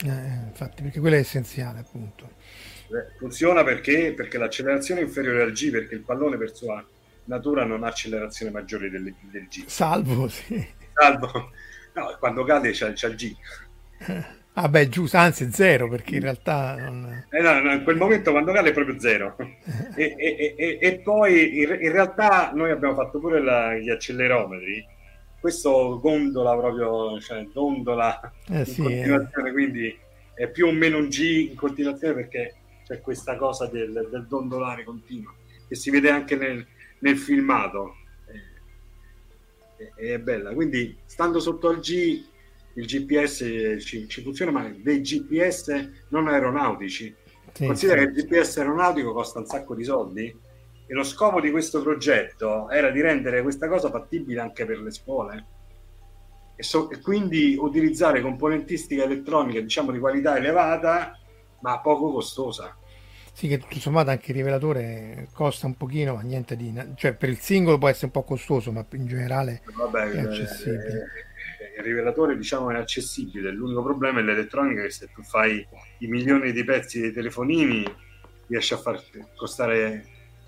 [0.06, 2.30] Eh, infatti, perché quello è essenziale, appunto.
[2.88, 4.14] Eh, Funziona perché?
[4.14, 6.86] Perché l'accelerazione è inferiore al G, perché il pallone per sua
[7.26, 9.66] natura non ha accelerazione maggiore del, del G.
[9.66, 10.66] Salvo, sì.
[10.94, 11.52] Salvo,
[11.94, 13.36] no, quando cade c'è, c'è il G.
[14.60, 17.26] Ah beh, giusto, anzi zero, perché in realtà non...
[17.30, 19.36] Eh no, no, in quel momento quando cade è proprio zero.
[19.96, 24.86] e, e- e- e poi in, in realtà noi abbiamo fatto pure la- gli accelerometri.
[25.40, 28.20] Questo gondola proprio, cioè dondola
[28.50, 29.98] Eh in sì, continuazione, quindi
[30.34, 32.56] è più o meno un G in continuazione perché
[32.86, 35.36] c'è questa cosa del, del dondolare continuo
[35.68, 36.66] che si vede anche nel,
[37.00, 37.96] nel filmato.
[39.78, 40.54] Eh, e- è bella.
[40.54, 42.24] Quindi stando sotto al G
[42.78, 47.14] il GPS ci, ci funziona, ma dei GPS non aeronautici.
[47.54, 48.06] sì, Considera sì.
[48.06, 50.26] che il GPS aeronautico costa un sacco di soldi
[50.90, 54.92] e lo scopo di questo progetto era di rendere questa cosa fattibile anche per le
[54.92, 55.48] scuole
[56.56, 61.20] e, so- e quindi utilizzare componentistica elettronica diciamo di qualità elevata
[61.60, 62.76] ma poco costosa.
[63.32, 66.74] Sì, che tutto sommato anche il rivelatore costa un pochino, ma niente di...
[66.96, 70.20] Cioè, per il singolo può essere un po' costoso, ma in generale Vabbè, è eh,
[70.22, 71.04] accessibile.
[71.04, 71.27] eh,
[71.78, 75.66] il rivelatore diciamo è accessibile, l'unico problema è l'elettronica che se tu fai
[76.00, 77.84] i milioni di pezzi dei telefonini
[78.48, 79.02] riesci a far
[79.36, 80.06] costare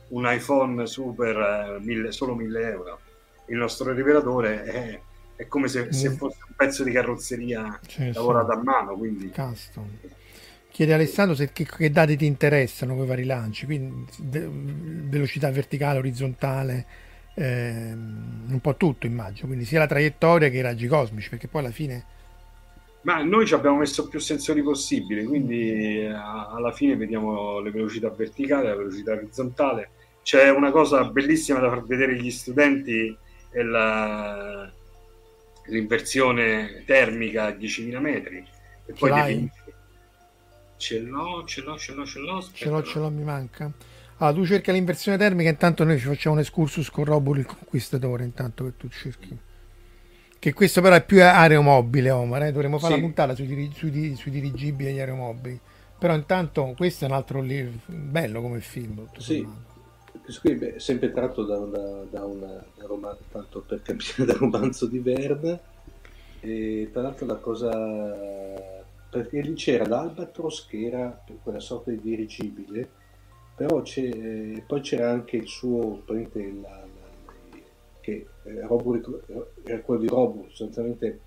[0.09, 2.99] un iPhone super eh, mille- solo 1000 euro.
[3.47, 5.01] Il nostro rivelatore è,
[5.35, 8.11] è come se, se fosse un pezzo di carrozzeria Sì, sì.
[8.13, 9.87] lavorato a mano, quindi Custom.
[10.71, 15.97] Chiede Alessandro se che, che dati ti interessano quei vari lanci, quindi ve- velocità verticale,
[15.97, 16.85] orizzontale,
[17.39, 21.61] ehm, un po' tutto immagino, quindi sia la traiettoria che i raggi cosmici, perché poi
[21.61, 22.05] alla fine
[23.01, 28.09] Ma noi ci abbiamo messo più sensori possibili, quindi eh, alla fine vediamo le velocità
[28.09, 29.91] verticali, la velocità orizzontale.
[30.21, 33.15] C'è una cosa bellissima da far vedere agli studenti,
[33.49, 34.69] è la-
[35.67, 38.45] l'inversione termica a 10.000 metri.
[38.85, 39.33] E poi l'hai?
[39.33, 39.73] definisce-
[40.77, 42.41] Ce l'ho, ce l'ho, ce l'ho, ce l'ho.
[42.53, 43.71] ce l'ho, ce l'ho, mi manca.
[44.21, 48.25] Allora, tu cerca l'inversione termica, intanto noi ci facciamo un excursus con Robur il conquistatore,
[48.25, 49.37] intanto che tu cerchi.
[50.37, 52.51] Che questo però è più aeromobile, Omar, eh?
[52.51, 52.99] dovremmo fare Sì.
[52.99, 55.59] la puntata sui, diri- sui di- sui dirigibili e gli aeromobili.
[55.97, 59.07] Però intanto questo è un altro lì, bello come film.
[59.17, 59.45] Sì.
[60.21, 64.33] Questo qui è sempre tratto da, una, da, una, da romanzo, tanto per capire, da
[64.33, 65.59] romanzo di Verne.
[66.41, 67.69] E tra l'altro la cosa...
[69.09, 72.89] Perché lì c'era l'Albatros che era quella sorta di dirigibile,
[73.59, 76.15] però c'è, eh, poi c'era anche il suo, la-
[76.61, 76.87] la-
[77.99, 79.25] che eh, Robur-
[79.65, 81.19] era quello di Robur, sostanzialmente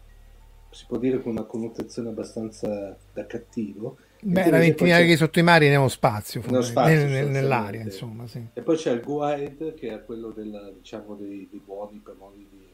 [0.70, 3.98] si può dire con una connotazione abbastanza da cattivo.
[4.22, 8.26] Beh, la ventina che sotto i mari nello spazio, Nello spazio, nel- nel- nell'aria, insomma,
[8.26, 8.42] sì.
[8.54, 12.36] E poi c'è il guide che è quello della, diciamo, dei, dei buoni, per modo
[12.36, 12.70] di dire.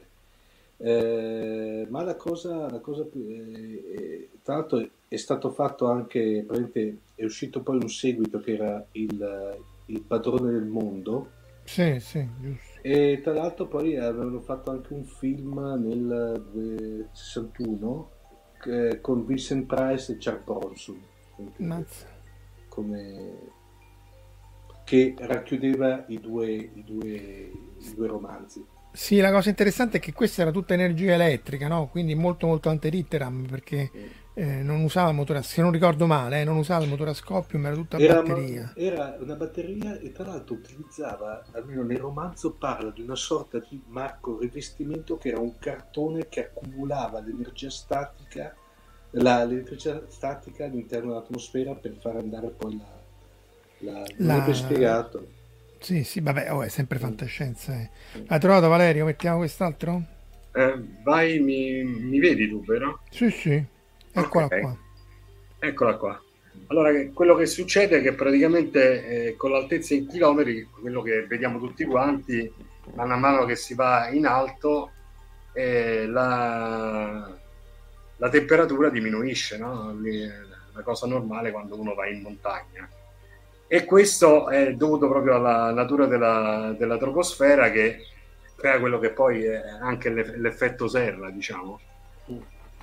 [0.81, 3.27] Eh, ma la cosa, la cosa più...
[3.29, 8.53] eh, eh, tra l'altro è stato fatto anche, praticamente è uscito poi un seguito che
[8.55, 11.31] era il, il padrone del mondo
[11.65, 12.79] Sì, sì, giusto.
[12.83, 18.11] e tra l'altro poi avevano fatto anche un film nel eh, 61
[18.61, 21.03] che- con Vincent Price e Charles Bronson
[22.69, 23.57] come
[24.85, 28.65] che racchiudeva i due, i due, i due romanzi.
[28.91, 31.89] Sì, la cosa interessante è che questa era tutta energia elettrica, no?
[31.89, 33.91] Quindi molto molto antelitteram, perché
[34.39, 37.11] eh, non usava il motore a se non ricordo male, eh, non usava il motore
[37.11, 38.73] a scoppio, ma era tutta Era, batteria.
[38.73, 43.83] era una batteria e tra l'altro utilizzava, almeno nel romanzo, parla di una sorta di
[43.89, 48.57] marco rivestimento che era un cartone che accumulava l'energia statica,
[49.11, 53.05] la- l'elettricità statica all'interno dell'atmosfera per far andare poi la...
[53.79, 55.35] la, La- avrebbe spiegato.
[55.81, 57.73] Sì, sì, vabbè, oh, è sempre fantascienza.
[57.75, 57.91] eh.
[58.27, 59.05] Hai trovato Valerio?
[59.07, 60.03] Mettiamo quest'altro?
[60.63, 60.75] Eh,
[61.05, 63.01] vai, mi, mi vedi tu, vero?
[63.11, 63.67] Sì, sì,
[64.21, 64.61] eccola Ok.
[64.61, 64.77] qua.
[65.61, 66.23] Eccola qua.
[66.69, 71.59] Allora, quello che succede è che praticamente eh, con l'altezza in chilometri, quello che vediamo
[71.59, 72.53] tutti quanti,
[72.95, 74.91] man mano che si va in alto,
[75.53, 77.31] eh, la,
[78.17, 79.97] la temperatura diminuisce, no?
[80.73, 82.89] La cosa normale quando uno va in montagna.
[83.67, 87.99] E questo è dovuto proprio alla natura della, della troposfera che
[88.57, 91.81] crea quello che poi è anche l'eff- l'effetto serra, diciamo.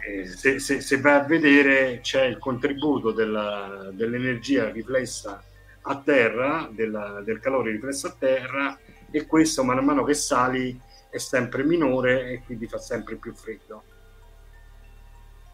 [0.07, 5.43] Eh, se, se- se vai a vedere c'è il contributo della- dell'energia riflessa
[5.81, 8.77] a terra, della- del calore riflesso a terra,
[9.09, 10.79] e questo man mano che sali
[11.09, 13.83] è sempre minore e quindi fa sempre più freddo.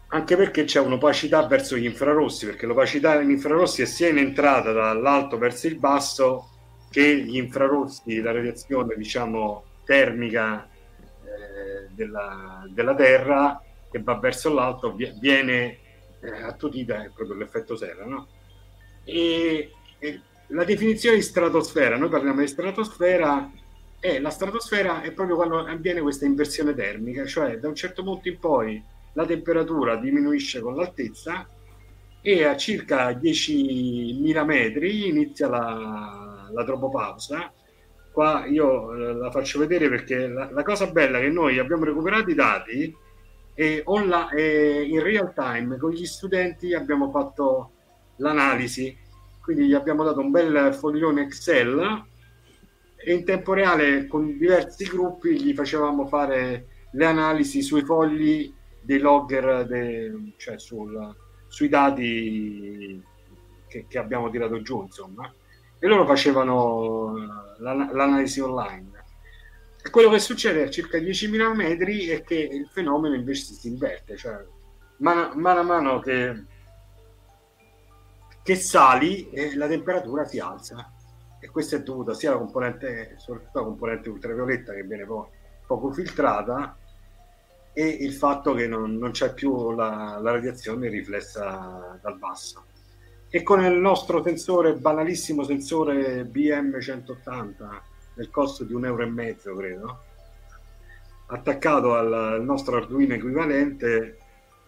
[0.08, 4.72] Anche perché c'è un'opacità verso gli infrarossi, perché l'opacità negli infrarossi è sia in entrata
[4.72, 6.48] dall'alto verso il basso
[6.90, 10.68] che gli infrarossi, la radiazione diciamo termica
[11.24, 13.62] eh, della, della Terra
[13.92, 15.78] che va verso l'alto vi- viene
[16.20, 18.26] eh, attutita, è proprio l'effetto serra, no?
[19.04, 23.50] E, e la definizione di stratosfera, noi parliamo di stratosfera,
[24.00, 28.28] e la stratosfera è proprio quando avviene questa inversione termica, cioè da un certo punto
[28.28, 28.82] in poi
[29.12, 31.46] la temperatura diminuisce con l'altezza
[32.20, 37.52] e a circa 10.000 metri inizia la, la tropopausa.
[38.10, 41.84] Qua io eh, la faccio vedere perché la, la cosa bella è che noi abbiamo
[41.84, 42.94] recuperato i dati
[43.54, 47.70] e, onla- e in real time con gli studenti abbiamo fatto
[48.16, 48.96] l'analisi,
[49.40, 52.04] quindi gli abbiamo dato un bel foglione Excel
[52.96, 58.98] e in tempo reale con diversi gruppi gli facevamo fare le analisi sui fogli dei
[58.98, 61.14] logger, de- cioè sul-
[61.48, 63.02] sui dati
[63.68, 65.32] che, che abbiamo tirato giù, insomma.
[65.78, 67.14] E loro facevano
[67.58, 68.90] l'an- l'analisi online.
[69.90, 74.42] Quello che succede a circa 10.000 metri è che il fenomeno invece si inverte, cioè
[74.98, 76.44] mano, mano a mano che,
[78.42, 80.92] che sali eh, la temperatura si alza
[81.40, 85.26] e questo è dovuto sia alla componente, soprattutto alla componente ultravioletta che viene poi
[85.66, 86.76] poco filtrata
[87.72, 92.66] e il fatto che non, non c'è più la, la radiazione riflessa dal basso.
[93.28, 97.80] E con il nostro sensore, banalissimo sensore BM180,
[98.14, 100.00] del costo di un euro e mezzo, credo,
[101.26, 104.18] attaccato al, al nostro Arduino equivalente,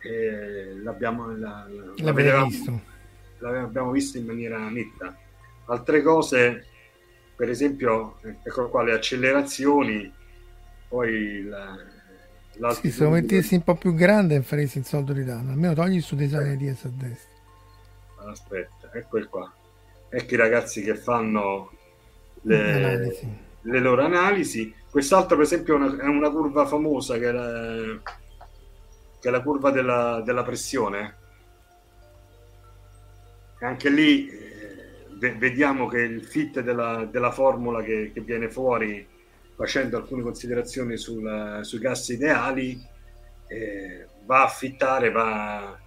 [0.02, 1.66] eh, l'abbiamo, la,
[1.96, 2.80] la- vedevamo- visto?
[3.38, 5.16] l'abbiamo visto in maniera netta.
[5.66, 6.66] Altre cose,
[7.36, 10.12] per esempio, ecco qua le accelerazioni,
[10.88, 15.24] poi la, Sì, l'altitudine- se lo mettessi un po' più grande faresti il soldo di
[15.24, 15.50] danno.
[15.52, 17.32] Almeno togli su design di a destra.
[18.26, 19.52] Aspetta, ecco il qua.
[20.08, 21.72] Ecco i ragazzi che fanno
[22.44, 23.38] le, Analisi.
[23.62, 24.74] le loro analisi.
[24.90, 28.00] Quest'altro, per esempio, è una, è una curva famosa che è la,
[29.20, 31.16] che è la curva della, della pressione.
[33.60, 39.06] Anche lì eh, ve- vediamo che il fit della, della formula che, che viene fuori
[39.56, 42.78] facendo alcune considerazioni sul- sui gas ideali
[43.46, 45.78] eh, va a fittare, va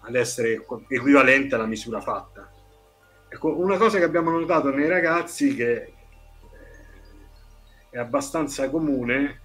[0.00, 2.50] ad essere equivalente alla misura fatta.
[3.28, 5.91] Ecco, una cosa che abbiamo notato nei ragazzi che
[7.92, 9.42] è abbastanza comune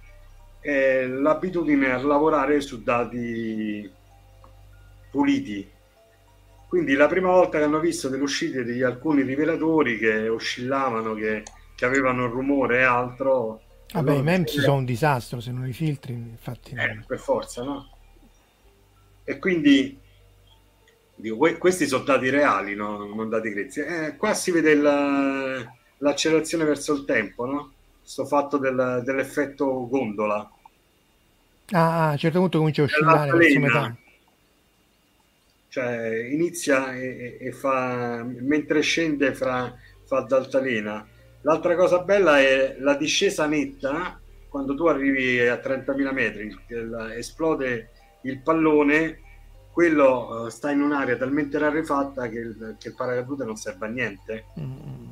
[0.60, 3.88] è l'abitudine a lavorare su dati
[5.10, 5.68] puliti.
[6.68, 11.42] Quindi la prima volta che hanno visto delle uscite di alcuni rivelatori che oscillavano, che,
[11.74, 13.62] che avevano rumore e altro,
[13.92, 16.74] Vabbè, i allora, MEMS eh, sono un disastro se non li filtri, infatti.
[16.74, 17.90] eh, per forza, no?
[19.24, 20.00] E quindi
[21.14, 23.04] dico, que- questi sono dati reali, no?
[23.06, 23.80] non dati grezzi.
[23.80, 27.72] Eh, qua si vede il- l'accelerazione verso il tempo, no?
[28.08, 30.38] Sto fatto del- dell'effetto gondola.
[31.72, 33.66] Ah, ah, a un certo punto comincia a oscillare verso L'altalena.
[33.90, 33.96] metà.
[35.68, 39.74] Cioè inizia e, e- fa, mentre scende fra,
[40.06, 41.06] fa ad altalena.
[41.42, 44.18] L'altra cosa bella è la discesa netta,
[44.48, 46.56] quando tu arrivi a 30.000 metri,
[47.14, 47.90] esplode
[48.22, 49.20] il pallone,
[49.70, 53.90] quello eh, sta in un'area talmente rarefatta che il, che il paracadute non serve a
[53.90, 55.07] niente Mm.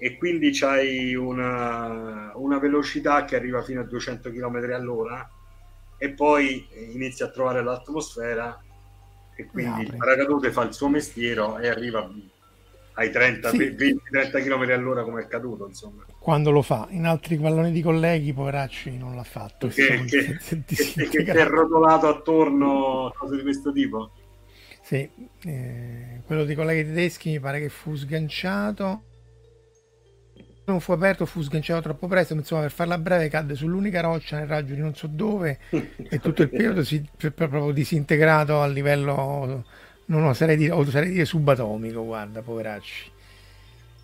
[0.00, 5.28] E quindi c'hai una, una velocità che arriva fino a 200 km all'ora
[5.98, 8.62] e poi inizia a trovare l'atmosfera
[9.34, 12.08] e quindi il paracadute fa il suo mestiere e arriva
[12.94, 13.58] ai 30, Sì.
[13.58, 16.04] 20-30 km all'ora come è caduto, insomma.
[16.18, 19.68] Quando lo fa, in altri palloni di colleghi, poveracci, non l'ha fatto.
[19.68, 24.10] Che, che, che, che è rotolato attorno cose di questo tipo.
[24.82, 25.08] Sì,
[25.44, 29.02] eh, quello dei colleghi tedeschi mi pare che fu sganciato.
[30.68, 32.34] Non fu aperto, fu sganciato troppo presto.
[32.34, 36.42] Insomma, per farla breve, cadde sull'unica roccia nel raggio di non so dove e tutto
[36.42, 39.64] il periodo si è proprio disintegrato a livello,
[40.06, 42.04] non oserei dire, oserei dire subatomico.
[42.04, 43.10] Guarda, poveracci.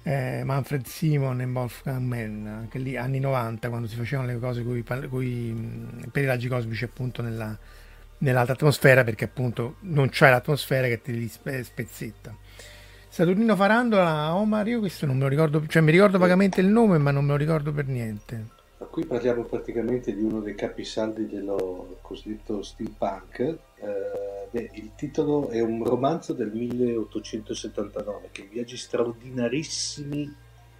[0.04, 4.62] Eh, Manfred Simon e Wolfgang Mann, anche lì anni 90, quando si facevano le cose
[4.62, 7.56] con i pedaggi cosmici, appunto nella,
[8.18, 12.34] nell'alta atmosfera perché appunto non c'è l'atmosfera che te li spe- spezzetta.
[13.14, 16.98] Saturnino Farandola, Omar, io questo non me lo ricordo, cioè mi ricordo vagamente il nome
[16.98, 18.48] ma non me lo ricordo per niente.
[18.90, 23.38] Qui parliamo praticamente di uno dei capisaldi dello cosiddetto steampunk.
[23.38, 23.58] Eh,
[24.50, 30.34] beh, il titolo è un romanzo del 1879 che Viaggi straordinarissimi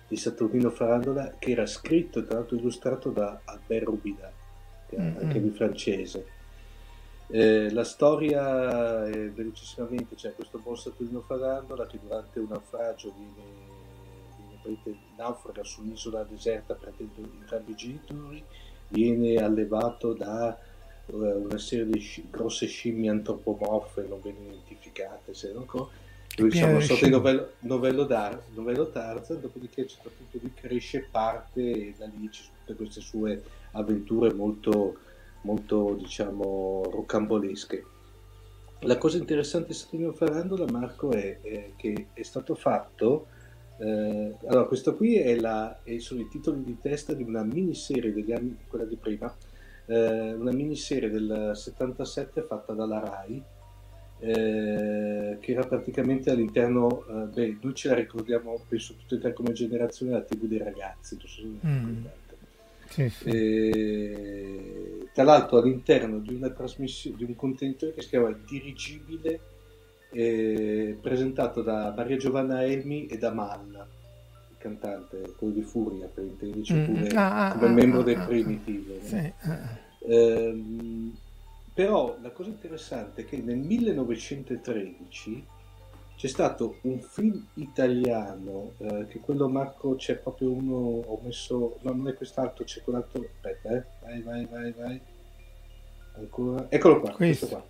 [0.09, 4.33] di Saturnino Farandola che era scritto e tra l'altro illustrato da Albert Rubida,
[4.89, 6.27] che è anche lui francese.
[7.29, 14.63] Eh, la storia è velocissimamente c'è questo buon Saturnino Farandola che durante un naufragio viene,
[14.63, 18.45] viene naufraga su un'isola deserta perdendo entrambi i genitori
[18.89, 20.55] viene allevato da
[21.07, 25.65] eh, una serie di sci- grosse scimmie antropomorfe non ben identificate se non
[26.51, 27.11] Pieno diciamo di il scimmie.
[27.11, 32.05] novello, novello, Dar- novello Tarzan dopodiché a un certo punto lui cresce parte e da
[32.07, 33.43] lì ci sono tutte queste sue
[33.73, 34.97] avventure molto
[35.45, 37.85] molto diciamo rocambolesche
[38.81, 43.27] la cosa interessante di Saturnino Farandola Marco è, è che è stato fatto
[43.79, 48.13] eh, allora questo qui è la, e sono i titoli di testa di una miniserie
[48.13, 49.35] degli anni quella di prima
[49.87, 53.43] eh, una miniserie del 77 fatta dalla RAI
[54.21, 59.33] eh, che era praticamente all'interno eh, beh noi ce la ricordiamo penso tutte e tre
[59.33, 62.05] come generazione la tv dei ragazzi non so Mm.
[62.95, 63.29] Sì, sì.
[63.29, 69.41] Eh, tra l'altro all'interno di una trasmissione di un contenitore che si chiama Il Dirigibile
[70.13, 73.85] eh, presentato da Maria Giovanna Elmi e da Manna
[74.49, 78.05] il cantante quello di Furia per intenderci Mm, pure ah, ah, come ah, membro ah,
[78.05, 79.09] dei ah, Primitive no?
[79.09, 79.73] Sì, eh.
[80.07, 81.17] Ehm,
[81.75, 85.47] però la cosa interessante è che nel 1913
[86.17, 90.75] c'è stato un film italiano eh, che quello Marco c'è proprio uno
[91.07, 95.01] ho messo no non è quest'altro c'è quell'altro aspetta eh vai vai vai vai.
[96.17, 97.47] Ancora eccolo qua questo, Questo.
[97.49, 97.65] qua.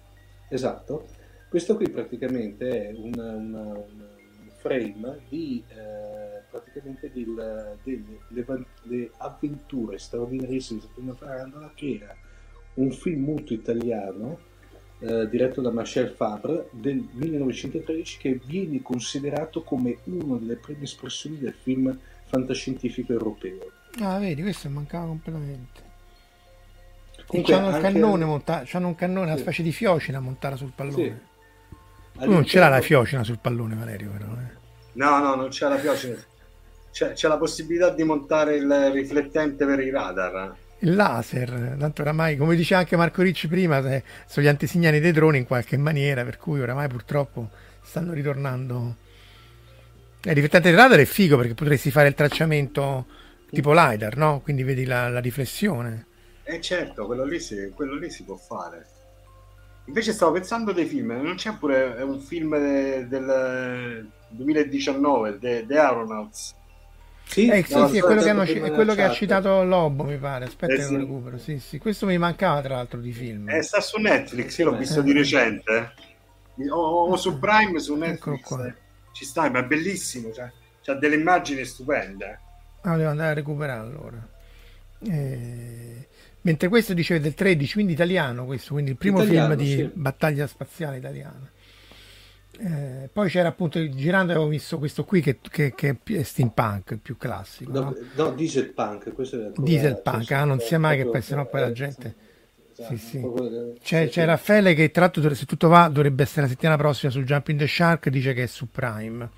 [0.48, 1.06] Esatto.
[1.48, 3.84] Questo qui praticamente è un, una- un-
[4.42, 8.08] un frame di eh, praticamente del- delle
[8.46, 12.14] le, le avventure straordinarissime di Saturno Farandola che era
[12.74, 14.38] un film muto italiano
[15.06, 21.38] eh, diretto da Marcel Fabre del 1913 che viene considerato come una delle prime espressioni
[21.38, 23.70] del film fantascientifico europeo.
[24.00, 25.82] Ah, vedi, questo mancava completamente.
[27.16, 29.42] E Comunque, c'hanno il anche- cannone montato, c'hanno un cannone, una Sì.
[29.42, 30.74] specie di fiocina montata sul Sì.
[30.74, 31.20] pallone.
[32.18, 34.26] Tu non ce l'ha la fiocina sul pallone, Valerio, però.
[34.32, 34.62] eh.
[34.92, 36.14] No, no, non c'è la pioggia.
[36.92, 40.54] C'è, c'è la possibilità di montare il riflettente per i radar.
[40.78, 45.12] Il laser, tanto oramai, come diceva anche Marco Ricci prima, eh, sono gli antesignani dei
[45.12, 47.50] droni in qualche maniera, per cui oramai purtroppo
[47.82, 48.96] stanno ritornando.
[50.22, 53.06] Eh, Il riflettente del radar è figo perché potresti fare il tracciamento
[53.52, 54.40] tipo LiDAR, no?
[54.42, 56.06] Quindi vedi la, la riflessione.
[56.42, 58.90] Eh certo, quello lì, si, quello lì si può fare.
[59.86, 65.78] Invece stavo pensando dei film, non c'è pure un film de- del 2019, The, The
[65.78, 66.54] Aeronauts.
[67.26, 70.04] Sì, Eh, sì, no, sì, è quello, che, hanno- è quello che ha citato Lobo,
[70.04, 70.44] mi pare.
[70.44, 70.92] Aspetta Eh, che sì.
[70.92, 71.38] lo recupero.
[71.38, 71.78] Sì, sì.
[71.78, 73.48] Questo mi mancava tra l'altro di film.
[73.48, 75.14] Eh, sta su Netflix, io l'ho visto di Eh.
[75.14, 75.94] recente.
[76.70, 78.50] O, o su Prime, su Netflix.
[78.58, 78.74] eh.
[79.12, 80.32] Ci sta, ma è bellissimo.
[80.32, 80.50] Cioè,
[80.82, 82.40] c'ha delle immagini stupende.
[82.82, 84.28] Ah, devo andare a recuperare allora.
[85.06, 86.08] Eh,
[86.42, 89.90] mentre questo dice del 13, quindi italiano questo, quindi il primo Italiano, film di sì.
[89.92, 91.50] battaglia spaziale italiana.
[92.56, 96.98] Eh, poi c'era appunto, girando avevo visto questo qui che, che- che è steampunk, il
[97.00, 97.72] più classico.
[97.72, 97.94] No, no?
[98.14, 101.60] no, diesel punk, questo è Diesel punk, ah, non sia mai che poi sennò poi
[101.60, 102.14] la eh, gente...
[102.72, 103.18] esatto, Sì, sì.
[103.18, 104.24] proprio- C'è, c'è.
[104.24, 107.66] Raffaele che tra l'altro se tutto va dovrebbe essere la settimana prossima sul Jumping the
[107.66, 109.28] Shark, dice che è su Prime.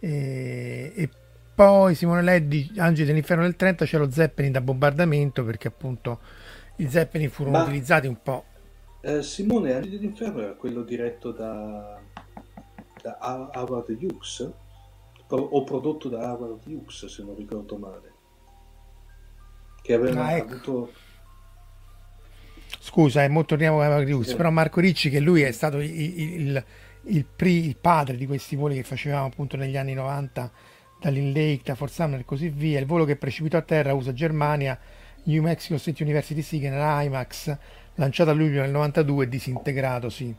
[0.00, 1.08] E, e
[1.54, 6.20] poi Simone Leddi, Angeli dell'Inferno del 30, c'è lo Zeppelin da bombardamento perché appunto
[6.76, 8.44] i Zeppelin furono Ma- utilizzati un po'.
[9.00, 11.97] Eh, Simone Angeli dell'Inferno era quello diretto da,
[13.08, 14.52] da Ha- Howard Hughes
[15.30, 18.12] o prodotto da Howard Hughes se non ricordo male
[19.82, 20.52] che aveva Ah, ecco.
[20.52, 20.92] avuto
[22.80, 24.36] Scusa, eh, mo torniamo a Marco Ricci, Sì.
[24.36, 26.64] però Marco Ricci che lui è stato il, il-
[27.04, 30.50] il pri- il padre di questi voli che facevamo appunto negli anni 90
[31.00, 34.12] dall'In Lake, da Fort Sumner e così via, il volo che precipitò a terra USA
[34.12, 34.78] Germania,
[35.24, 37.56] New Mexico State University Signal IMAX,
[37.96, 40.34] lanciato a luglio del 92 e disintegratosi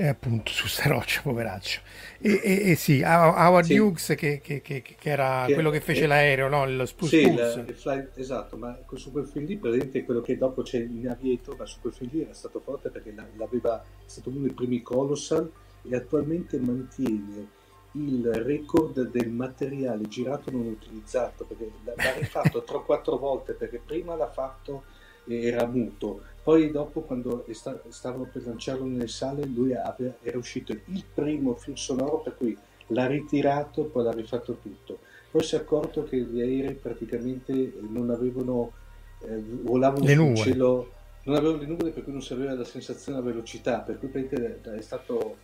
[0.00, 1.80] eh, appunto su sta roccia, poveraccio.
[2.20, 3.76] E, e- e sì, How- Howard Sì.
[3.78, 6.66] Hughes che, che- che- che era quello che fece l'aereo, no?
[6.66, 10.62] Lo Spruce Sì, il flight- esatto, ma su quel film lì presente quello che dopo
[10.62, 13.84] c'è in Aviator, ma su quel film lì era stato forte perché la- l'aveva, è
[14.06, 15.50] stato uno dei primi Colossal
[15.82, 17.58] e attualmente mantiene
[17.92, 24.30] il record del materiale girato non utilizzato perché l'ha rifatto 3-4 volte perché prima l'ha
[24.30, 24.84] fatto
[25.26, 30.72] era muto poi dopo quando sta- stavano per lanciarlo nelle sale lui aveva- era uscito
[30.72, 32.58] il primo film sonoro per cui
[32.88, 34.98] l'ha ritirato poi l'ha rifatto tutto
[35.30, 38.72] poi si è accorto che gli aerei praticamente non avevano
[39.20, 40.36] eh, volavano Le nuvole.
[40.50, 40.92] cielo
[41.24, 44.08] non avevano le nuvole per cui non si aveva la sensazione della velocità per cui
[44.08, 45.36] praticamente è stato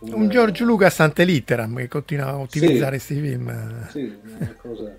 [0.00, 3.14] Un George Lucas ante litteram che continua a utilizzare Sì.
[3.14, 3.88] questi film.
[3.88, 4.94] sì, una cosa.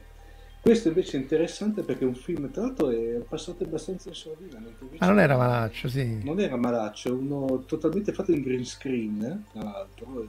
[0.66, 4.60] Questo invece è interessante perché è un film, tra l'altro, è passato abbastanza in sordina.
[4.98, 6.24] Ma non era malaccio, sì.
[6.24, 10.24] Non era malaccio, è uno totalmente fatto in green screen, tra l'altro.
[10.24, 10.28] eh.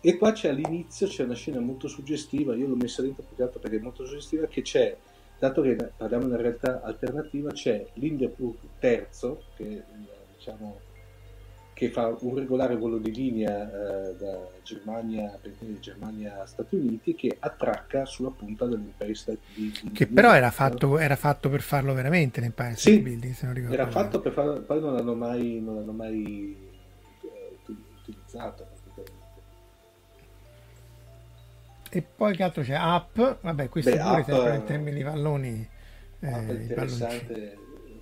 [0.00, 3.44] E qua c'è all'inizio c'è una scena molto suggestiva, io l'ho messa dentro più che
[3.44, 4.96] altro perché è molto suggestiva, che c'è,
[5.38, 9.84] dato che parliamo di una realtà alternativa, c'è l'Hindenburg terzo, che eh,
[10.36, 10.80] diciamo
[11.74, 15.38] che fa un regolare volo di linea eh, da Germania,
[15.80, 19.92] Germania Stati Uniti che attracca sulla punta dell'Empire State Building.
[19.92, 23.54] Che però era fatto, era fatto per farlo veramente l'Empire State Sì, Building, se non
[23.54, 26.56] ricordo Era fatto per farlo, poi non l'hanno mai, non l'hanno mai
[27.22, 29.22] eh, uti- utilizzato praticamente.
[31.90, 32.76] E poi che altro c'è?
[32.76, 35.68] Up, vabbè, questo Beh, pure Up, sempre in termini di palloni,
[36.20, 37.56] eh, interessante.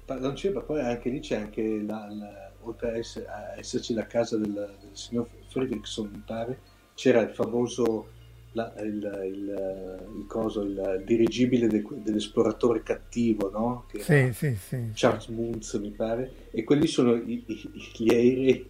[0.04, 4.06] Palloncino, ma poi anche lì c'è anche la, la- oltre a, esse- a esserci la
[4.06, 6.58] casa del, del signor Fredrickson, mi pare,
[6.94, 8.08] c'era il famoso
[8.52, 13.84] la- il, il- il coso, il dirigibile de- dell'esploratore cattivo, no?
[13.88, 14.90] Che Sì, sì, sì.
[14.94, 18.68] Charles Moons, mi pare, e quelli sono i- i- gli aerei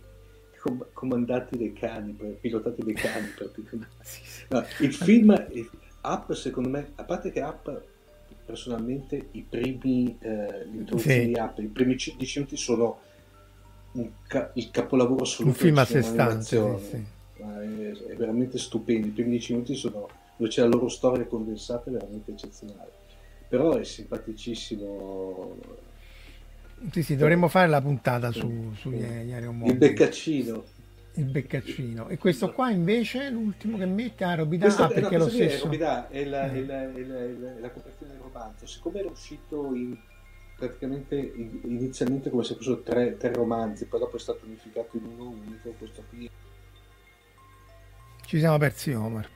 [0.60, 3.89] com- comandati dai cani, pilotati dai cani praticamente.
[4.51, 5.69] No, il film il-
[6.05, 7.81] Up secondo me a parte che Up
[8.44, 11.27] personalmente i primi eh, l'introduzione Sì.
[11.27, 12.98] di Up i primi 10 minuti sono
[14.27, 16.56] ca- il capolavoro assoluto Un film a sé stante, sì,
[17.36, 21.90] è, è veramente stupendo i primi 10 minuti sono dove c'è la loro storia condensata
[21.90, 22.90] è veramente eccezionale
[23.48, 25.56] però è simpaticissimo
[26.90, 29.77] Sì, sì, dovremmo fare la puntata su, sugli gli il aeromobili.
[29.77, 30.64] beccaccino
[31.14, 32.09] Il beccaccino.
[32.09, 35.27] E questo qua invece, l'ultimo che mette, ah, Robidà, Questo- ah, no, perché è lo
[35.27, 35.70] è stesso.
[35.70, 36.23] È la, Eh.
[36.23, 38.66] è la- è la- è la- è la copertina del romanzo.
[38.66, 39.94] Siccome era uscito in,
[40.66, 45.05] praticamente in- inizialmente come se fossero tre, tre romanzi, poi dopo è stato unificato in
[45.05, 46.30] uno unico, questo qui
[48.24, 49.28] Ci siamo persi Omar.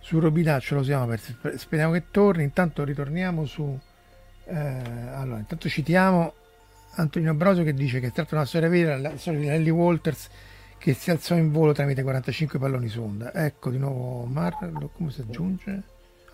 [0.00, 1.32] Su Robidà ce lo siamo persi.
[1.32, 2.42] Sper- Speriamo che torni.
[2.42, 3.78] Intanto ritorniamo su.
[4.46, 6.34] eh, allora, intanto citiamo
[6.96, 10.28] Antonino Brosio che dice che è stata una storia vera, la storia di Ellie Walters
[10.76, 13.32] che si alzò in volo tramite 45 palloni sonda.
[13.32, 15.82] Ecco di nuovo Omar, come si aggiunge?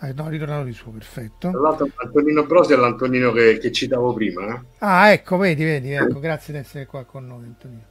[0.03, 1.51] Ah, no, ritornato di suo, perfetto.
[1.51, 4.55] Tra l'altro Antonino Brosi è l'Antonino che, che citavo prima.
[4.55, 4.61] eh.
[4.79, 7.89] Ah, ecco, vedi, vedi, ecco, grazie di essere qua con noi, Antonino.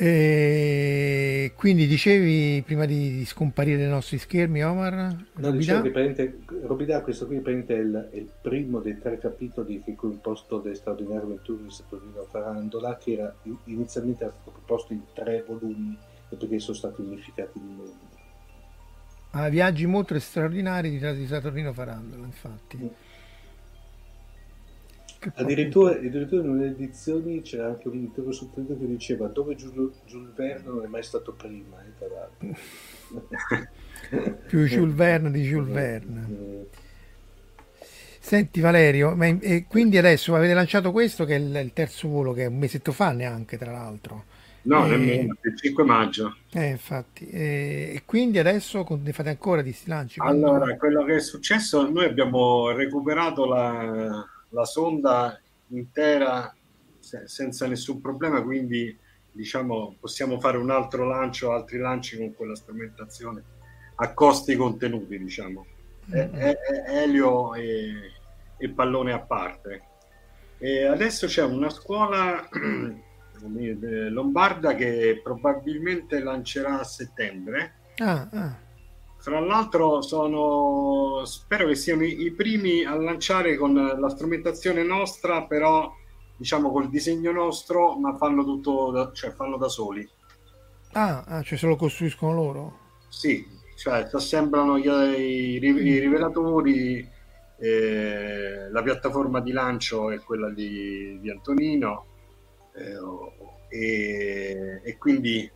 [0.00, 5.16] E quindi dicevi prima di, di scomparire dai nostri schermi, Omar?
[5.34, 9.82] No, dicevo che praticamente, Robidà, questo qui è il, è il primo dei tre capitoli
[9.84, 13.34] che composto delle straordinarie avventure di Saturnino Farandola, che era
[13.64, 15.98] inizialmente era stato proposto in tre volumi,
[16.30, 18.07] e perché sono stati unificati in uno.
[19.30, 22.90] Ah, viaggi molto straordinari di, Saturnino Farandola, infatti.
[25.34, 30.32] Addirittura, addirittura in una edizioni c'era anche un intero sottotitolo che diceva dove Giulio, Giulio
[30.34, 32.48] Verne non è mai stato prima, eh, tra l'altro.
[34.46, 36.32] Più Jules Verne di Jules Verne.
[38.20, 42.08] Senti Valerio, ma in- e quindi adesso avete lanciato questo che è il, il terzo
[42.08, 44.24] volo, che è un mesetto fa neanche, tra l'altro.
[44.62, 46.36] No, Eh, nemmeno, il 5 maggio.
[46.52, 47.28] Eh, infatti.
[47.28, 50.20] E, e quindi adesso ne fate ancora di lanci?
[50.20, 56.54] Allora, quello che è successo, noi abbiamo recuperato la, la sonda intera
[56.98, 58.96] se- senza nessun problema, quindi
[59.30, 63.42] diciamo possiamo fare un altro lancio, altri lanci con quella strumentazione
[63.96, 65.64] a costi contenuti, diciamo.
[66.10, 67.92] E- e- e- elio e,
[68.58, 69.82] e pallone a parte.
[70.58, 72.48] E adesso c'è una scuola
[74.10, 78.56] lombarda che probabilmente lancerà a settembre Ah, ah.
[79.16, 85.44] fra l'altro sono, spero che siano i, i primi a lanciare con la strumentazione nostra,
[85.44, 85.92] però
[86.36, 90.08] diciamo col disegno nostro, ma fanno tutto, da, cioè fanno da soli.
[90.92, 92.78] Ah, ah, cioè se lo costruiscono loro?
[93.08, 93.44] Sì,
[93.76, 97.16] cioè si assemblano gli, i, i rivelatori,
[97.58, 102.07] eh, la piattaforma di lancio è quella di, di Antonino eh,
[103.68, 105.50] e, e quindi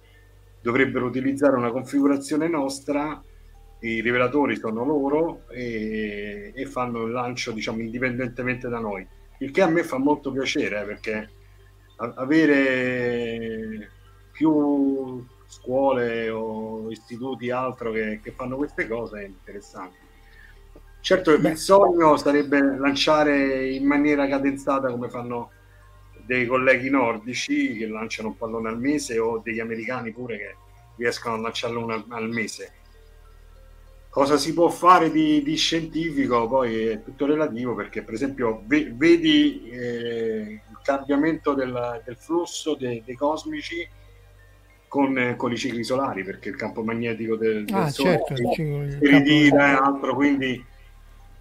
[0.60, 3.22] dovrebbero utilizzare una configurazione nostra
[3.82, 9.06] i rivelatori sono loro e, e, fanno il lancio diciamo indipendentemente da noi.
[9.38, 11.30] Il che a me fa molto piacere eh, perché
[11.96, 13.90] avere
[14.30, 20.10] più scuole o istituti altro che, che fanno queste cose è interessante.
[21.00, 25.50] Certo il sogno sarebbe lanciare in maniera cadenzata come fanno
[26.24, 30.56] dei colleghi nordici che lanciano un pallone al mese o degli americani pure che
[30.96, 32.72] riescono a lanciarlo una al mese.
[34.08, 38.92] Cosa si può fare di, di, scientifico poi è tutto relativo perché per esempio ve,
[38.94, 43.88] vedi eh, il cambiamento del, del flusso dei, dei cosmici
[44.86, 48.98] con, con, i cicli solari perché il campo magnetico del, del ah, Sole certo, si
[49.00, 50.62] ritira e altro quindi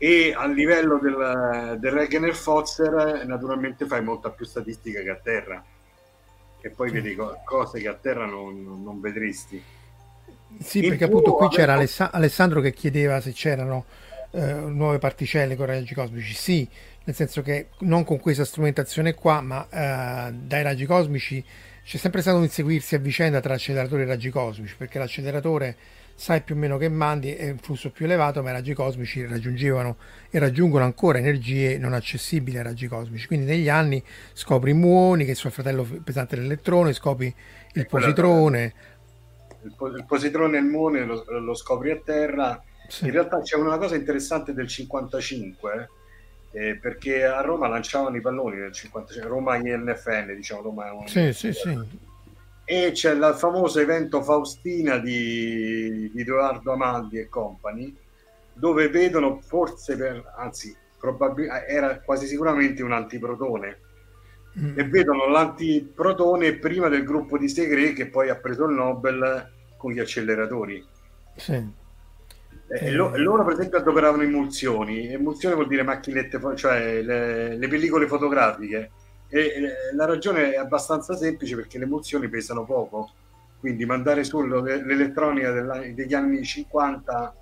[0.03, 5.63] e a livello del, del Regener Fozzer naturalmente fai molta più statistica che a terra.
[6.59, 7.15] E poi vedi
[7.45, 9.61] cose che a terra non, non vedresti.
[10.59, 13.85] Sì, perché appunto qui c'era Aless- Alessandro che chiedeva se c'erano
[14.31, 16.33] eh, nuove particelle con raggi cosmici.
[16.33, 16.67] Sì,
[17.03, 21.45] nel senso che non con questa strumentazione qua, ma eh, dai raggi cosmici
[21.83, 25.77] c'è sempre stato un inseguirsi a vicenda tra acceleratori e raggi cosmici, perché l'acceleratore
[26.22, 29.26] sai più o meno che mandi è un flusso più elevato, ma i raggi cosmici
[29.26, 29.95] raggiungevano
[30.30, 33.26] e raggiungono ancora energie non accessibili ai raggi cosmici.
[33.26, 34.03] Quindi negli anni
[34.34, 37.34] scopri i muoni, che è il suo fratello pesante dell'elettrone, scopri
[37.73, 38.73] il positrone
[39.64, 42.64] il, positrone e il muone lo, lo, scopri a terra.
[42.88, 43.06] Sì.
[43.06, 45.89] In realtà c'è una cosa interessante del 55,
[46.52, 51.07] eh, perché a Roma lanciavano i palloni nel 55, Roma INFN, diciamo Roma un...
[51.07, 52.10] Sì, sì, sì.
[52.72, 57.93] E c'è il famoso evento Faustina di, di Edoardo Amaldi e compagni,
[58.53, 63.77] dove vedono forse per, anzi, probabilmente era quasi sicuramente un antiprotone
[64.57, 64.80] mm.
[64.80, 69.91] e vedono l'antiprotone prima del gruppo di Segre che poi ha preso il Nobel con
[69.91, 70.81] gli acceleratori.
[71.35, 71.80] Sì.
[72.69, 78.07] Eh, lo, loro per esempio adoperavano emulsioni, emulsione vuol dire macchinette, cioè le, le pellicole
[78.07, 78.91] fotografiche
[79.33, 83.09] e eh, la ragione è abbastanza semplice perché le emulsioni pesano poco,
[83.59, 85.51] quindi mandare su l'elettronica
[85.93, 87.35] degli anni 50,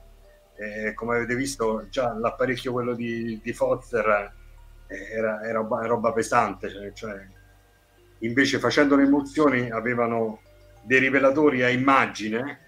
[0.55, 4.33] eh, come avete visto già l'apparecchio quello di, di Fozzer
[4.87, 7.27] era, era roba, roba, pesante, cioè, cioè,
[8.19, 10.41] invece facendo le emozioni avevano
[10.83, 12.59] dei rivelatori a immagine,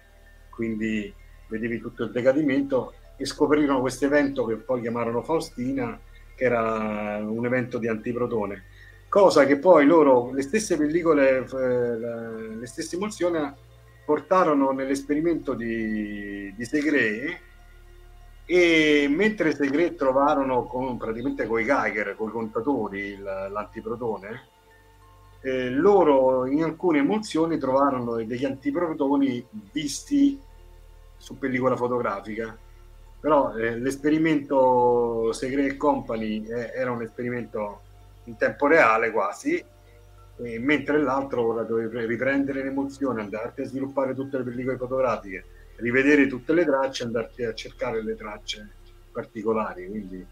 [0.50, 1.12] quindi
[1.48, 5.98] vedevi tutto il decadimento e scoprirono questo evento che poi chiamarono Faustina,
[6.34, 8.64] che era un evento di antiprotone,
[9.12, 13.38] cosa che poi loro, le stesse pellicole, eh, le stesse emulsioni
[14.06, 17.40] portarono nell'esperimento di, di Segre
[18.46, 24.48] e mentre Segret trovarono con, praticamente con i Geiger, con i contatori, l'antiprotone,
[25.42, 30.40] eh, loro in alcune emulsioni trovarono degli antiprotoni visti
[31.18, 32.56] su pellicola fotografica.
[33.20, 37.81] Però eh, l'esperimento Segret Company eh, era un esperimento
[38.24, 39.64] in tempo reale quasi,
[40.58, 45.44] mentre l'altro ora doveva riprendere l'emozione, andare a sviluppare tutte le pellicole fotografiche
[45.82, 48.68] rivedere tutte le tracce andarti a cercare le tracce
[49.12, 49.86] particolari.
[49.88, 50.24] Quindi...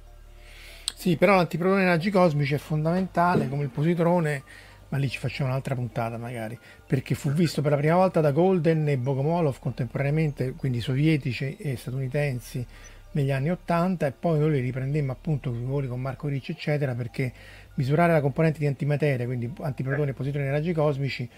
[0.95, 4.43] Sì, però l'antiprotone raggi cosmici è fondamentale come il positrone,
[4.89, 8.33] ma lì ci facciamo un'altra puntata magari, perché fu visto per la prima volta da
[8.33, 12.67] Golden e Bogomolov contemporaneamente, quindi sovietici e statunitensi
[13.13, 16.53] negli anni 80 e poi noi li riprendemmo appunto con i voli con Marco Ricci
[16.53, 17.33] eccetera perché
[17.81, 21.29] misurare la componente di antimateria, quindi antiprotone e positrone raggi cosmici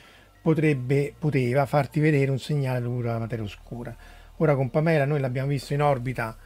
[0.43, 3.94] potrebbe, poteva farti vedere un segnale dovuto alla materia oscura.
[4.39, 6.36] Ora con Pamela noi l'abbiamo visto in orbita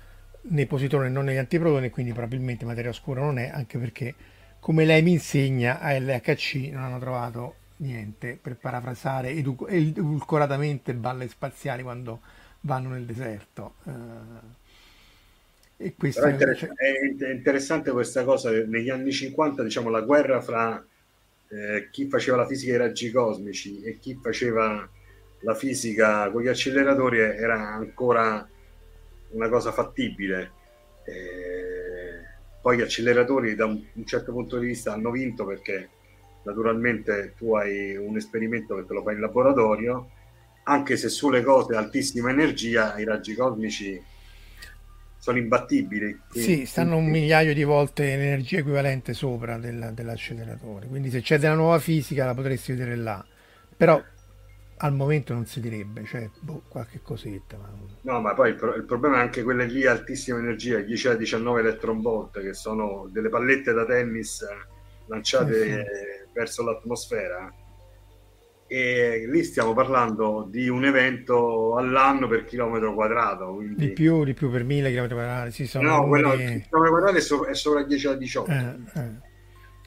[0.48, 4.14] nei positroni e non negli antiprotoni, quindi probabilmente materia oscura non è, anche perché
[4.60, 11.82] come lei mi insegna a LHC non hanno trovato niente per parafrasare edulcoratamente balle spaziali
[11.82, 12.20] quando
[12.60, 13.77] vanno nel deserto.
[13.85, 13.93] Uh,
[15.78, 20.84] e questo è, inter- è interessante questa cosa, negli anni 50 diciamo la guerra fra
[21.48, 24.88] eh, chi faceva la fisica ai raggi cosmici e chi faceva
[25.40, 28.48] la fisica con gli acceleratori era ancora
[29.30, 30.52] una cosa fattibile.
[31.04, 32.24] Eh,
[32.60, 35.88] poi gli acceleratori da un, un, certo punto di vista hanno vinto perché
[36.42, 40.10] naturalmente tu hai un esperimento che te lo fai in laboratorio
[40.64, 44.02] anche se sulle cose altissima energia i raggi cosmici
[45.26, 46.20] sono imbattibili.
[46.30, 51.54] Sì, stanno un migliaio di volte energia equivalente sopra del, dell'acceleratore, quindi se c'è della
[51.54, 53.24] nuova fisica la potresti vedere là,
[53.76, 54.00] però
[54.78, 57.56] al momento non si direbbe, cioè boh, qualche cosetta.
[57.56, 57.68] Ma...
[58.02, 61.14] No, ma poi il, pro- il, problema è anche quelle lì altissima energia, 10 a
[61.14, 64.44] 19 electron volt, che sono delle pallette da tennis
[65.08, 66.30] lanciate sì, sì.
[66.32, 67.52] verso l'atmosfera
[68.68, 73.86] e lì stiamo parlando di un evento all'anno per chilometro quadrato quindi...
[73.86, 77.16] di più di più per mille chilometri quadrati sì, sono no quello il chilometro quadrato
[77.16, 79.10] è, so- è sopra 10 a 18 eh, eh.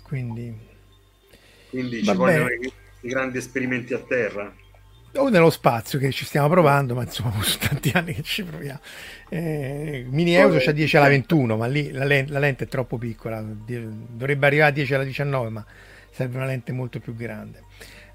[0.04, 0.58] quindi
[1.70, 4.54] quindi ci vogliono i, grandi esperimenti a terra
[5.16, 8.80] o nello spazio che ci stiamo provando, ma insomma sono tanti anni che ci proviamo.
[9.30, 13.00] Eh, mini Euro c'ha 10 alla 21, ma lì la lente, la lente, è troppo
[13.00, 15.66] piccola, dovrebbe arrivare a 10 alla 19, ma
[16.12, 17.64] serve una lente molto più grande.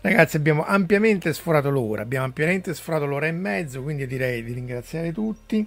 [0.06, 5.12] Ragazzi, abbiamo ampiamente sforato l'ora, abbiamo ampiamente sforato l'ora e mezzo, quindi direi di ringraziare
[5.12, 5.66] tutti.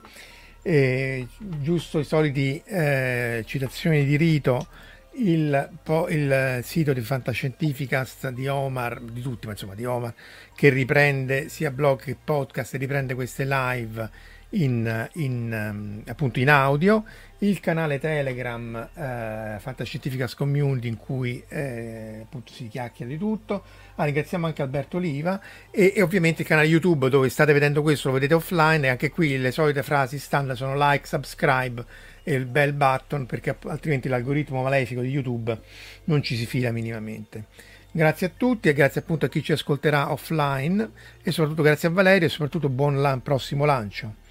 [0.61, 4.67] Eh, giusto i soliti eh, citazioni di rito,
[5.13, 5.69] il,
[6.09, 10.13] il, sito di Fantascientificast di Omar, di tutti, ma insomma di Omar,
[10.55, 14.07] che riprende sia blog che podcast, riprende queste live
[14.51, 17.03] in, in, um, appunto in audio,
[17.39, 23.63] il canale Telegram eh, Fantascientificas Community in cui eh, appunto si chiacchiera di tutto.
[23.95, 28.07] Ah, ringraziamo anche Alberto Oliva e, e, ovviamente il canale YouTube dove state vedendo questo,
[28.07, 31.83] lo vedete offline e anche qui le solite frasi standard sono like, subscribe
[32.23, 35.57] e il bell button perché altrimenti l'algoritmo malefico di YouTube
[36.05, 37.45] non ci si fila minimamente.
[37.91, 40.89] Grazie a tutti e grazie appunto a chi ci ascolterà offline
[41.23, 44.25] e soprattutto grazie a Valerio e soprattutto buon lan- prossimo lancio.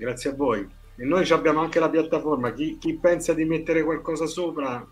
[0.00, 0.66] Grazie a voi.
[0.96, 2.54] E noi abbiamo anche la piattaforma.
[2.54, 4.82] Chi, chi pensa di mettere qualcosa sopra,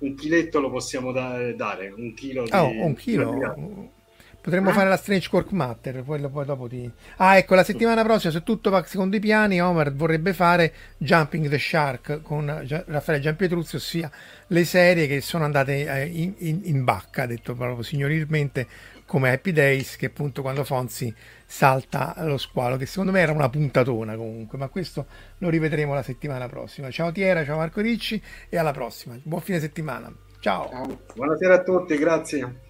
[0.00, 1.94] un chiletto lo possiamo da- dare.
[1.96, 2.50] Un chilo di...
[2.52, 3.92] Oh, un chilo.
[4.40, 4.72] Potremmo eh?
[4.72, 6.90] fare la Strange Cork Matter, poi, poi dopo ti...
[7.18, 11.48] Ah, ecco, la settimana prossima, se tutto va secondo i piani, Omar vorrebbe fare Jumping
[11.48, 12.46] the Shark con
[12.86, 14.10] Raffaele Giampietruzzi, ossia
[14.48, 18.66] le serie che sono andate eh, in, in, in bacca, detto proprio signorilmente,
[19.08, 21.12] come Happy Days, che appunto quando Fonzi
[21.46, 25.06] salta lo squalo, che secondo me era una puntatona comunque, ma questo
[25.38, 26.90] lo rivedremo la settimana prossima.
[26.90, 29.18] Ciao Tiera, ciao Marco Ricci e alla prossima.
[29.22, 30.14] Buon fine settimana.
[30.40, 30.68] Ciao.
[30.68, 31.00] ciao.
[31.14, 32.60] Buonasera a tutti, grazie.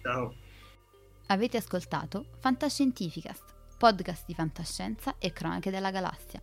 [0.00, 0.34] Ciao.
[1.26, 3.44] Avete ascoltato Fantascientificast,
[3.76, 6.40] podcast di fantascienza e cronache della galassia,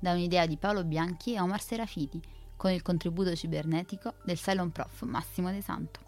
[0.00, 2.20] da un'idea di Paolo Bianchi e Omar Serafiti,
[2.56, 6.07] con il contributo cibernetico del Cylon Prof Massimo De Santo.